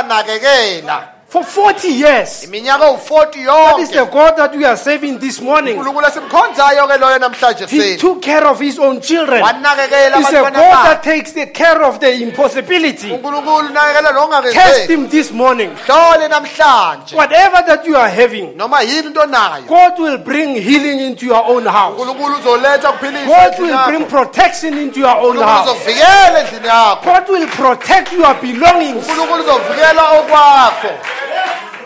[0.02, 2.44] 哪个给哪 for 40 years.
[2.44, 5.78] iminyaka u40 That is the yonke God that we are serving this morning.
[5.78, 9.42] uNkulunkulu esimkhonzayo ke loyo namhlanje He took care of his own children.
[9.42, 13.10] wanakekela He's a God abantwana that bakhe takes the care of the impossibility.
[13.10, 15.70] uNkulunkulu unakekela Test him this morning.
[15.86, 21.00] hlole namhlanje Whatever that you are having, noma yini into nayo God will bring healing
[21.00, 21.96] into your own house.
[22.00, 25.70] uNkulunkulu uzoletha kuphilisa God will bring protection into your own house.
[25.70, 29.08] uzovikela endlini yakho God will protect your belongings.
[29.08, 30.88] uNkulunkulu uzovikela okwakho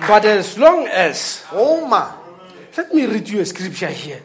[0.07, 2.17] But as long as, uma
[2.77, 4.21] let me read you a scripture here.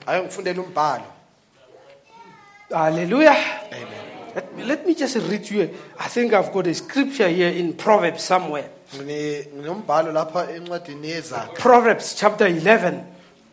[2.69, 3.35] Hallelujah.
[3.71, 4.05] amen
[4.35, 5.61] Let me, let me just read you.
[5.63, 5.69] a-
[6.03, 8.69] I think I've got a scripture here in Proverbs somewhere.
[8.95, 13.03] Ngine- nginombhalo lapha encwadini yezakha Proverbs chapter 11.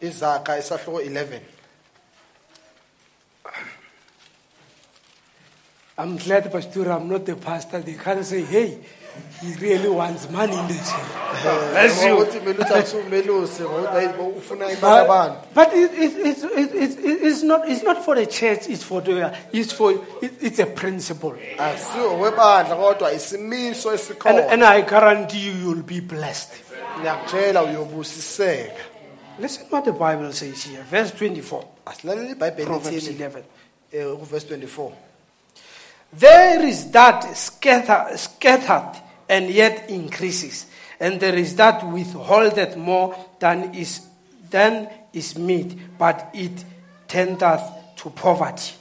[0.00, 1.40] izakha isahloko 11
[5.98, 7.80] I'm glad, Pastor, I'm not the pastor.
[7.80, 8.78] They can't say, hey,
[9.40, 11.72] he really wants money in the church.
[11.72, 12.16] Bless you.
[12.16, 14.08] ukuthi mina uthi akusumelusi ngokuthi hayi,
[14.38, 16.38] ufuna imali abantu But, but it, it, it,
[16.74, 19.92] it, it, it's, not, it's not for the church, it's for the, it's for,
[20.22, 21.34] it, it's a principle.
[21.58, 23.90] asiwo webandla kodwa isimiso
[24.24, 26.50] And, and I guarantee you, you'll be blessed.
[29.38, 31.64] Listen what the Bible says here, verse 24,
[32.64, 33.44] Proverbs 11.
[33.92, 34.92] eh, kuverse 24
[36.12, 40.66] There is that scatter, scattered and yet increases,
[41.00, 44.00] and there is that withholdeth more than is,
[44.50, 46.64] than is meet, but it
[47.06, 47.62] tendeth
[47.96, 48.74] to poverty.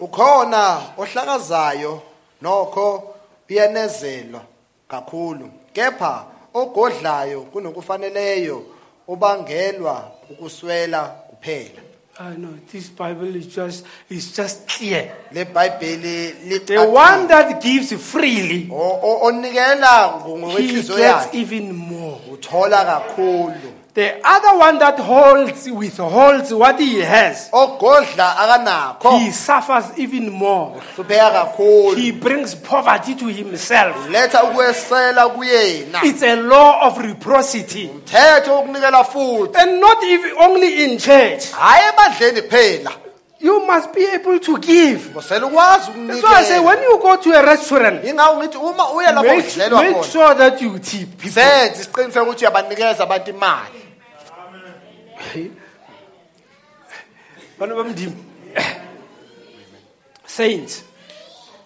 [0.00, 2.02] ukhona ohlakazayo
[2.42, 3.14] nokho
[3.50, 4.40] uyanezelwa
[4.88, 5.50] kakhulu.
[5.72, 6.24] Kepha
[6.54, 8.62] ogodlayo kunokufaneleyo
[9.08, 11.82] ubangelwa ukuswela kuphela
[12.20, 15.10] I know this Bible is just is just clear.
[15.32, 21.72] le bhayibheli The one that gives freely, O- o- onikela he ngokwenhliziyo gets yakhe even
[21.72, 22.20] more.
[22.32, 29.84] uthola kakhulu The other one that holds, withholds what he has, ogodla akanakho he suffers
[29.96, 30.80] even more.
[30.96, 34.08] hlupheka kakhulu He brings poverty to himself.
[34.10, 37.86] letha ukwesela kuyena It's a law of reciprocity.
[37.88, 41.50] mthetho wokunikela futhi And not even only in church.
[41.52, 42.90] hayi ebandleni kuphela
[43.40, 45.10] You must be able to give.
[45.14, 48.90] ukwazi That's why I say ukunikela when you go to a restaurant, ingawo ngithi uma
[48.92, 51.30] uya lapho make, make khona sure that you tip people.
[51.30, 53.83] senze isiqiniseko ukuthi uyabanikeza abantu imali
[57.58, 58.14] Bana bamdimo.
[60.26, 60.84] Saints.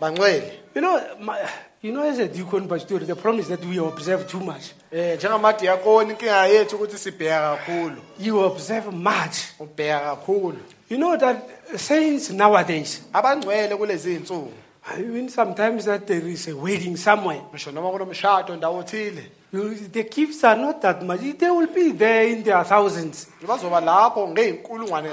[0.01, 1.39] bangcwele You know, my,
[1.83, 4.73] you know, as a deacon pastor, the problem is that we observe too much.
[4.93, 9.37] Eh, njengamadiyakoni inkinga yethu ukuthi sibheka kakhulu You observe much.
[9.61, 10.59] ubheka kakhulu
[10.91, 11.37] You know that
[11.77, 14.53] saints nowadays, abangcwele kulezi iy'nsuku
[14.99, 19.23] even sometimes that there is a wedding somewhere, ngisho noma kunomshado ndawo thile
[19.53, 21.21] you, the gifts are not that much.
[21.39, 23.27] They will be there in their thousands.
[23.47, 24.59] Bazoba lapho I'm telling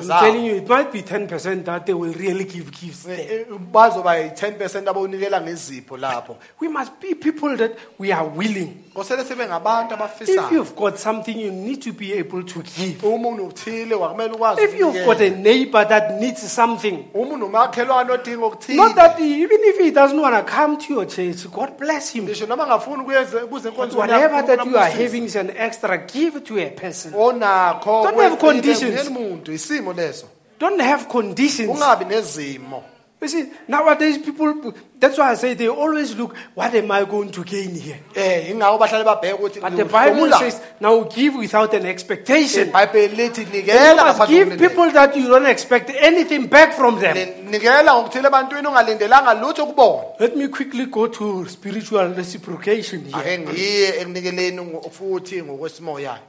[0.02, 3.20] zabo you, it might be 10% that they will really give gifts there.
[3.20, 8.28] Eh, eh, bazoba yi-10 percent abawunikela ngezipho lapho We must be people that we are
[8.28, 8.84] willing.
[8.96, 13.02] ngosele sibe ngabantu If abafisayo you've got something, you need to be able to give.
[13.04, 15.28] wakumele ukwazi If you've got ukunikela.
[15.28, 20.36] a neighbor that needs something, odinga not okuthile that he, even if he doesn't want
[20.36, 22.26] to come to your church, God bless him.
[22.26, 25.98] ngisho noma ngafuni ukuze kuze But enkonzweni whatever that you are having is an extra,
[26.00, 27.14] give to a person.
[27.14, 29.10] onakho Don't have conditions.
[29.48, 30.26] isimo leso
[30.60, 31.70] Don't have conditions.
[31.70, 32.84] ungabi nezimo
[33.22, 37.32] You see, nowadays people, that's why I say they always look, what am I going
[37.32, 37.98] to gain here?
[38.14, 42.68] eh ingawo bahlale babheke ukuthi But the Bible says, now give without an expectation.
[42.70, 47.00] ibhayibheli lithi You nikela must ngaphandle give people that you don't expect anything back from
[47.00, 47.16] them.
[47.16, 53.18] Ni- nikela ngokuthile ebantwini ungalindelanga lutho kubona Let me quickly go to spiritual reciprocation here.
[53.22, 56.20] ake ngiye ekunikeleni ngo- futhi ngokwesimoya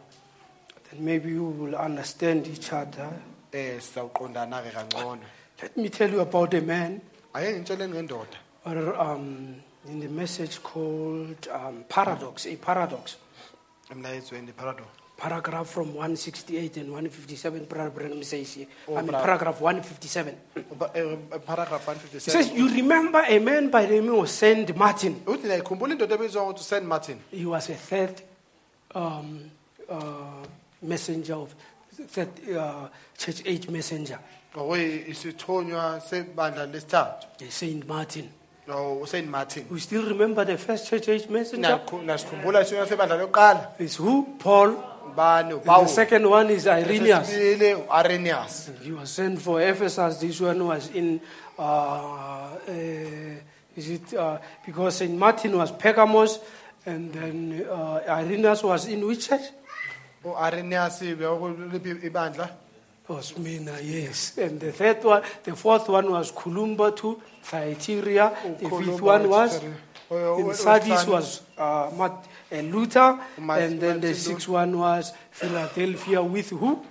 [0.99, 3.11] Maybe you will understand each other.
[3.53, 5.21] eh sizawuqondana ke kangcono
[5.63, 7.01] Let me tell you about a man,
[7.35, 8.37] ake ngitsheleni ngendoda
[8.67, 9.55] or um,
[9.89, 13.17] in the message called um, Paradox, a paradox.
[13.91, 18.67] emlayezweni paradox Paragraph from 168 and 157, Brother Branham says here.
[18.87, 19.25] Oh, I mean, brother.
[19.25, 20.37] paragraph 157.
[20.73, 21.17] Uba- eh,
[21.47, 25.15] paragraph It says, 157 You remember a man by the name of Saint Martin.
[25.25, 28.21] uthi nayikhumbula indoda ebizwa ngokuthi Saint Martin He was a third
[28.95, 29.51] um,
[29.89, 30.45] uh,
[30.83, 31.55] messenger of
[32.09, 32.89] third uh,
[33.19, 34.19] church age messenger,
[34.55, 38.29] okuyisithonywa sebandla lesithathu uh, Saint Martin.
[38.69, 41.69] no Saint Martin We still remember the first church age messenger.
[41.69, 44.27] Nakhu- nasikhumbula isithonywa sebandla lokuqala Is who?
[44.39, 44.77] Paul.
[45.17, 47.29] bani And the second one is Irenaeus.
[47.31, 50.17] Sesibili, He was sent for Ephesus.
[50.19, 51.21] This one was in,
[51.59, 52.61] uh, uh,
[53.77, 55.17] is it, uh, because St.
[55.17, 56.41] Martin was Pergamos,
[56.85, 59.43] and then uh, Irenaeus was in which church?
[62.03, 62.51] Ibandla
[63.09, 64.37] Was Smyrna, yes.
[64.39, 68.35] And the third one, the fourth one was Columba to Thyatira.
[68.59, 69.63] The fifth one was
[70.11, 76.51] in Sardis was uh, Mat- uh, Luther, and then the sixth one was Philadelphia with
[76.51, 76.85] who?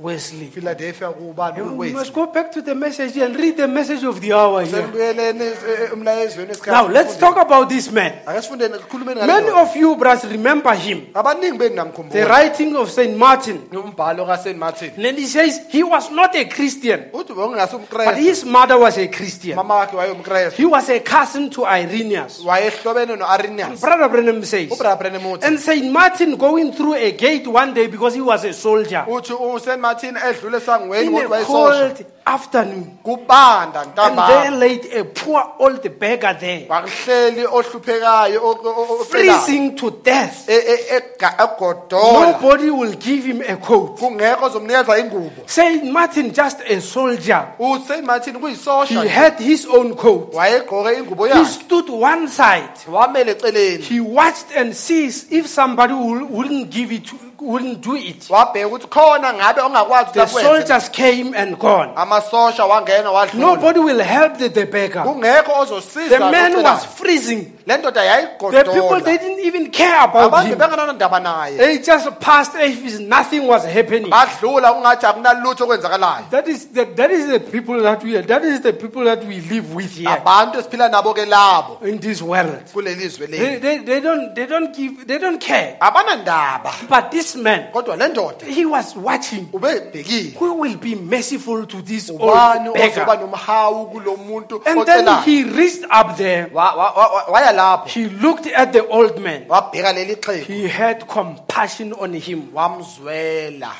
[0.00, 0.46] Wesley.
[0.46, 4.20] Philadelphia kubani We must uWesley go back to the message and read the message of
[4.20, 4.82] the hour here.
[4.82, 8.12] sembuyeleni eh, emlayezweni esikhathi Now, let's talk about this man.
[8.26, 11.06] ake sifundeni sikhulumeni Many of you, brothers, remember him.
[11.14, 13.16] abaningi beni The namkhumbula writing of St.
[13.16, 13.58] Martin.
[13.72, 18.14] umbhalo kaSaint Martin And then he says he was not a Christian, uthi but umKrestu
[18.16, 19.56] his mother was a Christian.
[19.56, 22.40] mama wakhe wayewumKrestu He was a cousin to Irenaeus.
[22.44, 24.70] wayehlobene no-Irenaeus Brother Branham says.
[24.70, 25.92] ubrother Branham uthi And St.
[25.92, 29.04] Martin going through a gate one day because he was a soldier.
[29.06, 32.98] uthi uSaint Martin edlule esangweni In a cold afternoon.
[33.02, 39.00] kubanda And there ntambama laid a poor old beggar there, wakuhleli ohluphekayo o- o- o-
[39.02, 40.48] ofelayo, freezing to death.
[40.48, 43.98] e- e- ega- egodola Nobody will give him a coat.
[43.98, 49.96] kungekho ozomnikeza ingubo Saint Martin, just a soldier, uSaint Martin he kuyisosha had his own
[49.96, 50.32] coat.
[50.32, 52.70] wayegqoke ingubo He yakhe stood one side.
[52.86, 57.10] wamele eceleni He watched and sees if somebody will, wouldn't give it,
[57.40, 58.30] wouldn't do it.
[58.30, 61.90] wabheka ukuthi khona ngabe ongakwazi The ukuthi soldiers came and gone.
[61.96, 65.02] amasosha wangena wadlula Nobody will help the, the beggar.
[65.04, 67.52] kungekho ozosiza The man was freezing.
[67.70, 71.22] Le ndoda The people they yayigodola didn't even care about abantu him.
[71.22, 74.10] naye They just passed as if nothing was happening.
[74.10, 78.22] badlula kungathi akunalutho okwenzakalayo That is the, that is the people that we are.
[78.22, 81.98] That is the people that we live with here abantu esiphila nabo ke labo in
[81.98, 82.64] this world.
[82.72, 85.76] kuleli zwe They, leli they, they don't they don't give they don't care.
[85.80, 89.48] abanandaba But this man, kodwa le ndoda he was watching.
[89.52, 93.18] ubebhekile Who will be merciful to this ubani old ozoba beggar?
[93.20, 97.88] nomhawu kulo muntu And then ocelayo he reached up there Wa- wa- wa- waya lapho.
[97.88, 99.44] He looked at the old man.
[99.48, 103.72] wabheka leli xhego He had compassion on him, wamzwela.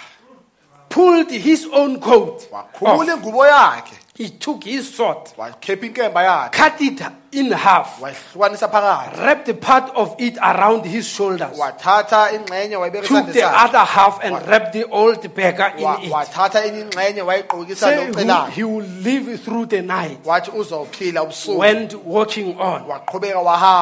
[0.88, 2.48] Pulled his own coat.
[2.52, 6.52] wakhumula ingubo yakhe He took his sword, wakhepha inkemba yakhe.
[6.52, 7.00] cut it
[7.32, 9.16] in half, phakathi.
[9.16, 14.34] wrapped part of it around his shoulders, wathatha ingxenye wayibeka took the other half and
[14.46, 16.12] wrapped the old beggar in it.
[16.12, 20.22] wathatha enye ingxenye wayigqokisa Say he, will live through the night.
[20.22, 21.56] wathi ubusuku.
[21.56, 22.84] Went walking on.
[22.84, 23.32] waqhubeka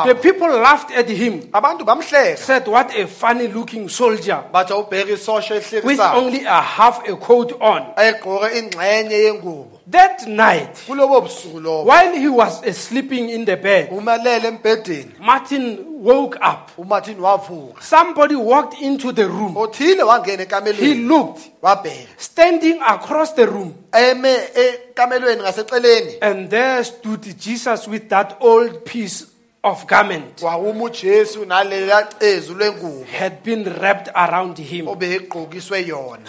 [0.07, 4.45] The wahamba people laughed at him, abantu bamhleka said, What a funny looking soldier.
[4.55, 7.93] Bathi awubheka isosha with ehlekisayo only a half a coat on.
[7.97, 11.85] ayegqoke ingxenye yengubo That night, kulobo busuku lobo.
[11.85, 15.19] while he was uh, sleeping in the bed, umalele embhedeni.
[15.19, 16.71] Martin woke up.
[16.77, 17.83] umartin wavuka.
[17.83, 19.57] Somebody walked into the room.
[19.57, 22.07] othile wangena He ekamelweni looked, wabheka.
[22.19, 26.19] Standing across the room, eme ekamelweni ngaseceleni.
[26.21, 29.27] And there stood Jesus with that old piece
[29.63, 34.87] of garment kwakuma ujesu naleya cezu lwengubo had been wrapped around him.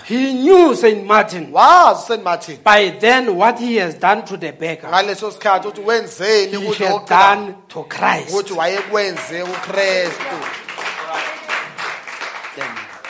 [0.05, 4.89] He knew Saint Martin martin by then what he has done to the beggar.
[4.89, 8.51] ngaleso sikhathi ukuthi wenzeni He had done to Christ.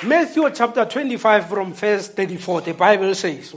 [0.02, 3.54] Matthew chapter 25 from verse 34, the Bible says,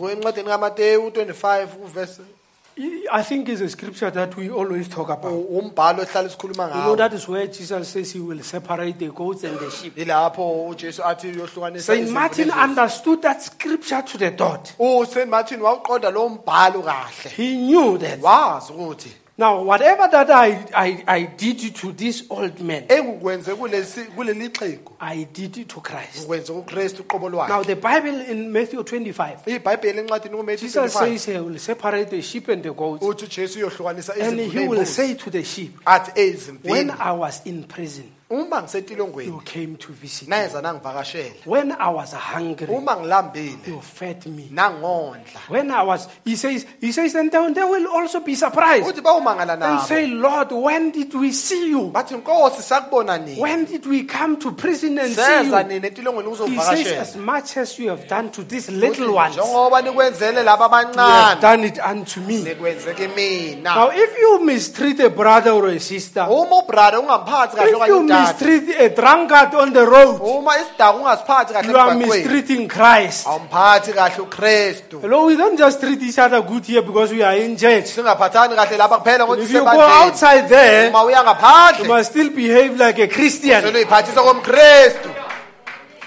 [2.77, 5.33] encwadini kamateyu 25 uvesi I think it's a scripture that we always talk about.
[5.33, 8.99] Oh, umbhalo esihlala sikhuluma You know, ngawo that is where Jesus says he will separate
[8.99, 9.97] the goats and the sheep.
[9.97, 14.75] ilapho ujesu athi uyohlukanisa Saint Martin understood that scripture to the dot.
[14.79, 18.21] Oh, usaint martin wawuqonda lo mbhalo kahle He knew that.
[18.21, 19.11] wazi ukuthi
[19.43, 24.93] Now, whatever that I, I, I did to this old man, engikwenze kulesi kuleli xhego
[25.01, 26.19] I did it to Christ.
[26.19, 31.19] ngikwenze ukristu uqobo Now, lwakhe the Bible in Matthew 25, ibhayibheli encwadini kuMatthew Jesus 25
[31.19, 34.87] says he will separate the sheep and the goats, uthi ujesu uyohlukanisa and he will
[34.87, 39.77] say to the sheep, athi When ezimvini I was in prison, uma ngisetilongweni you came
[39.77, 40.37] to visit me.
[40.37, 44.49] neza nangivakashela When I was hungry, uma ngilambile you fed me.
[44.51, 48.87] nangondla When I was, he says, he says, and they they will also be surprised
[48.87, 51.91] uthi bawumangala and nabo say, Lord, when did we see you?
[51.93, 55.69] bathi nkosi sakubona nini When did we come to prison and see seza you?
[55.69, 59.43] nini etilongweni He says, as much as you have done to these little ones, you
[59.43, 62.43] njengoba nikwenzele laba have abancane done it unto me.
[62.43, 67.69] nikwenzeke mina Now, if you mistreat a brother or a sister, uma ubrother ungamphathi kahle
[67.71, 71.77] if okanye you udade mistreat a drunkard on the road, uma isidaka ungasiphathi kahle you
[71.79, 73.27] are emgwaqweni mistreating Christ.
[73.27, 77.37] awumphathi kahle ukristu Hello, we don't just treat each other good here because we are
[77.37, 77.87] in church.
[77.87, 82.11] singaphathani kahle lapha kuphela ngokuthi If you go outside there, uma uya you ngaphandle must
[82.11, 83.63] still behave like a Christian.
[83.63, 85.09] seluyiphathisa komkristu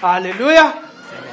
[0.00, 0.72] Hallelujah.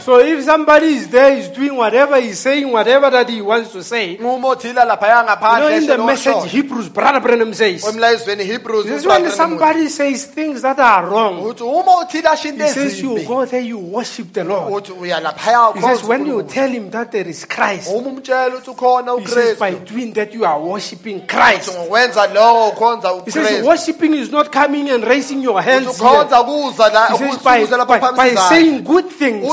[0.04, 3.82] So if somebody is there, he's doing whatever he's saying, whatever that he wants to
[3.82, 4.18] say.
[4.18, 5.26] You uma othila laphaya
[5.60, 6.52] know, in the message.
[6.52, 11.42] Hebrews, Brother Branham says, this is when somebody says things that are wrong.
[11.42, 14.74] uthi uma uthila asho into He says you go there, you worship the Lord.
[14.74, 19.58] uthi uya laphaya He says when you tell him that there is Christ, he says
[19.58, 21.70] by doing that you are worshiping Christ.
[21.72, 25.98] ngokwenza lokho ukhonza He says worshiping is not coming and raising your hands.
[25.98, 26.10] here.
[26.10, 29.46] ukhonza kuza la He says by, by, by saying good things.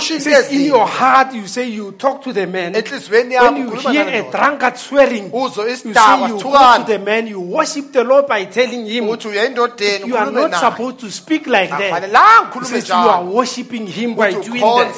[0.00, 2.74] He says in your heart you say you talk to the man.
[2.74, 6.98] enhliziyweni When yakho you hear a drunkard swearing, uzwe you say you go to the
[6.98, 11.70] man, you worship the Lord by telling him you are not supposed to speak like
[11.70, 11.92] that.
[11.92, 14.94] akufanelanga He ukhulume says you are worshiping him by doing that.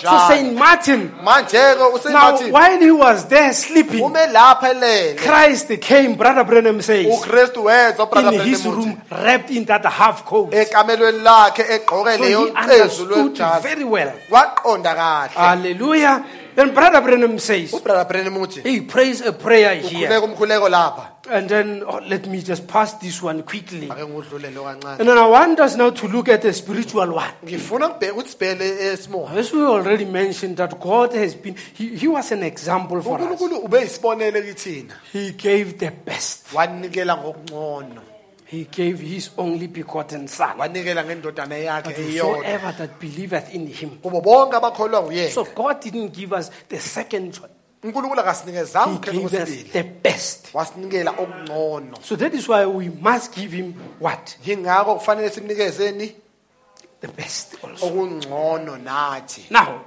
[0.00, 6.44] So Saint Martin, now while he was there sleeping, ume lapha elele Christ came, Brother
[6.44, 10.50] Branham says, ukristu weza ubrother in his room, wrapped in that half coat.
[10.52, 13.34] ekamelweni lakhe egqoke So he understood
[13.70, 14.12] very well.
[14.30, 16.24] waqonda kahle Hallelujah.
[16.54, 20.08] Then Brother Branham says, oh, ubrother Branham uthi he prays a prayer here.
[20.08, 23.86] ukhuleka umkhuleko lapha And then oh, let me just pass this one quickly.
[23.86, 27.30] ake ngudlulele kancane And then I want us now to look at the spiritual one.
[27.44, 31.96] ngifuna ukubheka ukuthi sibhele esimoya eh, As we already mentioned, that God has been, He,
[31.96, 33.22] he was an example for us.
[33.22, 36.52] unkulunkulu ube yisibonelo kithina He gave the best.
[36.54, 38.02] wanikela ngokungcono
[38.50, 40.58] He gave His only begotten Son.
[40.58, 43.90] wanikela ngendodana yakhe But eyodwa whosoever that believeth in Him.
[44.02, 47.50] kubo bonke abakholwa nguyena So God didn't give us the second choice.
[47.82, 50.54] unkulunkulu akasinikezanga He ukhetho gave us kwesibili the best.
[50.54, 54.36] wasinikela okungcono So that is why we must give Him what?
[54.44, 56.12] yingakho kufanele simnikezeni
[57.00, 57.86] The best also.
[57.86, 59.80] okungcono nathi Now,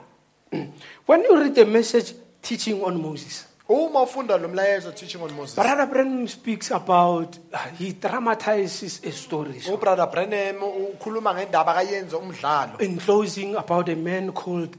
[0.52, 0.72] mm,
[1.06, 5.56] when you read the message teaching on Moses, uma ufunda lo mlayezo teaching on moses
[5.56, 9.62] Brother Branham speaks about, uh, he dramatizes a story.
[9.72, 14.76] Ubrother branham ukhuluma ngendaba akayenze umdlalo in closing, about a man called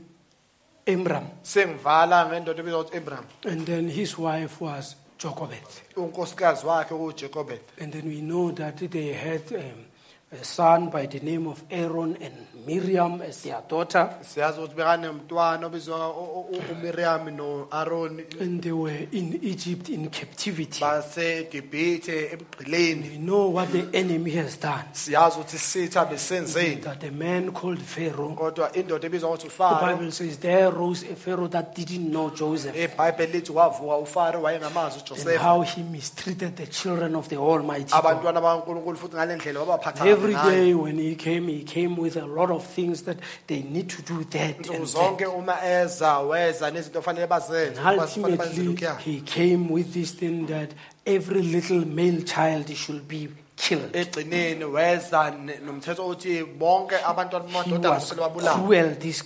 [0.86, 1.24] Amram.
[1.42, 5.64] sengivala ngendoda ebizwa ukuthi abraham And then his wife was Jochebed.
[5.96, 7.50] unkosikazi wakhe uJacob
[7.80, 9.86] And then we know that they had um,
[10.32, 12.34] a son by the name of Aaron and
[12.66, 14.10] Miriam as their daughter.
[14.20, 20.80] siyazi ukuthi bekanemntwana obizwa u- u- uMiriam noAaron And they were in Egypt in captivity.
[20.80, 22.38] baseGibhithe
[22.68, 24.84] We know what the enemy has done.
[24.92, 29.86] siyazi ukuthi isitha besenzeni That a man called Pharaoh, kodwa indoda ebizwa ukuthi the uFaro
[29.96, 34.98] Bible says, there rose a Pharaoh that didn't know Joseph iBhayibheli lithi wavuka uFaro wayengamazi
[35.00, 38.04] and uJoseph how he mistreated the children of the Almighty God.
[38.04, 40.50] abantwana bakaNkuluNkulu futhi ngalendlela wabaphatha Every ngayo.
[40.50, 44.02] day when he came, he came with a lot of things that they need to
[44.02, 45.28] do that and zonke that.
[45.34, 50.70] uma eza weza nezinto ofanele bazenze And bazenze ultimately, he came with this thing that
[51.06, 53.92] every little male child should be killed.
[53.92, 59.22] egcineni weza ne- nomthetho othi bonke abantwana He was babulawe cruel, this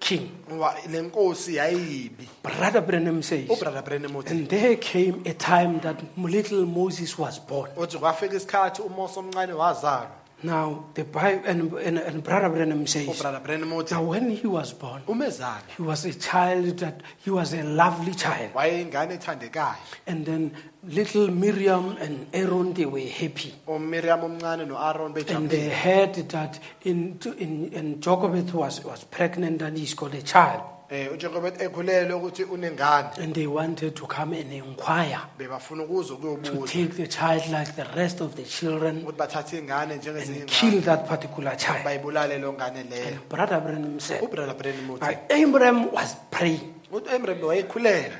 [0.00, 0.30] king.
[0.50, 5.80] Ngoba le nkosi yayiyibi Brother Branham says, oh, ubrother uthi and there came a time
[5.80, 7.70] that little Moses was born.
[7.76, 10.10] uthi kwafika isikhathi uMose omncane wazalwa
[10.44, 14.46] Now, the Bible, and, and, and Brother Branham says, oh, Branham uthi now when he
[14.46, 18.52] was born, he was a child that, he was a lovely child.
[18.52, 19.76] wayeyingane ethandekayo
[20.06, 20.52] And then
[20.82, 23.54] little Miriam and Aaron, they were happy.
[23.66, 29.04] Oh, uMiriam omncane noAaron And they bejabulile heard that in, in, in Jochebed was, was
[29.04, 30.73] pregnant and he's got a child.
[30.90, 33.08] Eh uJacob ekhulelwe ukuthi unengane.
[33.18, 37.72] And they wanted to come and inquire bebafuna ukuza to kuyobuza take the child like
[37.76, 41.84] the rest of the children ukuthi bathathe ingane njengezinye and ingane kill that particular child.
[41.84, 46.73] bayibulale lo ngane leyo Brother Branham said, ubrother uthi Abraham was praying.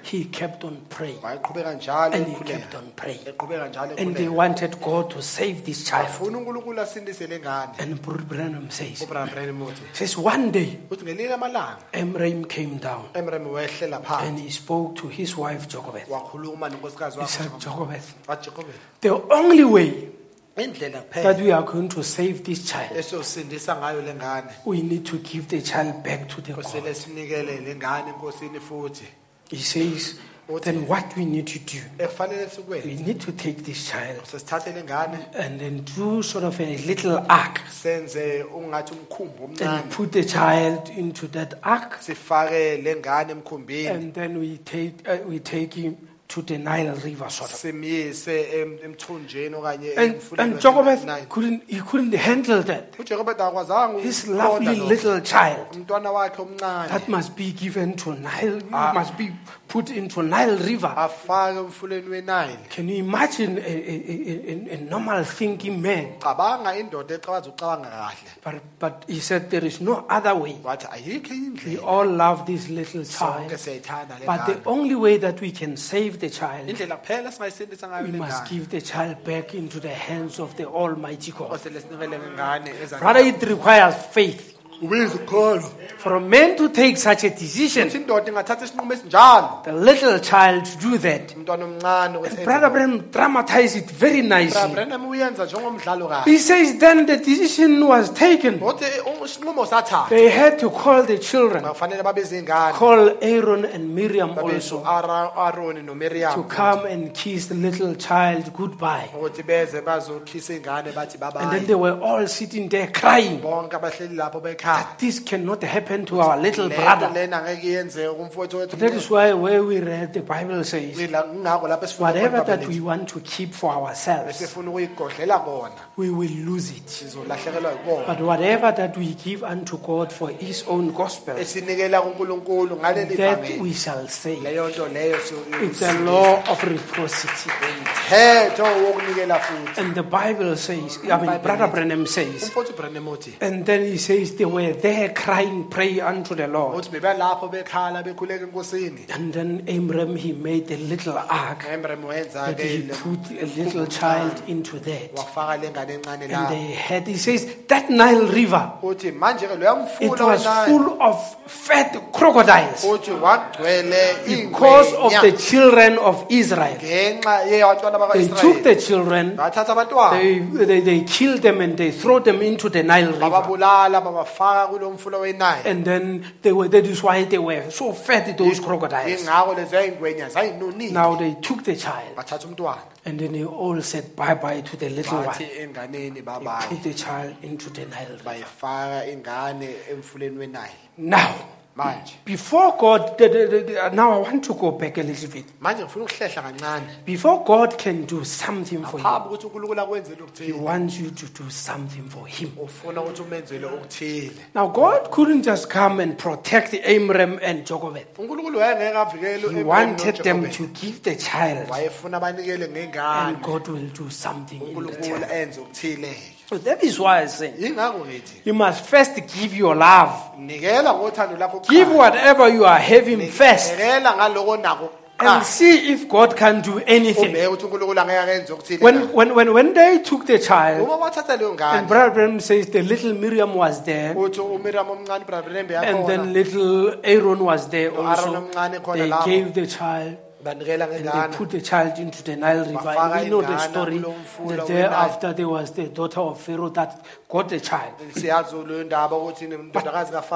[0.03, 1.19] He kept on praying.
[1.23, 3.21] Wayeqhubeka njalo and he kept on praying.
[3.25, 6.07] eqhubeka njalo And they wanted God to save this child.
[6.09, 11.77] afuna uNkulunkulu asindise lengane And Brother Branham says, oh, uthi says one day uthi ngelinye
[11.93, 13.05] Abraham came down.
[13.15, 14.39] And phansi.
[14.41, 16.09] He spoke to his wife Jochebed.
[16.09, 18.65] wakhuluma nonkosikazi He said, wakhe Jochebed, waJacob
[19.01, 20.09] the only way
[20.57, 25.19] indlela that we are going to save this child, esosindisa ngayo lengane we need to
[25.19, 26.95] give the child back to the kosele God.
[26.95, 29.07] sinikele lengane enkosini futhi.
[29.51, 30.19] He says,
[30.63, 34.73] then what we need to do, efanele we sikwenze need to take this child sesithathe
[34.73, 37.61] lengane and then do sort of a little ark.
[37.69, 39.91] Senze ungathi umkhumbi and omncane.
[39.91, 41.99] put the child into that ark.
[41.99, 43.91] Sifake lengane emkhumbini.
[43.91, 45.97] And then we take, uh, we take him
[46.29, 47.57] to the Nile River sort of.
[47.59, 48.29] simyise
[48.61, 50.61] em- emthonjeni okanye And, and.
[50.61, 52.93] Jochebed couldn't, he couldn't handle that.
[52.99, 58.93] akwazanga His lovely little child umntwana wakhe omncane that must be given to Nile, Ah.
[58.95, 59.31] must be
[59.75, 60.93] put into Nile River.
[60.97, 66.07] afake emfuleni wenile Can you imagine a, a, a, a, a normal thinking man?
[66.21, 70.57] cabanga indoda ecabanza ucabanga kahle But, but he said there is no other way.
[70.65, 73.61] wathi ayikho enye We indlela all love this little sonke child.
[73.61, 77.33] siyayithanda le But the ngane only way that we can save the child, indlela kuphela
[77.33, 80.65] singayisindisa ngayo we le must ngane give the child back into the hands of the
[80.67, 81.51] Almighty God.
[81.53, 82.71] osele sinikele ngengane
[83.01, 85.63] Brother, it requires faith ubiza ukholo
[85.99, 90.65] for a man to take such a decision, indoda ingathatha isinqumo esinjalo the little child
[90.65, 91.35] to do that.
[91.37, 92.73] umntwana omncane ukuthi Brother lokho.
[92.73, 94.73] Branham dramatized it very nicely.
[94.75, 98.59] Branham uyenza njengomdlalo kahle He says then the decision was taken.
[98.59, 103.17] ngothi eh, um, isinqumo sathatha They had to call the children, bafanele babize ingane call
[103.23, 109.09] Aaron and Miriam also uAaron to noMiriam come and kiss the little child goodbye.
[109.17, 111.23] ukuthi beze bazokhisa ingane bathi And
[111.53, 113.41] then babaye they were all sitting there crying.
[113.41, 117.11] abahleli lapho bekhaya This cannot happen to our little brother.
[117.15, 121.35] lena ngeke yenzeke kumfowethu wethu That is why where we read the Bible says, Ngila-
[121.35, 126.11] ngakho lapho esifuna whatever that we want to keep for ourselves, esifuna ukuyigodlela kona we
[126.11, 126.87] will lose it.
[126.89, 132.77] sizolahlekelwa yikona But whatever that we give unto God for His own gospel, esinikela kuNkulunkulu
[132.77, 134.41] ngaleli that vangeli we shall save.
[134.43, 135.17] leyo nto leyo
[135.63, 137.51] It's a law of reciprocity.
[137.51, 143.33] umthetho wokunikela futhi And the Bible says, I mean, Brother Branham says, umfowethu uBranham uthi
[143.41, 146.77] and then he says they were there crying, pray unto the Lord.
[146.85, 152.61] uthi bebalapho bekhala bekhuleka enkosini And then Abraham, he made a little ark wenza that
[152.61, 155.15] he ke put a little child into that.
[155.15, 160.11] wafaka lengane encane And they had, he says, that Nile River, uthi manje ke it
[160.21, 161.17] was full of
[161.47, 166.77] fat crocodiles uthi wagcwele because of the ingwenya children of Israel.
[166.79, 171.77] ngenxa yeyabantwana They took the baka-Israyeli children, bathatha abantwana they, they, they killed them and
[171.77, 173.21] they throw them into the Nile River.
[173.21, 174.01] bababulala
[174.45, 178.37] babafaka kulo mfula wenayile And then they were, that is why they were so fat,
[178.39, 179.21] those crocodiles.
[179.23, 183.81] ingako lezo yayingwenya zayinonile Now they took the child bathatha umntwana and then they all
[183.83, 185.35] said bye bye to the little one.
[185.61, 188.25] enganeni They babaye put the child into the Nile River.
[188.25, 191.35] bayifaka ingane emfuleni wenayile Now,
[191.77, 195.45] manje Before God, the- the- the- now I want to go back a little bit.
[195.61, 200.17] manje ngifuna ukuhlehla kancane Before God can do something for you, phambi ukuthi unkulunkulu akwenzele
[200.17, 202.51] He okuthile wants you to do something for Him.
[202.63, 208.07] ufuna ukuthi umenzele okuthile Now, God couldn't just come and protect Amram and Jochebed.
[208.19, 213.69] unkulunkulu wayengeke avikele He u-Abraham wanted them to give the child, wayefuna ngengane and God
[213.69, 215.31] will do something in unkulunkulu return.
[215.41, 216.17] enze okuthile
[216.49, 220.11] So that is why I say yingakho ngithi you must first give your love.
[220.39, 225.45] nikela ngothando lakho Give whatever you are having first, nikela ngaloko nako and kuqala.
[225.45, 227.33] see if God can do anything.
[227.35, 229.07] ubheke ukuthi unkulunkulu angeke akenze okuthile When, na.
[229.07, 232.67] when, when, when they took the child, uma wathatha leyo and ngane Brother Branham says
[232.67, 237.69] the little Miriam was there, uthi umiriam omncane brabrembe and then yakhona little Aaron was
[237.69, 238.35] there also.
[238.43, 239.25] Omncane khona They lapho.
[239.25, 240.17] gave the child,
[240.47, 242.89] and they put the child into the Nile River.
[242.89, 244.07] And we know the story that
[244.39, 244.67] weNile.
[244.67, 247.93] thereafter there was the daughter of Pharaoh that got the child.
[248.13, 249.49] siyazi leyo ndaba ukuthi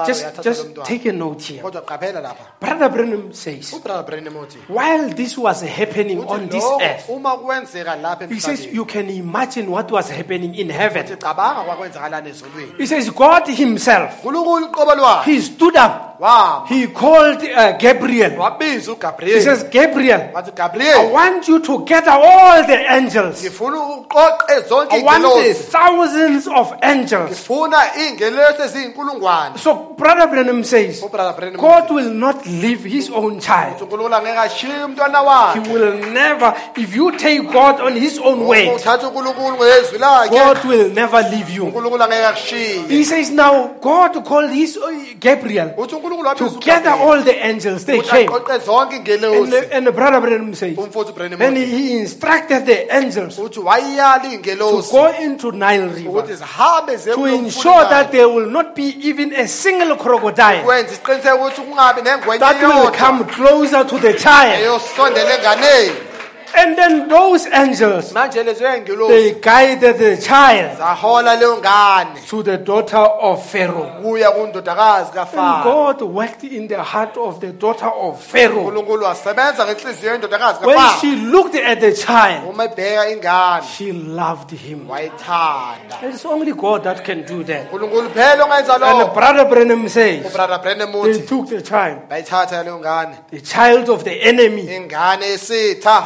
[0.07, 1.61] Just, just take a note here.
[1.61, 7.09] kodwa qaphela lapha Brother Branham says, Branham uthi while this was happening on this earth,
[7.09, 11.05] uma kwenzeka lapha he says you can imagine what was happening in heaven.
[11.05, 16.09] uthi cabanga kwakwenzakalana ezulwini He says God Himself, unkulunkulu uqobo lwakhe He stood up.
[16.67, 18.31] He called uh, Gabriel.
[18.59, 23.41] He says, Gabriel, wathi I gabriel want you to gather all the angels.
[23.43, 27.29] ngifuna uqoqe zonke I want the thousands of angels.
[27.29, 33.39] ngifuna iy'ngelosi eziyinkulungwane So Brother Branham says, ubrother Branham God will not leave His own
[33.39, 33.81] child.
[33.81, 35.19] unkulunkulu angeke umntwana
[35.53, 39.97] He wakhe will never, if you take God on His own way, uthatha unkulunkulu ngezwi
[39.99, 41.65] lakhe God will never leave you.
[41.65, 41.99] unkulunkulu
[42.89, 44.89] He says now, God called his uh,
[45.19, 47.85] Gabriel uthi unkulunkulu to gather all the angels.
[47.85, 48.29] They came.
[48.29, 52.65] aqoqe zonke And, iy'ngelosi and the brother Branham says, umfuthu Branham then uthi he instructed
[52.65, 58.11] the angels to uthi wayiyala iy'ngelosi go into Nile ukuthi River zihambe to ensure that
[58.11, 62.91] there will not be even a single crocodile kwenza isiqiniseko ukuthi kungabi nengwenye that will
[62.91, 64.59] come closer to the child.
[64.59, 66.08] eyosondela enganeni
[66.55, 72.27] And then those angels, manje lezo y'ngelosi they guided the child zahola leyo ngane.
[72.27, 74.01] to the daughter of Pharaoh.
[74.01, 78.67] kuya kundodakazi And kafaro God worked in the heart of the daughter of Pharaoh.
[78.67, 83.91] unkulunkulu wasebenza ngenhliziyo yendodakazi When kafaro she looked at the child, uma ebheka ingane she
[83.93, 84.87] loved him.
[84.89, 85.99] wayithanda.
[86.03, 87.71] It's only God that can do that.
[87.71, 89.13] unkulunkulu phela ongenza And lokho.
[89.13, 90.59] Brother Branham says, ubrother
[91.03, 93.29] they took the child, bayithatha leyo ngane.
[93.29, 95.19] The child of the enemy, ingane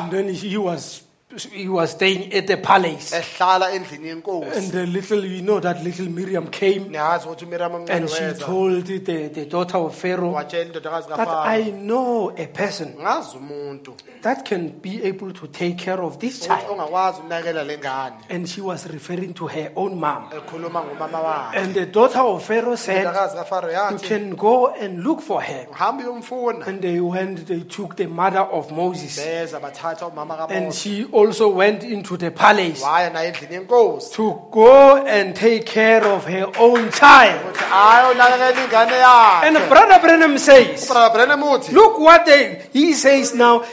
[0.03, 1.02] and then he was
[1.51, 3.11] he was staying at the palace.
[3.13, 7.89] ehlala endlini And yenkosi the little, you know, that little Miriam came niyazi ukuthi umiriam
[7.89, 12.47] and she told the, the daughter of Pharaoh watshela indodakazi that I kafaro know a
[12.47, 16.69] person ngazi umuntu that can be able to take care of this ukuthi child.
[16.79, 20.29] ongakwazi ukunakela le And she was referring to her own mom.
[20.31, 24.67] ekhuluma ngumama wakhe And the daughter of Pharaoh said, indodakazi kafaro You yathi can go
[24.73, 25.67] and look for her.
[25.71, 29.17] uhambe uyomfuna And they went, they took the mother of Moses.
[29.17, 34.13] beza bathatha umama And kamose she also went into the palace waya naye endlini yenkosi
[34.15, 37.41] to go and take care of her own child.
[37.41, 42.93] ukuthi hayi unakekela ingane And Brother Branham says, ubrother branham uthi Look what they, he
[42.93, 43.63] says now.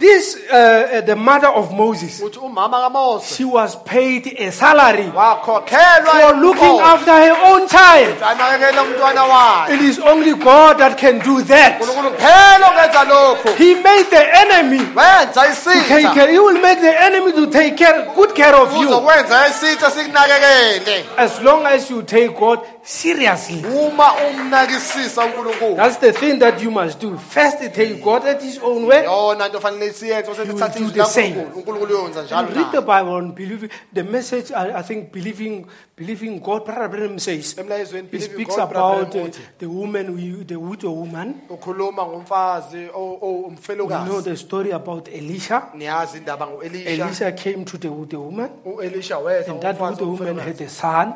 [0.00, 5.10] This, uh, uh, the mother of Moses, uthi umama kamose she was paid a salary
[5.12, 8.16] for looking after her own child.
[8.22, 11.80] anakekela umntwana wakhe It is only God that can do that.
[11.82, 16.32] unkulunkulu kuphela ongenza lokhu He made the enemy to take care.
[16.32, 18.88] He will make the enemy to take care, good care of you.
[18.88, 22.60] uzokwenza isitha sikunakekele As long as you take God
[22.90, 23.62] seriously.
[23.66, 27.16] uma umnakisisa unkulunkulu That's the thing that you must do.
[27.18, 29.04] First, take God at His own way.
[29.04, 31.28] yona nto fanele siyenze You will do the same.
[31.36, 33.02] lankulunkulu unkulunkulu uyonza njalo And read the naye.
[33.02, 34.50] Bible and believe the message.
[34.52, 35.66] I, I think believing,
[36.00, 36.64] believing God.
[36.64, 40.56] Brother says emlayezweni he believe in speaks God, about uh, Uthi, the woman, we- the
[40.56, 41.34] widow woman.
[41.48, 45.62] ukhuluma ngomfazi o- o- You know umfelokazi the story about Elisha.
[45.74, 50.38] niyazi indaba ngo-elisha Elisha came to the widow woman, u-elisha weza and that widow woman
[50.38, 51.12] had a son.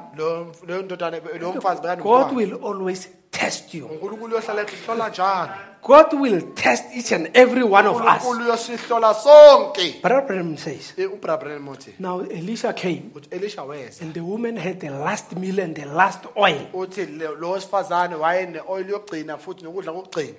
[0.66, 3.86] Leyo ndodana leyo mfazi God will always test you.
[3.86, 4.76] unkulunkulu uyohlala ethi
[5.10, 5.48] njalo
[5.82, 8.22] God will test each and every one of us.
[8.22, 10.92] unkulunkulu uyosihlola sonke Brother Branham says.
[10.96, 15.60] Eh, uthi Now Elisha came, uthi elisha weza and the woman had the last meal
[15.60, 16.66] and the last oil.
[16.72, 20.34] uthi le- lo wesifazane wayene-oyili yokugcina futhi nokudla kokugcina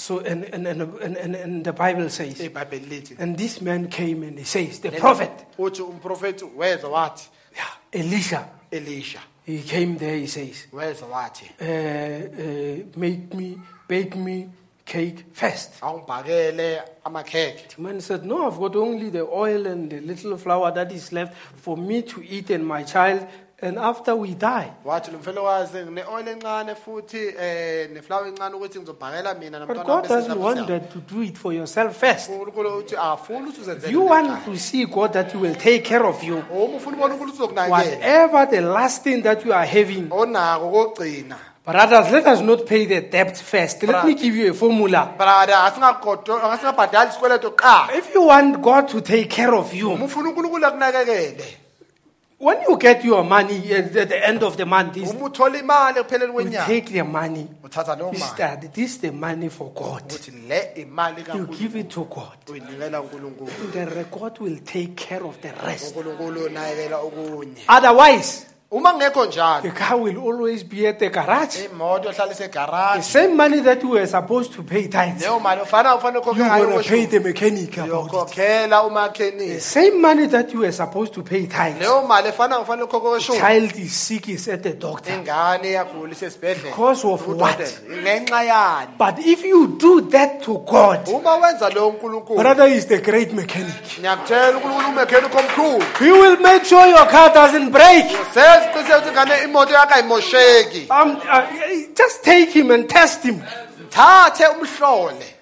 [0.00, 3.88] So, and, and, and, and, and, and the Bible says, ibhayibheli lithi and this man
[3.88, 9.18] came and he says, the prophet, uthi umprofethi weza wathi yeah, Elisha, elisha
[9.48, 13.58] he came there, he says, weza wathi uh, uh, make me,
[13.88, 14.50] bake me
[14.84, 15.80] cake first.
[15.80, 21.12] The man said, no, I've got only the oil and the little flour that is
[21.12, 23.26] left for me to eat and my child
[23.60, 24.70] and after we die.
[24.84, 30.38] wathi lo mfelokazi ngine-oil encane futhi um neflawa encane ukuthi ngizobhakela mina But God doesn't
[30.38, 32.30] want that to do it for yourself first.
[32.30, 36.04] uthi afuni ukuthi If uzenzele you want to see God that He will take care
[36.06, 40.06] of you, uma ufuna ubona unkulunkulu uzokunakekela whatever the last thing that you are having,
[40.10, 41.36] onako kokugcina
[41.66, 43.82] brothers, let us not pay the debt first.
[43.82, 45.12] Let me give you a formula.
[45.18, 50.04] brother asingagodo- asingabhadali isikweleto kuqala If you want God to take care of you, uma
[50.04, 51.44] ufuna unkulunkulu akunakekele
[52.40, 55.24] when you get your money uh, at at the end of the month, is uma
[55.26, 57.46] uthola imali ekupheleni you kwenyanga take the money.
[57.64, 60.02] uthatha This, mali this is the money for God.
[60.12, 62.38] uthi le imali You kankulunkulu give it to God.
[62.50, 65.96] uyinikela unkulunkulu The record will take care of the rest.
[65.96, 71.56] unkulunkulu unakekela okunye Otherwise, uma kungekho the car will always be at the garage.
[71.72, 75.62] imoto ehlala The isegaraji same money that you were supposed to pay tithes, leyo mali
[75.62, 78.12] ufana ufanele ukhokhe you're ngayo going to pay the mechanic about it.
[78.12, 81.80] uyokhokhela The umakhenisi same money that you were supposed to pay tithes.
[81.80, 85.12] leyo mali efana ufanele ukhokhe kweshumi Child is sick, is at the doctor.
[85.14, 87.58] ingane iyagula isesibhedlela Because of what?
[87.88, 92.84] Ngenxa yani But if you do that to God, uma wenza leyo nkulunkulu brother is
[92.84, 93.74] the great mechanic.
[93.98, 95.00] ngiyakutshela unkulunkulu
[95.38, 97.72] omkhulu He will make sure your car doesn't
[98.60, 98.86] break.
[98.86, 103.42] senza isiqiniseko ukuthi ingane imoto yakho ayimosheki Um, uh, just take him and test him.
[103.90, 105.34] thathe umhlole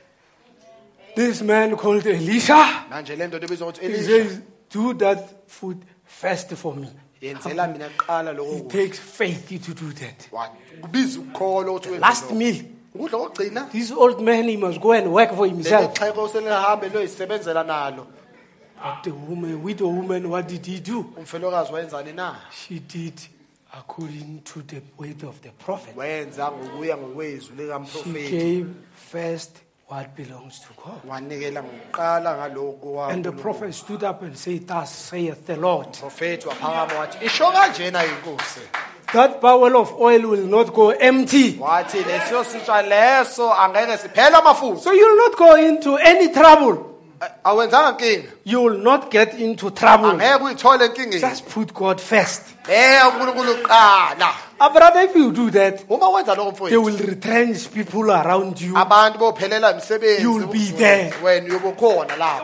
[1.15, 4.41] This man called Elisha, manje le ndoda ebizwa ukuthi he elisha says,
[4.71, 5.19] do that
[5.51, 6.89] food first for me.
[7.23, 10.29] yenzela mina kuqala It takes faith to do that.
[10.31, 10.51] kudla
[10.83, 12.35] kubiza ukukholwa ukuthi wenze Last lokho.
[12.35, 12.57] meal,
[12.95, 15.95] ukudla kokugcina this old man, he must go and work for himself.
[15.99, 18.07] lelixheko selilihambe loyisebenzela nalo
[18.83, 21.05] But the woman, widow woman, what did he do?
[21.17, 23.21] umfelokazi wayenzani na She did
[23.79, 25.97] according to the word of the prophet.
[25.97, 27.73] wenza ngokuya ngokwezwi
[28.05, 28.67] She gave
[29.13, 29.51] first
[29.89, 31.01] what belongs to God.
[31.09, 35.89] wanikela ngokuqala ngalokhu And the prophet stood up and said, Thus saith the Lord.
[35.93, 38.61] profethi waphakama wathi isho kanjena inkosi
[39.13, 41.57] That barrel of oil will not go empty.
[41.59, 46.93] wathi lesiyo sitsha leso angeke siphele amafutha So you'll not go into any trouble.
[47.21, 50.11] A- awenzanga nkinga You will not get into trouble.
[50.11, 52.43] angeke uyithole enkingeni Just put God first.
[52.67, 54.29] beka unkulunkulu kuqala
[54.59, 58.75] Ah, brother, if you do that, uma wenza lokho they will retrench people around you.
[58.77, 61.13] abantu bophelela imisebenzi You will be there.
[61.23, 61.55] wena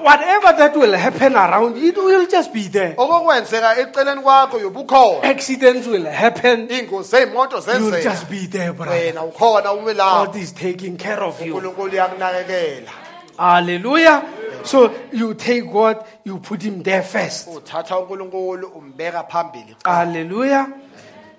[0.03, 2.94] Whatever that will happen around, you, it will just be there.
[2.97, 6.69] okokwenzeka eceleni kwakho yobukhona Accidents will happen.
[6.70, 8.93] You will just be there, brother.
[8.93, 11.55] wena ukhona ume God is taking care of you.
[11.55, 12.90] unkulunkulu uyakunakekela
[13.39, 14.23] Hallelujah.
[14.64, 17.48] So you take God, you put him there first.
[17.48, 20.68] Oh, uthatha unkulunkulu umbeka phambili Hallelujah.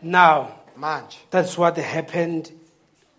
[0.02, 0.48] Now,
[0.78, 2.52] manje that's what happened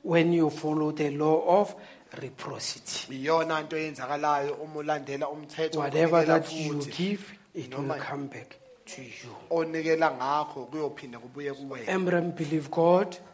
[0.02, 1.74] when you follow the law of
[2.12, 3.06] reciprocity.
[3.14, 7.22] iyona nto eyenzakalayo uma ulandela umthetho Whatever that you give,
[7.54, 8.56] it will come back
[8.86, 9.34] to you.
[9.50, 13.16] onikela ngakho kuyophinde kubuye kuwena Amram believed God, emrem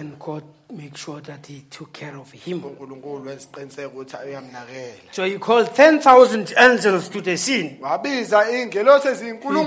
[0.00, 2.62] and God make sure that He took care of him.
[2.64, 7.78] unkulunkulu wenziqiniseko ukuthi uyamnakela So He called ten thousand angels to the scene.
[8.04, 8.24] He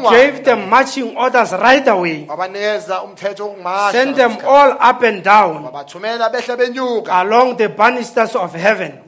[0.10, 2.28] gave them marching orders right away.
[3.92, 9.00] Send them all up and down wabathumela behle benyuka along the banisters of heaven.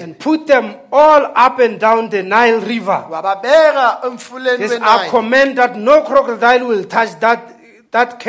[0.00, 3.06] and put them all up and down the Nile River.
[3.10, 3.36] I
[4.68, 7.57] wenayini command that no crocodile will touch that,
[7.90, 8.24] that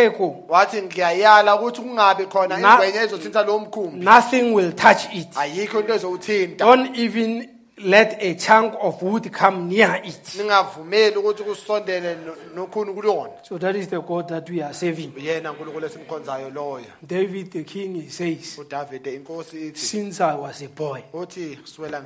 [0.48, 4.06] wathi ngiyayala ukuthi kungabi khona Na- ezothinta lowo mkhumbi.
[4.06, 5.27] Nothing will touch it.
[5.36, 6.57] ayikho into ezowuthinta.
[6.57, 7.49] Don't even
[7.81, 10.36] let a chunk of wood come near it.
[10.38, 15.14] ningavumeli ukuthi kusondele no- nokhuni kulona So that is the God that we are serving.
[15.18, 16.86] yena unkulunkulu esimkhonzayo loyo.
[17.06, 22.02] David the king, he says, udavide inkosi ithi Since I was a boy, uthi kuswela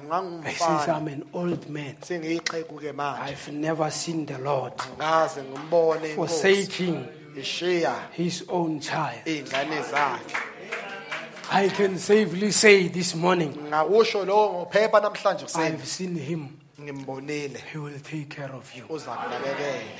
[0.46, 3.22] since I'm an old man, sengiyixhegu-ke manje.
[3.32, 6.16] I've never seen the Lord ngaze ngimbone inkosi.
[6.16, 7.06] forsaking
[7.38, 9.26] ishiya his own child.
[9.26, 10.36] iy'ngane zakhe
[11.52, 16.58] I can safely say this morning, ngakusho lowo ngophepha namhlanje I've seen him.
[16.80, 18.86] ngimbonile He will take care of you.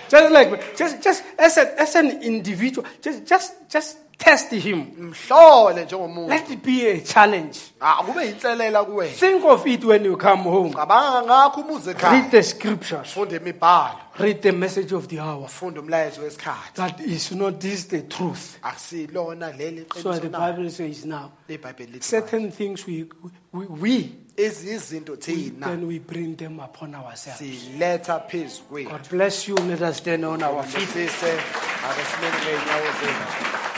[0.10, 4.86] Just like, just, just as, a, as an individual, just, just, just test him.
[5.00, 7.60] mhlole njengomuntu Let it be a challenge.
[7.82, 10.74] Ah, yinselela kuwena Think of it when you come home.
[10.74, 13.16] cabanga ngakho umuze Read the scriptures.
[13.16, 15.48] imibhalo Read the message of the hour.
[15.48, 18.58] funda umlayezo wesikhathi That is not this the truth.
[18.62, 21.32] akusilona leli So the Bible says now,
[22.00, 23.06] certain things we,
[23.52, 27.40] we, we ezinye izinto thina then we bring them upon ourselves.
[27.40, 29.56] siletha phezu kwethu God bless you.
[29.56, 30.90] Let us stand on our feet.
[30.90, 33.73] ake simele ngey'nyawo zethu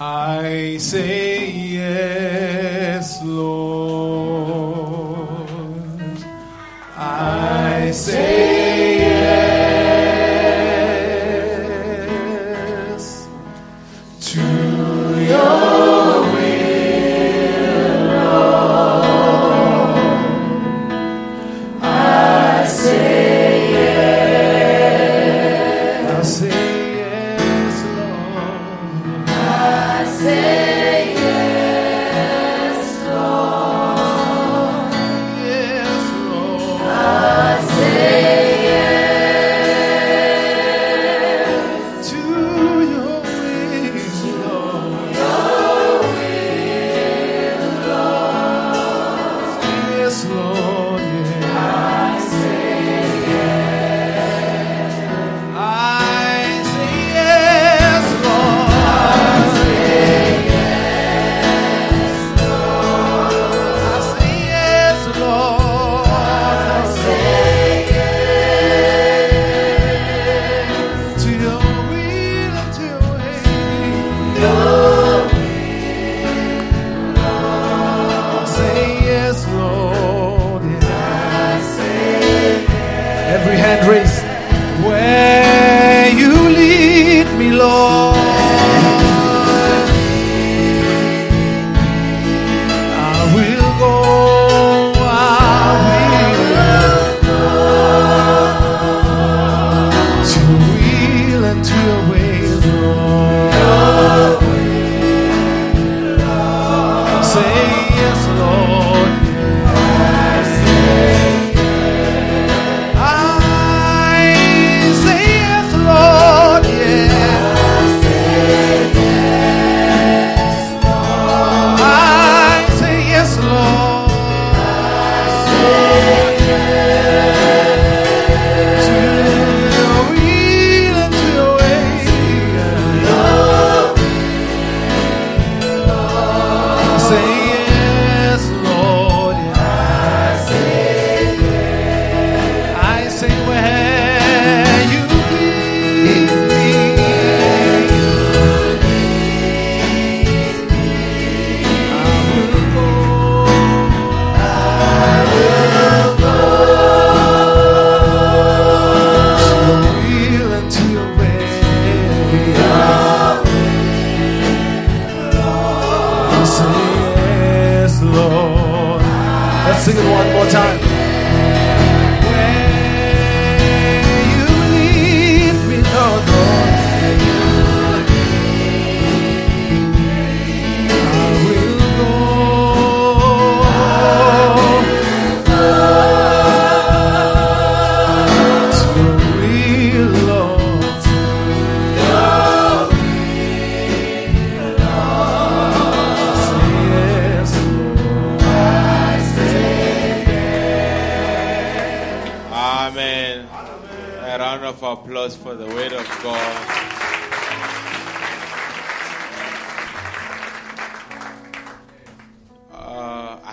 [0.00, 1.37] I say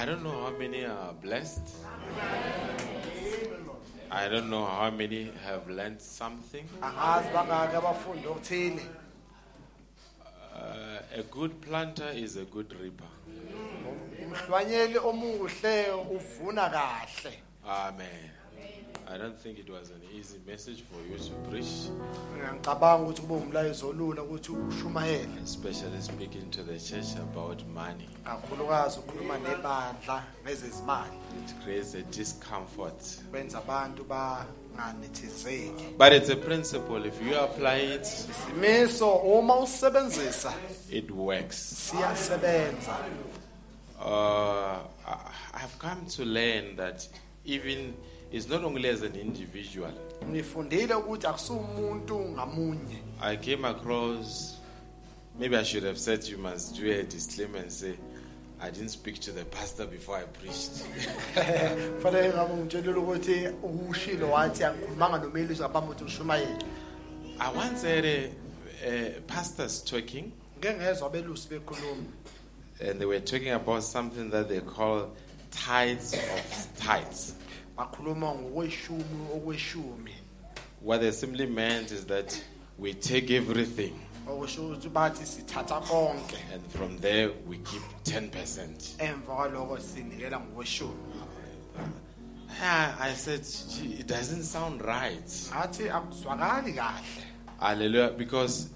[0.06, 1.68] I don't know how many are blessed.
[4.12, 6.64] I don't know how many have learned something.
[6.82, 8.82] angazi bangaki abafundi okuthile
[10.56, 13.08] Uh, a good planter is a good reaper.
[14.26, 17.34] umhlwanyeli omuhle uvuna kahle
[17.68, 18.30] Amen.
[19.08, 21.90] I don't think it was an easy message for you to preach,
[22.38, 28.10] ngiyacabanga ukuthi kube umlayezo olula ukuthi ushumayele especially speaking to the church about money.
[28.24, 31.12] kakhulukazi ukhuluma nebandla ngezezimali
[31.46, 33.02] It creates a discomfort.
[33.32, 37.06] kwenza abantu banganethezeki But it's a principle.
[37.08, 40.54] If you apply it, isimiso uma usebenzisa
[40.92, 41.58] it works.
[41.92, 42.98] siyasebenza
[44.00, 44.78] Uh,
[45.08, 47.08] I- I've come to learn that
[47.46, 47.94] even
[48.36, 49.92] it's not only as an individual.
[50.30, 54.58] ngifundile ukuthi akusumuntu ngamunye I came across.
[55.40, 57.94] Maybe I should have said you must do a disclaimer and say,
[58.62, 60.84] I didn't speak to the pastor before I preached.
[61.96, 63.48] kufanele ngabe ngitshelile ukuthi
[63.90, 66.66] ushilo wathi angikhulumanga nomeli ngaphambi ukuthi ushumayele
[67.40, 68.32] I once heard a,
[68.86, 72.04] a pastors talking, ngeke ngezwa abelusi bekhuluma
[72.82, 75.16] and they were talking about something that they call
[75.52, 77.36] tithes of tithes.
[77.78, 80.12] Bakhuluma ngokweshumi okweshumi
[80.82, 82.38] What they simply meant is that
[82.78, 83.94] we take everything
[84.28, 88.96] okusho ukuthi bathi sithatha konke and from there we keep 10%.
[88.98, 90.94] emva kwaloko sinikela ngokweshumi
[92.64, 95.30] Ah, I said, "Gee, it doesn't sound right.
[97.60, 98.12] Hallelujah.
[98.18, 98.70] Because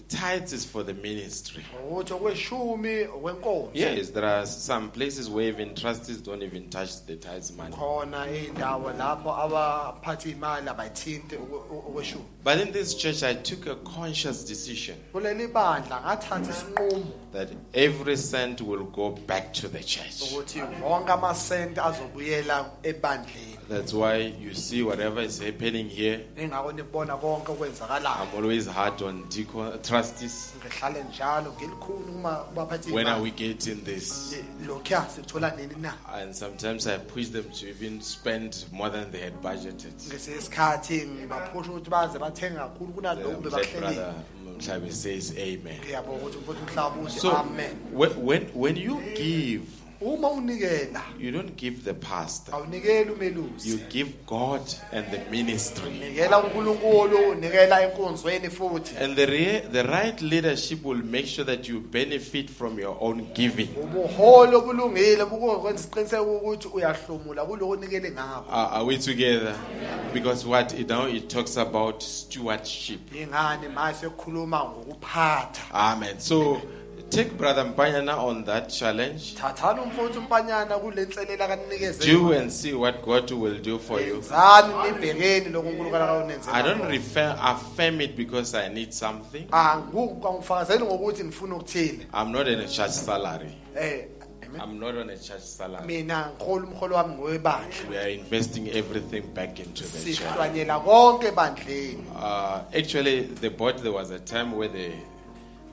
[0.00, 1.64] tithes is for the ministry.
[1.90, 7.16] ukuthi okweshumi okwenkonzo Yes, there are some places where even trustees don't even touch the
[7.16, 7.74] tithes money.
[7.76, 13.74] khona iy'ndawo lapho abaphatha iy'mali abayithinte okwe- okweshumi But in this church, I took a
[13.76, 20.20] conscious decision kuleli bandla ngathatha isinqumo that every cent will go back to the church.
[23.70, 24.16] Ukuthi wonke amasenti azobuyela ebandleni That's why
[24.48, 26.20] you see whatever is happening here.
[26.36, 30.52] ingakho nikubona konke okwenzakalayo I'm always hard on deacon, uh, trustees.
[30.58, 34.34] ngihlale njalo ngilikhulu uma kubaphathi When are we getting this?
[34.66, 39.20] lokhuya sikuthola nini na And sometimes I push them to even spend more than they
[39.20, 39.92] had budgeted.
[40.08, 45.80] ngesinye isikhathi ngibaphusha ukuthi baze bathenge kakhulu The kunalokhu late bebahlelile brother says amen.
[45.84, 49.62] ngiyabonga ukuthi mfowethu umhlaba uthi So amen when, when, when you give,
[50.00, 52.54] uma unikela you don't give the pastor.
[52.54, 54.62] awunikeli umelusi You give God
[54.92, 55.90] and the ministry.
[55.90, 61.80] nikela unkulunkulu unikela enkonzweni futhi And the, the right leadership will make sure that you
[61.80, 63.68] benefit from your own giving.
[63.82, 69.54] ubuholi obulungile bukwenza isiqiniseko ukuthi uyahlomula kuloko ngakho Are, are we together?
[70.14, 73.00] Because what it now it talks about stewardship.
[73.14, 76.18] ingani manje sekukhuluma ngokuphatha Amen.
[76.20, 76.60] So
[77.10, 79.34] take Brother Mpanyana on that challenge.
[79.34, 81.58] thathani umfowethu umpanyana kule nselela
[82.06, 84.14] Do and see what God will do for you.
[84.14, 89.46] yenzani nibhekeni lokhu unkulunkulu I don't refer, affirm it because I need something.
[89.52, 93.54] angifakazeli ngokuthi ngifuna ukuthile I'm not in a church salary.
[93.76, 94.04] eh.
[94.60, 95.86] I'm not on a church salary.
[95.86, 100.18] mina ngihola umholo wami ngowebandla We are investing everything back into the church.
[100.18, 104.92] sihlwanyela konke ebandleni Uh, actually, the board, there was a time where they,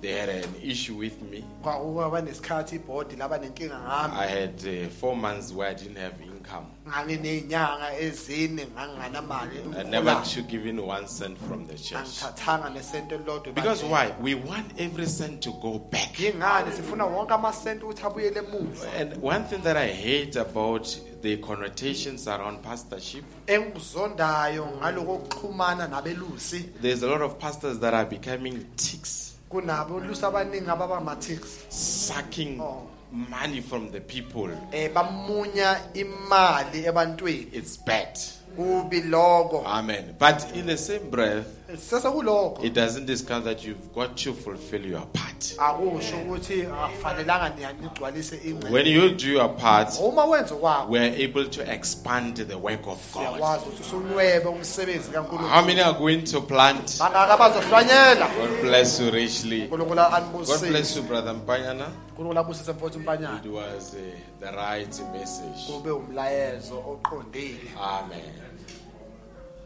[0.01, 1.43] they had an issue with me.
[1.63, 6.13] kwakuba nesikhathi ibhodi laba nenkinga ngami I had uh, four months where I didn't have
[6.21, 6.65] income.
[6.87, 11.97] nganginey'nyanga ezine nganginganamali I never took even one cent from the church.
[11.97, 13.89] angithathanga nesento elilodwa Because ebandleni.
[13.91, 14.13] why?
[14.21, 16.13] We want every cent to go back.
[16.19, 20.87] yingani sifuna wonke amasenti ukuthi abuyele emuva And one thing that I hate about
[21.21, 28.05] the connotations around pastorship, engikuzondayo ngaloko okuxhumana nabelusi there's a lot of pastors that are
[28.05, 32.81] becoming ticks, kunabelusi abaningi ababamathix sucking Oh.
[33.11, 34.49] money from the people.
[34.51, 38.19] um bamunya imali ebantwini It's bad.
[38.55, 40.15] kubi loko Amen.
[40.19, 45.05] But in the same breath, sesekulokho it doesn't discount that you've got to fulfill your
[45.13, 45.55] part.
[45.57, 51.23] akusho ukuthi akufanelanga niyanigcwalise ingcebo When you do your part, uma wenza kwakho we are
[51.23, 53.23] able to expand the work of God.
[53.23, 55.11] siyakwazi ukuthi usunwebe umsebenzi
[55.51, 56.97] How many are going to plant?
[56.99, 59.67] God bless you richly.
[59.67, 61.87] God bless you, Brother Mpanyana.
[62.09, 63.99] unkulunkulu abusise mfowethu umpanyana It was uh,
[64.39, 65.71] the right message.
[65.73, 68.46] kube umlayezo oqondile Amen.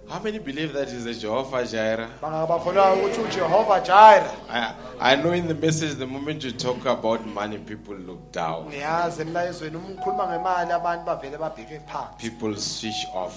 [0.10, 2.10] How many believe that is a Jehovah Jireh?
[2.22, 6.86] bangaka bakholwayo ukuthi ujehova jira I, I know in the message, the moment you talk
[6.86, 8.66] about money, people look down.
[8.68, 13.34] ngiyazi emlayezweni uma ukhuluma ngemali abantu bavele babheke phansi People switch off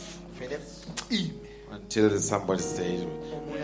[1.75, 3.05] until somebody says,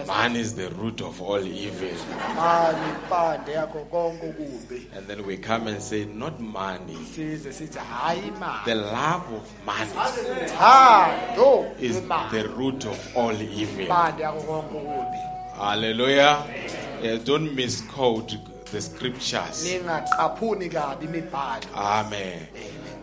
[0.07, 1.89] Money is the root of all evil.
[2.37, 6.95] mali impande yakho konke okubi And then we come and say, Not money.
[7.05, 8.33] size sithi hayi
[8.65, 9.91] The love of money
[11.81, 13.85] is the root of all evil.
[13.87, 15.19] impande yakho konke okubi
[15.57, 16.45] Hallelujah.
[17.03, 18.37] Yeah, don't misquote
[18.73, 19.65] the scriptures.
[19.67, 22.47] ningaqaphuni kabi imibhalo Amen.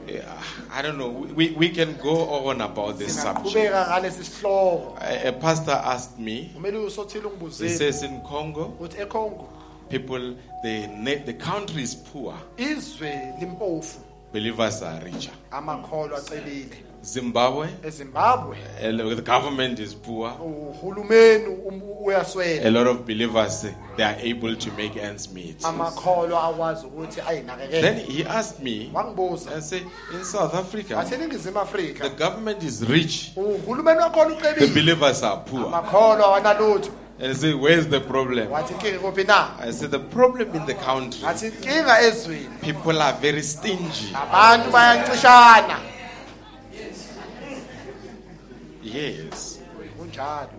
[0.07, 1.09] Yeah, I don't know.
[1.09, 3.47] We, we can go on about this subject.
[3.55, 8.99] singaqhubeka ngalesi sihloko A, a pastor asked me, usothile he ungibuzile says in Congo, uthi
[9.01, 9.49] econgo
[9.89, 13.99] people, the, na- the country is poor, izwe limpofu
[14.33, 15.31] believers are richer.
[16.15, 18.57] acebile Zimbabwe, ezimbabwe.
[18.81, 20.31] Eh, the government is poor.
[20.41, 23.65] uhulumeni um- A uyaswela lot of believers,
[23.95, 25.61] they are able to make ends meet.
[25.65, 29.51] amakholo akwazi ukuthi Then ayinakekele he asked me, wangibuza.
[29.53, 29.81] And say,
[30.13, 35.65] in South Africa, the afrika government is rich, uhulumeni wakhona the ucebile believers are poor.
[35.73, 36.91] awanalutho.
[37.19, 38.49] And say, where's the problem?
[38.51, 39.47] wathi inkinga kuphi na?
[39.59, 42.61] I said, the problem in the country, athi inkinga ezweni.
[42.61, 44.13] people are very stingy.
[44.13, 45.96] abantu bayancishana
[48.83, 49.59] Yes.
[49.99, 50.49] kunjalo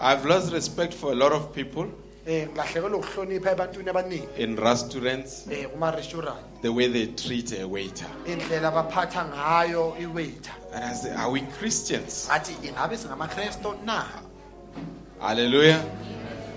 [0.00, 1.86] I've lost respect for a lot of people
[2.26, 8.06] eh, ngilahlekelwe ukuhlonipha ebantwini abaningi in restaurants, eh, kuma-restaurant the way they treat a waiter.
[8.26, 12.28] indlela abaphatha ngayo iwaiter And I say, are we Christians?
[12.30, 14.04] athi ingabe singamakresto na
[15.20, 15.82] Hallelujah.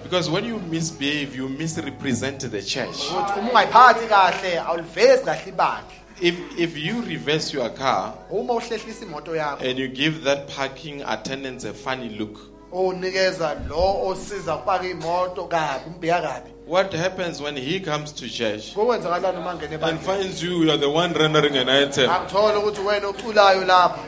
[0.04, 3.10] Because when you misbehave, you misrepresent the church.
[3.12, 9.06] ukuthi uma ungayiphathi kahle awulivezi kahle ibandla If, if you reverse your car uma uhlehlisa
[9.06, 12.38] imoto yakho and you give that parking attendant a funny look,
[12.72, 18.74] unikeza lo osiza ukupaka imoto kabi umbika kabi what happens when he comes to church
[18.76, 22.10] kokwenzakalani uma ngene and finds you, you are the one rendering an item?
[22.10, 24.00] akuthole ukuthi wena oculayo lapha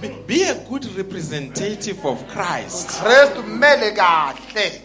[0.00, 2.88] Be, be a good representative of Christ.
[3.02, 4.80] kristu kumele kahle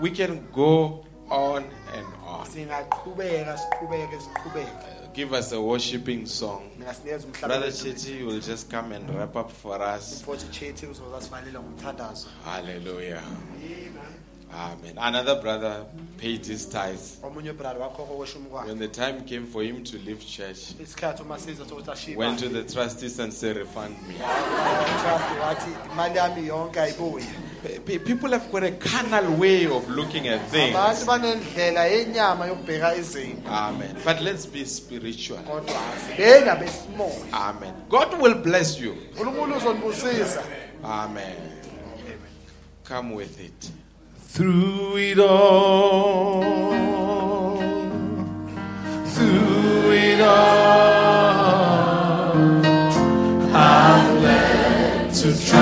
[0.00, 1.64] We can go on
[1.94, 2.46] and on.
[2.46, 6.70] singaqhubeka siqhubeke siqhubeke Give us a worshiping song.
[7.48, 10.22] Brother Cheti will just come and wrap up for us.
[12.44, 13.22] Hallelujah.
[13.62, 14.09] Amen.
[14.96, 15.84] Another brother
[16.18, 17.18] paid his tithes.
[17.22, 21.22] omunye brother wakhokho kweshumi kwakhe When the time came for him to leave church, isikhathi
[21.22, 24.14] uma siza sokuthi ashiye went to the trustees and said, refund me.
[24.16, 27.24] trust wathi imali yami yonke ayibuye
[27.62, 30.74] Pe- pe- People have got a carnal way of looking at things.
[31.06, 33.96] banendlela yenyama yokubheka izinto Amen.
[34.04, 35.38] But let's be spiritual.
[35.38, 37.72] kodwa asibeni abesimoya Amen.
[37.88, 38.96] God will bless you.
[40.84, 41.36] Amen.
[42.84, 43.70] Come with it.
[44.32, 46.42] Through it all,
[49.06, 51.56] through it all,
[53.52, 55.59] I've learned to trust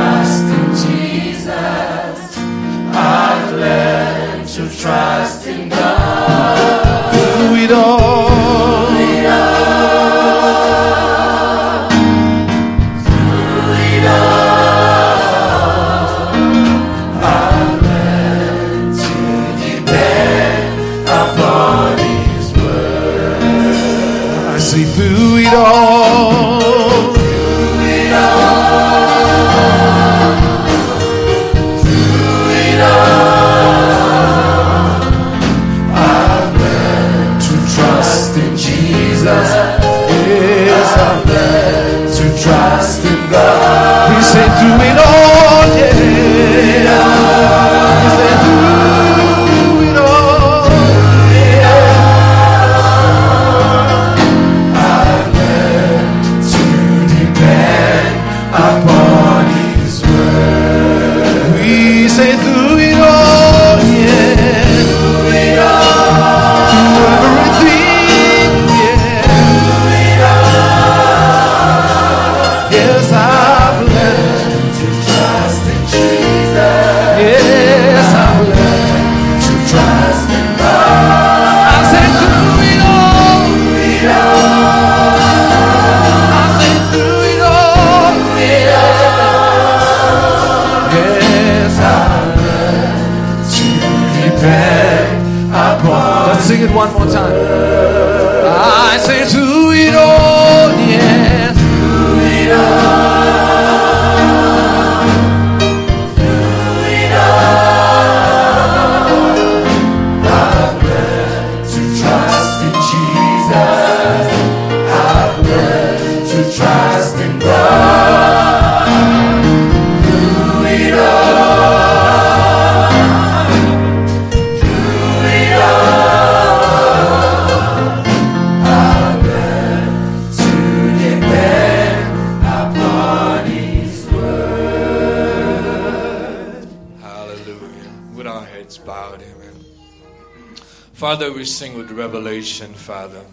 [141.49, 143.25] Father, we sing with revelation, Father.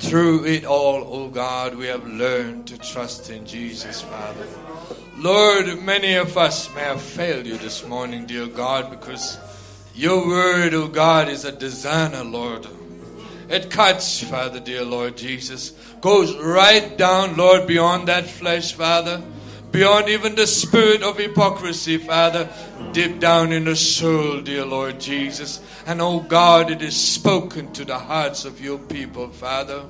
[0.00, 4.46] Through it all, O God, we have learned to trust in Jesus, Father.
[5.16, 9.38] Lord, many of us may have failed you this morning, dear God, because
[9.94, 12.66] your word, O God, is a designer, Lord.
[13.48, 15.70] It cuts, Father, dear Lord Jesus,
[16.00, 19.22] goes right down, Lord, beyond that flesh, Father,
[19.70, 22.48] beyond even the spirit of hypocrisy, Father,
[22.96, 25.60] deep down in the soul, dear Lord Jesus.
[25.84, 29.82] And oh God, it is spoken to the hearts of your people, Father.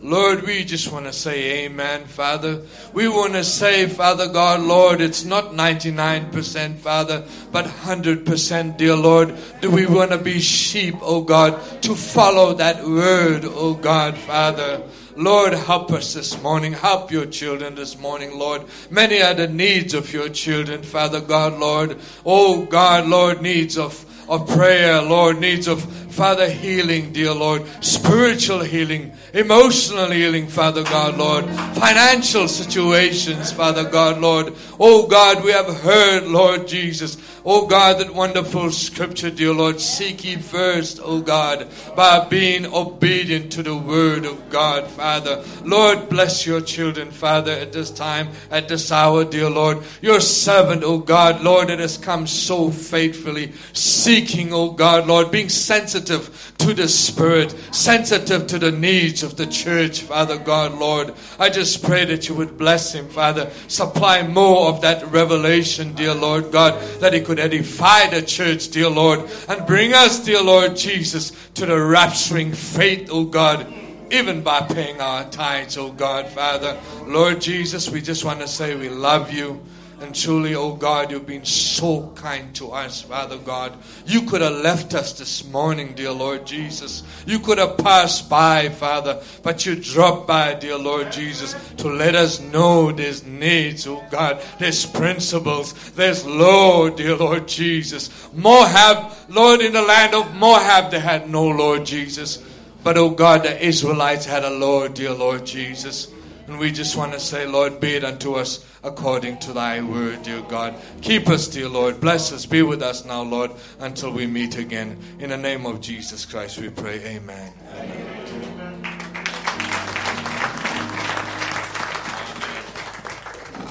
[0.00, 2.62] Lord, we just want to say amen, Father.
[2.92, 9.36] We want to say, Father God, Lord, it's not 99%, Father, but 100%, dear Lord.
[9.60, 14.82] Do we want to be sheep, oh God, to follow that word, oh God, Father.
[15.16, 16.72] Lord, help us this morning.
[16.72, 18.62] Help your children this morning, Lord.
[18.90, 21.98] Many are the needs of your children, Father God, Lord.
[22.24, 25.82] Oh God, Lord, needs of of prayer, Lord, needs of
[26.12, 31.44] Father healing, dear Lord, spiritual healing, emotional healing, Father God, Lord,
[31.74, 34.54] financial situations, Father God, Lord.
[34.78, 40.24] Oh God, we have heard, Lord Jesus, oh God, that wonderful scripture, dear Lord, seek
[40.24, 45.44] ye first, oh God, by being obedient to the word of God, Father.
[45.64, 49.82] Lord, bless your children, Father, at this time, at this hour, dear Lord.
[50.00, 55.48] Your servant, oh God, Lord, that has come so faithfully, seeking, oh God, Lord, being
[55.48, 61.14] sensitive to the Spirit, sensitive to the needs of the church, Father God, Lord.
[61.38, 63.50] I just pray that you would bless him, Father.
[63.68, 68.90] Supply more of that revelation, dear Lord God, that he could edify the church, dear
[68.90, 73.72] Lord, and bring us, dear Lord Jesus, to the rapturing faith, oh God
[74.12, 76.78] even by paying our tithes, oh God, Father.
[77.06, 79.64] Lord Jesus, we just want to say we love you.
[80.02, 83.72] And truly, oh God, you've been so kind to us, Father God.
[84.04, 87.04] You could have left us this morning, dear Lord Jesus.
[87.24, 92.16] You could have passed by, Father, but you dropped by, dear Lord Jesus, to let
[92.16, 94.42] us know there's needs, oh God.
[94.58, 95.72] There's principles.
[95.92, 98.28] There's law, dear Lord Jesus.
[98.32, 102.42] Moab, Lord, in the land of Moab, they had no Lord Jesus.
[102.82, 106.08] But, oh God, the Israelites had a Lord, dear Lord Jesus.
[106.46, 110.22] And we just want to say, Lord, be it unto us according to thy word,
[110.24, 110.74] dear God.
[111.00, 112.00] Keep us, dear Lord.
[112.00, 112.46] Bless us.
[112.46, 114.98] Be with us now, Lord, until we meet again.
[115.20, 116.98] In the name of Jesus Christ, we pray.
[117.04, 117.52] Amen.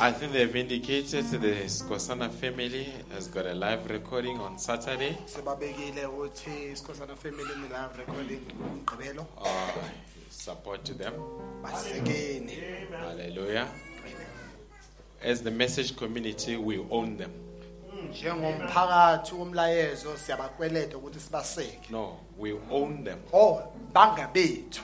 [0.03, 5.15] I think they've indicated the Skosana family has got a live recording on Saturday.
[5.27, 6.07] sibabekile
[7.21, 9.47] family ni-live recording ngomgqibelo Uh,
[10.45, 11.13] support to them.
[12.91, 13.67] Hallelujah.
[15.23, 17.31] As the message community, we own them.
[18.09, 23.19] njengomphakathi womlayezo siyabakweleta ukuthi sibaseke No, we own them.
[23.33, 23.61] oh
[23.93, 24.81] bangabethu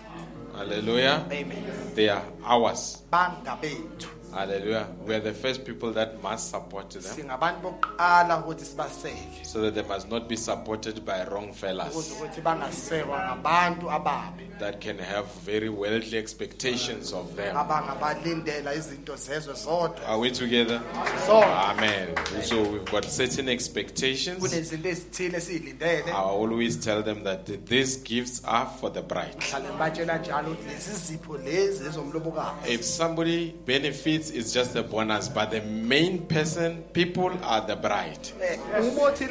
[0.57, 1.25] Hallelujah.
[1.25, 1.63] amen
[1.95, 3.03] They are ours.
[3.11, 4.87] bangabethu Hallelujah.
[5.05, 9.73] We are the first people that must support them singabantu bokuqala ukuthi sibaseke so that
[9.75, 14.97] they must not be supported by wrong ukuze fellas ukuthi bangasekwa ngabantu ababi that can
[14.97, 17.55] have very worldly expectations of them.
[17.57, 20.81] abangabalindela izinto zezwe zodwa Are we together?
[21.25, 22.07] so Amen.
[22.43, 24.39] So we've got certain expectations.
[24.39, 29.35] kunezinto ezithile esiyilindele I always tell them that these gifts are for the bride.
[29.51, 35.29] hlale ngibatshela njalo ukuthi lezi zipho lezi ezomlobokazi If somebody benefits, it's just a bonus,
[35.29, 38.29] but the main person, people are the bride.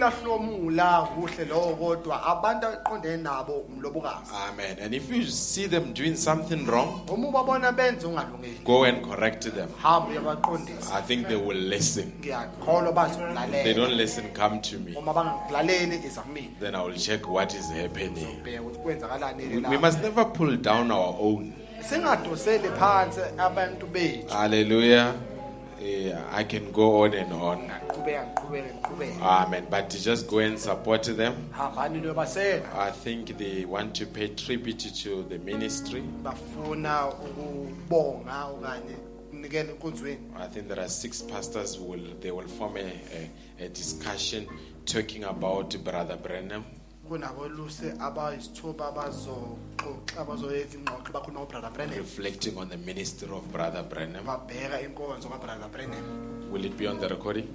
[0.00, 4.78] Lahlomula kuhle lowo kodwa abantu aqondene nabo umlobokazi Amen.
[4.80, 9.44] And if you see them doing something wrong, uma ubabona benze ungalungeli go and correct
[9.54, 9.68] them.
[9.82, 12.12] hamba uyabaqondisa I think they will listen.
[12.20, 13.06] ngiyakholwa
[13.46, 14.94] If they don't listen, come to me.
[14.96, 18.42] uma bangakulaleli iza kumina Then I will check what is happening.
[18.44, 21.52] bheka ukuthi kwenzakalani We, we must never pull down our own.
[21.82, 25.14] Singadoseli phansi abantu bethu Hallelujah.
[25.80, 27.58] Yeah, I can go on and on.
[27.68, 29.66] ngaqhubeka ngiqhubeke ngiqhubeke Amen.
[29.70, 31.34] But to just go and support them.
[31.52, 36.02] hambani niyobaseka I think they want to pay tribute to the ministry.
[36.22, 38.96] bafuna ukubonga okanye
[39.28, 42.80] ukunikela enkonzweni I think there are six pastors who will they will form a,
[43.60, 44.46] a, a discussion
[44.86, 46.64] talking about Brother Branham.
[47.08, 54.24] Kunaboluse abayisithupha abazoxoxa abazoyenza ingxoxo bakhona ubrother brennan reflecting on the ministry of Brother Branham.
[54.26, 56.04] babheka inkonzo kabrother brennan
[56.50, 57.46] Will it be on the recording?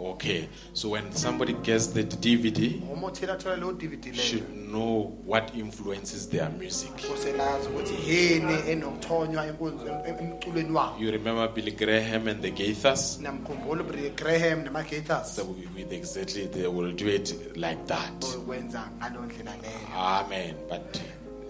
[0.00, 0.48] Okay.
[0.74, 6.90] So when somebody gets the DVD, leyo dvd leyo should know what influences their music.
[7.14, 13.18] uselazi ukuthi yini enokuthonywa enkonzo- em- emculweni wabo You remember Billy Graham and the Gaithers?
[13.20, 15.44] namkhumbula ubrother graham namagators So
[15.76, 18.24] with exactly they will do it like that.
[18.24, 20.54] oyokwenza ngaleyo ndlela leyo Amen.
[20.68, 21.00] But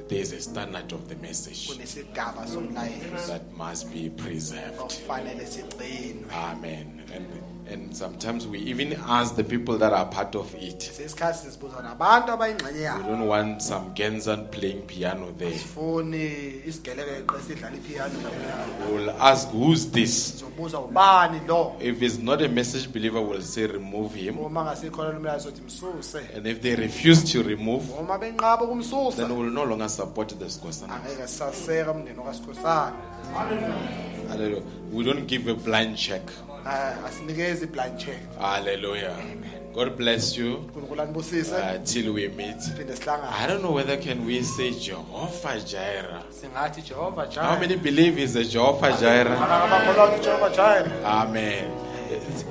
[0.08, 4.78] there's a standard of the message kunesigaba somlayezo that must be preserved.
[4.80, 6.86] okufanele sigcinwe Amen.
[7.16, 7.26] And
[7.72, 10.80] and sometimes we even ask the people that are part of it.
[10.92, 15.52] sesikhathi sizibuza nabantu abayingxenye We don't want some Genzan playing piano there.
[15.58, 16.32] sifuni
[16.66, 20.30] isigelekeqe sidlala ipiano lapha We'll ask who's this?
[20.32, 24.38] sizobuza ubani lo If it's not a message believer, we'll say remove him.
[24.38, 29.30] uma ngasikholwa lumlayo sothi msuse And if they refuse to remove, uma benqaba ukumsusa then
[29.38, 30.94] we'll no longer support the Skosana.
[30.94, 32.92] angeke sisaseka umndeni wakasikhosana
[34.28, 34.62] Hallelujah.
[34.92, 36.22] We don't give a blind check.
[37.98, 39.16] Check Hallelujah.
[39.74, 42.60] God bless you unkulunkulu anibusise uh, till we meet.
[42.76, 46.22] phinde sihlangane I don't know whether can we say Jehovah Jireh.
[46.30, 49.38] singathi jehova How many believe is a Jehovah Jireh?
[49.42, 50.50] abakholwa ukuthi jehova
[51.04, 51.64] Amen.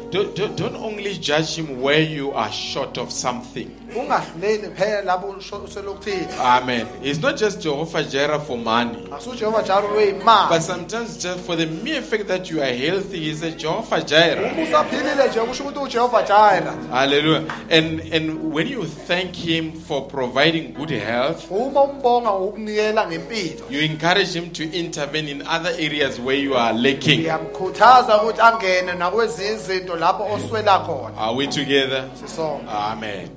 [0.10, 3.70] Don't, don't, don't only judge him where you are short of something.
[3.96, 6.88] ungahluleli phela lapho usho- Amen.
[7.02, 9.06] It's not just Jehovah Jireh for money.
[9.12, 14.02] asujehova But sometimes just for the mere fact that you are healthy, he's a Jehovah
[14.04, 14.54] Jireh.
[14.64, 17.44] usaphilile nje kusho ukuthi ujehova jayira Hallelujah.
[17.70, 23.82] And and when you thank him for providing good health, uma umbonga ngokunikela ngempilo you
[23.82, 27.20] encourage him to intervene in other areas where you are lacking.
[27.22, 32.10] ngiyamkhuthaza ukuthi angene nakwezinye izinto lapho oswela khona Are we together?
[32.14, 33.30] sisonke Amen.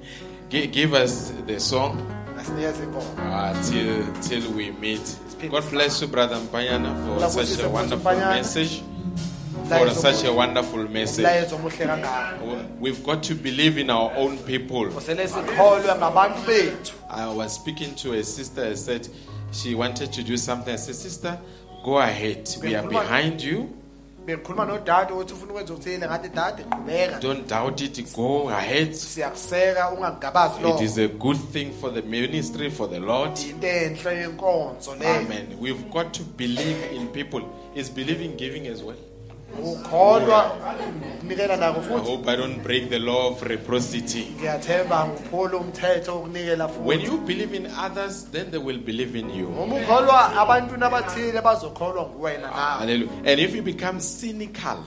[0.50, 1.96] Gi- give us the song
[2.40, 5.16] asinikeze inkomo uh, till till we meet.
[5.50, 6.94] God bless you, Brother Mpanyana,
[7.32, 8.82] for such a wonderful message.
[9.68, 11.22] For such a wonderful message.
[11.24, 12.34] mlayezo omuhle kangaka
[12.80, 14.86] We've got to believe in our own people.
[14.90, 18.64] kusele sikholwe ngabantu bethu I was speaking to a sister.
[18.64, 19.08] I said
[19.52, 20.74] she wanted to do something.
[20.74, 21.38] I said, Sister,
[21.84, 22.48] go ahead.
[22.62, 23.68] We are behind you.
[24.66, 25.74] Nodade ukuthi ufuna ukwenza
[26.08, 28.16] ngathi dade qhubeka Don't doubt it.
[28.16, 28.92] Go ahead.
[28.92, 29.90] siyakuseka
[30.62, 33.38] lo is a good thing for the ministry, for the Lord.
[33.38, 35.46] into enhle yenkonzo leyo Amen.
[35.60, 37.42] We've got to believe in people.
[37.74, 39.09] Is believing giving as well?
[39.58, 40.52] Ukholwa
[41.18, 44.26] ukunikela nako I futhi hope I don't break the law of reciprocity.
[44.38, 49.30] ngiyathemba ngiphula umthetho wokunikela When futhi you believe in others, then they will believe in
[49.30, 49.48] you.
[49.48, 53.12] uma ukholwa abantwini abathile bazokholwa nguwena nawe Hallelujah.
[53.26, 54.78] And if you become cynical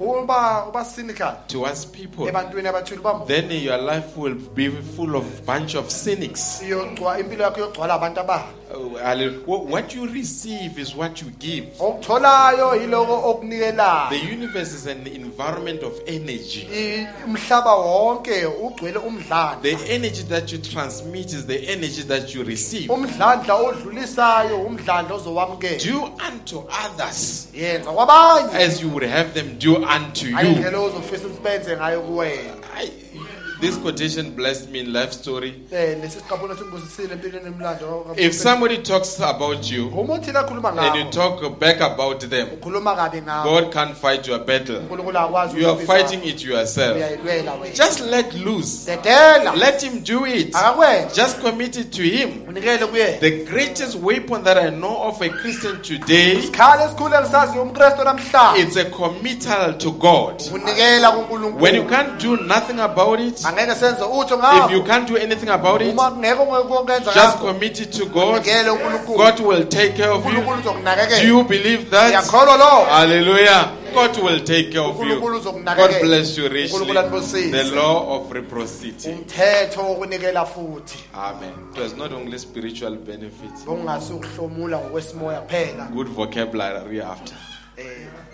[0.00, 5.24] uba uba cynical towards people, ebantwini abathile bam then your life will be full of
[5.46, 6.62] bunch of cynics.
[6.62, 8.56] iyogcwa impilo yakho yogcwala abantu ababi hallelujah.
[8.56, 11.64] Wh- Oh, what you receive is what you give.
[11.78, 16.68] okutholayo yiloko okunikelayo The universe is an environment of energy.
[17.26, 22.88] Umhlaba wonke ugcwele umdlandla The energy that you transmit is the energy that you receive.
[22.90, 29.76] umdlandla odlulisayo umdlandla ozowamukela Do unto others yenza kwabanye as you would have them do
[29.76, 30.36] unto you.
[30.38, 32.90] ayindlela ozofisa ukuthi ngayo kuwena I,
[33.60, 35.54] this quotation blessed me in life story.
[35.72, 40.96] Eh, lesi siqaphula singibusisile empilweni emlando If somebody talks about you uma uthile akhuluma and
[40.96, 44.82] you talk back about them, ukhuluma kabi ngawo God can't fight your battle.
[45.56, 46.96] You are fighting it yourself.
[47.74, 48.86] Just let loose.
[48.88, 50.52] Let Him do it.
[51.14, 52.54] Just commit it to Him.
[52.54, 58.60] The greatest weapon that I know of a Christian today, isikhala esikhulu engisaziyo umkristu namhlanje
[58.60, 60.42] it's a committal to God.
[61.60, 65.16] When you can't do nothing about it, angeke senze utho if you ngakho can't do
[65.16, 68.34] anything about it, uma kungeke okwenza just ngakho commit it to God.
[68.34, 70.32] unikele unkulunkulu God will take care of you.
[70.32, 72.10] Do uzokunakekela you believe that?
[72.10, 73.72] uyakholwa lo Hallelujah.
[73.94, 75.02] God will take care of you.
[75.02, 76.78] unkulunkulu God uzokunakekela bless you richly.
[76.78, 79.08] unkulunkulu The law of reciprocity.
[79.10, 81.52] umthetho wokunikela futhi Amen.
[81.74, 87.36] It was not only spiritual benefits, okungasi ukuhlomula ngokwesimoya kuphela good vocabulary after.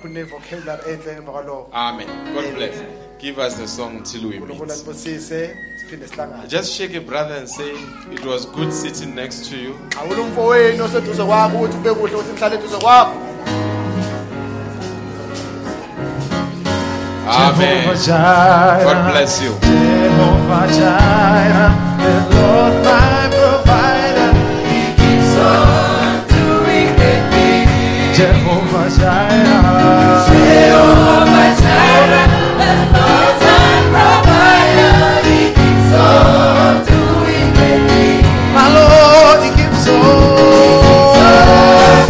[0.02, 2.06] Kune-vocabulary enhle emva kwalokho Amen.
[2.35, 2.74] God bless.
[3.18, 4.70] Give us the song till we unkulunkulu meet.
[4.77, 7.70] anibusise siphinde Just shake a brother and say,
[8.12, 9.74] It was good sitting next to you.
[10.01, 13.16] awula umfowenu oseduze kwakho ukuthi kube kuhle ukuthi nihlale eduze kwakho
[17.28, 17.85] Amen.
[18.85, 19.51] God bless you.
[19.60, 24.31] Jehovah Jireh, the Lord my provider.
[24.70, 28.16] He keeps on doing great things.
[28.16, 30.27] Jehovah Jireh.
[30.29, 33.67] Jehovah the Lord.
[35.27, 38.27] He keeps on doing great things.
[38.55, 40.03] My Lord, He keeps on.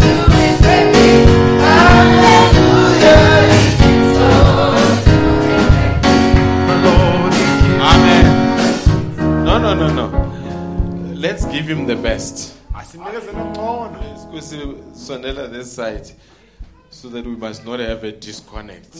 [0.05, 0.86] doing great
[3.53, 4.77] He keeps on
[5.09, 6.47] doing great things.
[6.69, 8.27] My Lord, He keeps Amen.
[9.44, 10.07] No, no, no, no.
[11.15, 12.53] Let's give him the best.
[12.74, 13.98] asimnikezele ngcono
[15.07, 16.15] Sonella this side
[16.97, 18.94] so that we must not have a disconnect.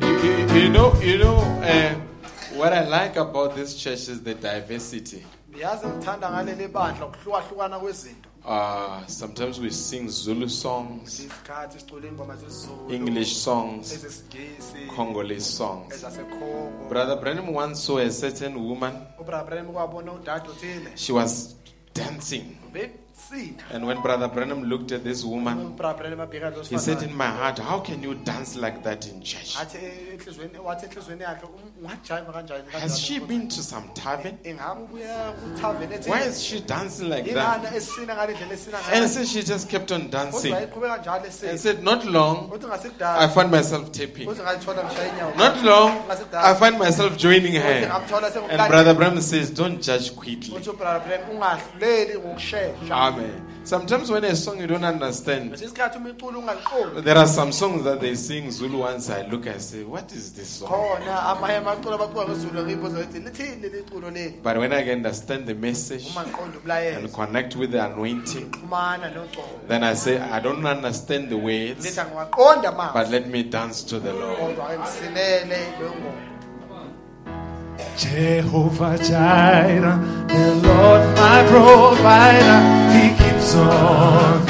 [0.00, 1.94] You, you- you know, you know, uh,
[2.56, 5.24] what I like about this church is the diversity.
[5.60, 12.36] yazi ngithanda ngaleli bandla ukuhlukahlukana kwezinto Uh, sometimes we sing Zulu songs, isikhathi sicula ingoma
[12.36, 13.98] zesizulu English songs,
[14.96, 16.04] Congolese songs.
[16.88, 18.92] Brother Branham once saw a certain woman.
[19.20, 21.54] ubranham kwabona udade othile She was
[21.94, 22.56] dancing.
[23.72, 27.26] And when Brother Branham looked at this woman, ubranham abheka lo he said, In my
[27.26, 29.56] heart, how can you dance like that in church?
[29.56, 29.78] athi
[30.12, 34.38] enhlizweni wathi enhlizweni yakhe "Um, Has she been to some tavern?
[34.44, 37.58] ingabe ubuya kuthaveni ethi Why is she dancing like that?
[37.64, 40.52] ingana esina ngale ndlela esina And so she just kept on dancing.
[40.54, 42.50] And said, Not long,
[43.02, 44.26] I find myself tapping.
[44.28, 45.90] kodwa ngazithola ngishaya inyawo Not long,
[46.34, 47.90] I find myself joining her.
[48.50, 50.54] And Brother Branham says, Don't judge quickly.
[50.56, 53.44] uthi ubranham ungahluleli ngokushesha Amen.
[53.64, 57.50] Sometimes when a song you don't understand, Kwesinye isikhathi uma iculo ungaliqondi there are some
[57.50, 60.68] songs that they sing Zulu once I look and say, What is this song?
[60.70, 64.84] Oh, khona amanye amaculo abacula ngezulu ngiyibuzwa ngithi lithini leli culo leli But when I
[64.84, 69.10] can understand the message uma ngiqonda and umlayezo connect with the anointing, xhumana
[69.68, 73.98] then I say, I don't understand the words, lithi angiwaqonda but let me dance to
[73.98, 74.38] the oh, Lord.
[74.38, 76.33] kodwa ke ngisinele leyo ngoma
[77.96, 82.60] Jehovah Jireh, the Lord my provider,
[82.92, 84.44] He keeps on.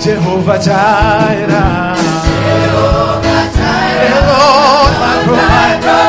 [0.00, 1.96] Jehovah Jireh,
[2.30, 6.02] Jehovah Jireh, the Lord my provider.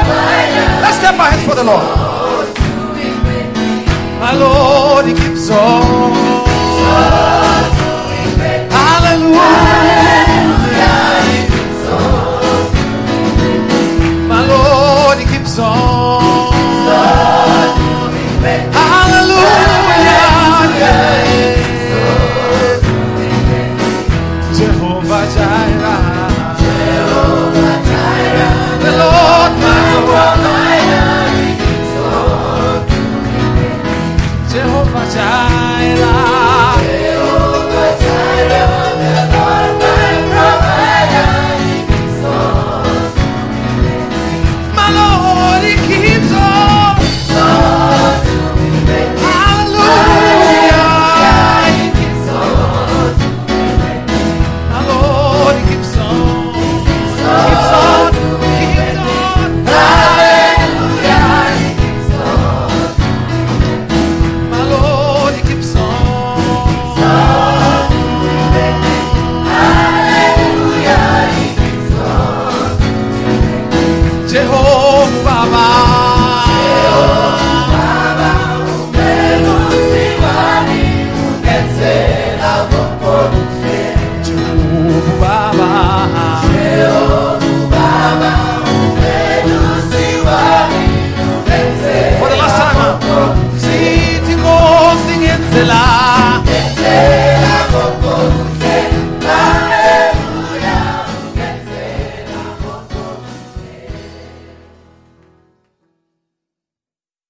[0.84, 2.48] Let's step our hands for the Lord.
[4.20, 6.12] My Lord, He keeps on.
[8.70, 10.11] Hallelujah.
[15.62, 16.42] Lord, He
[18.50, 18.71] keeps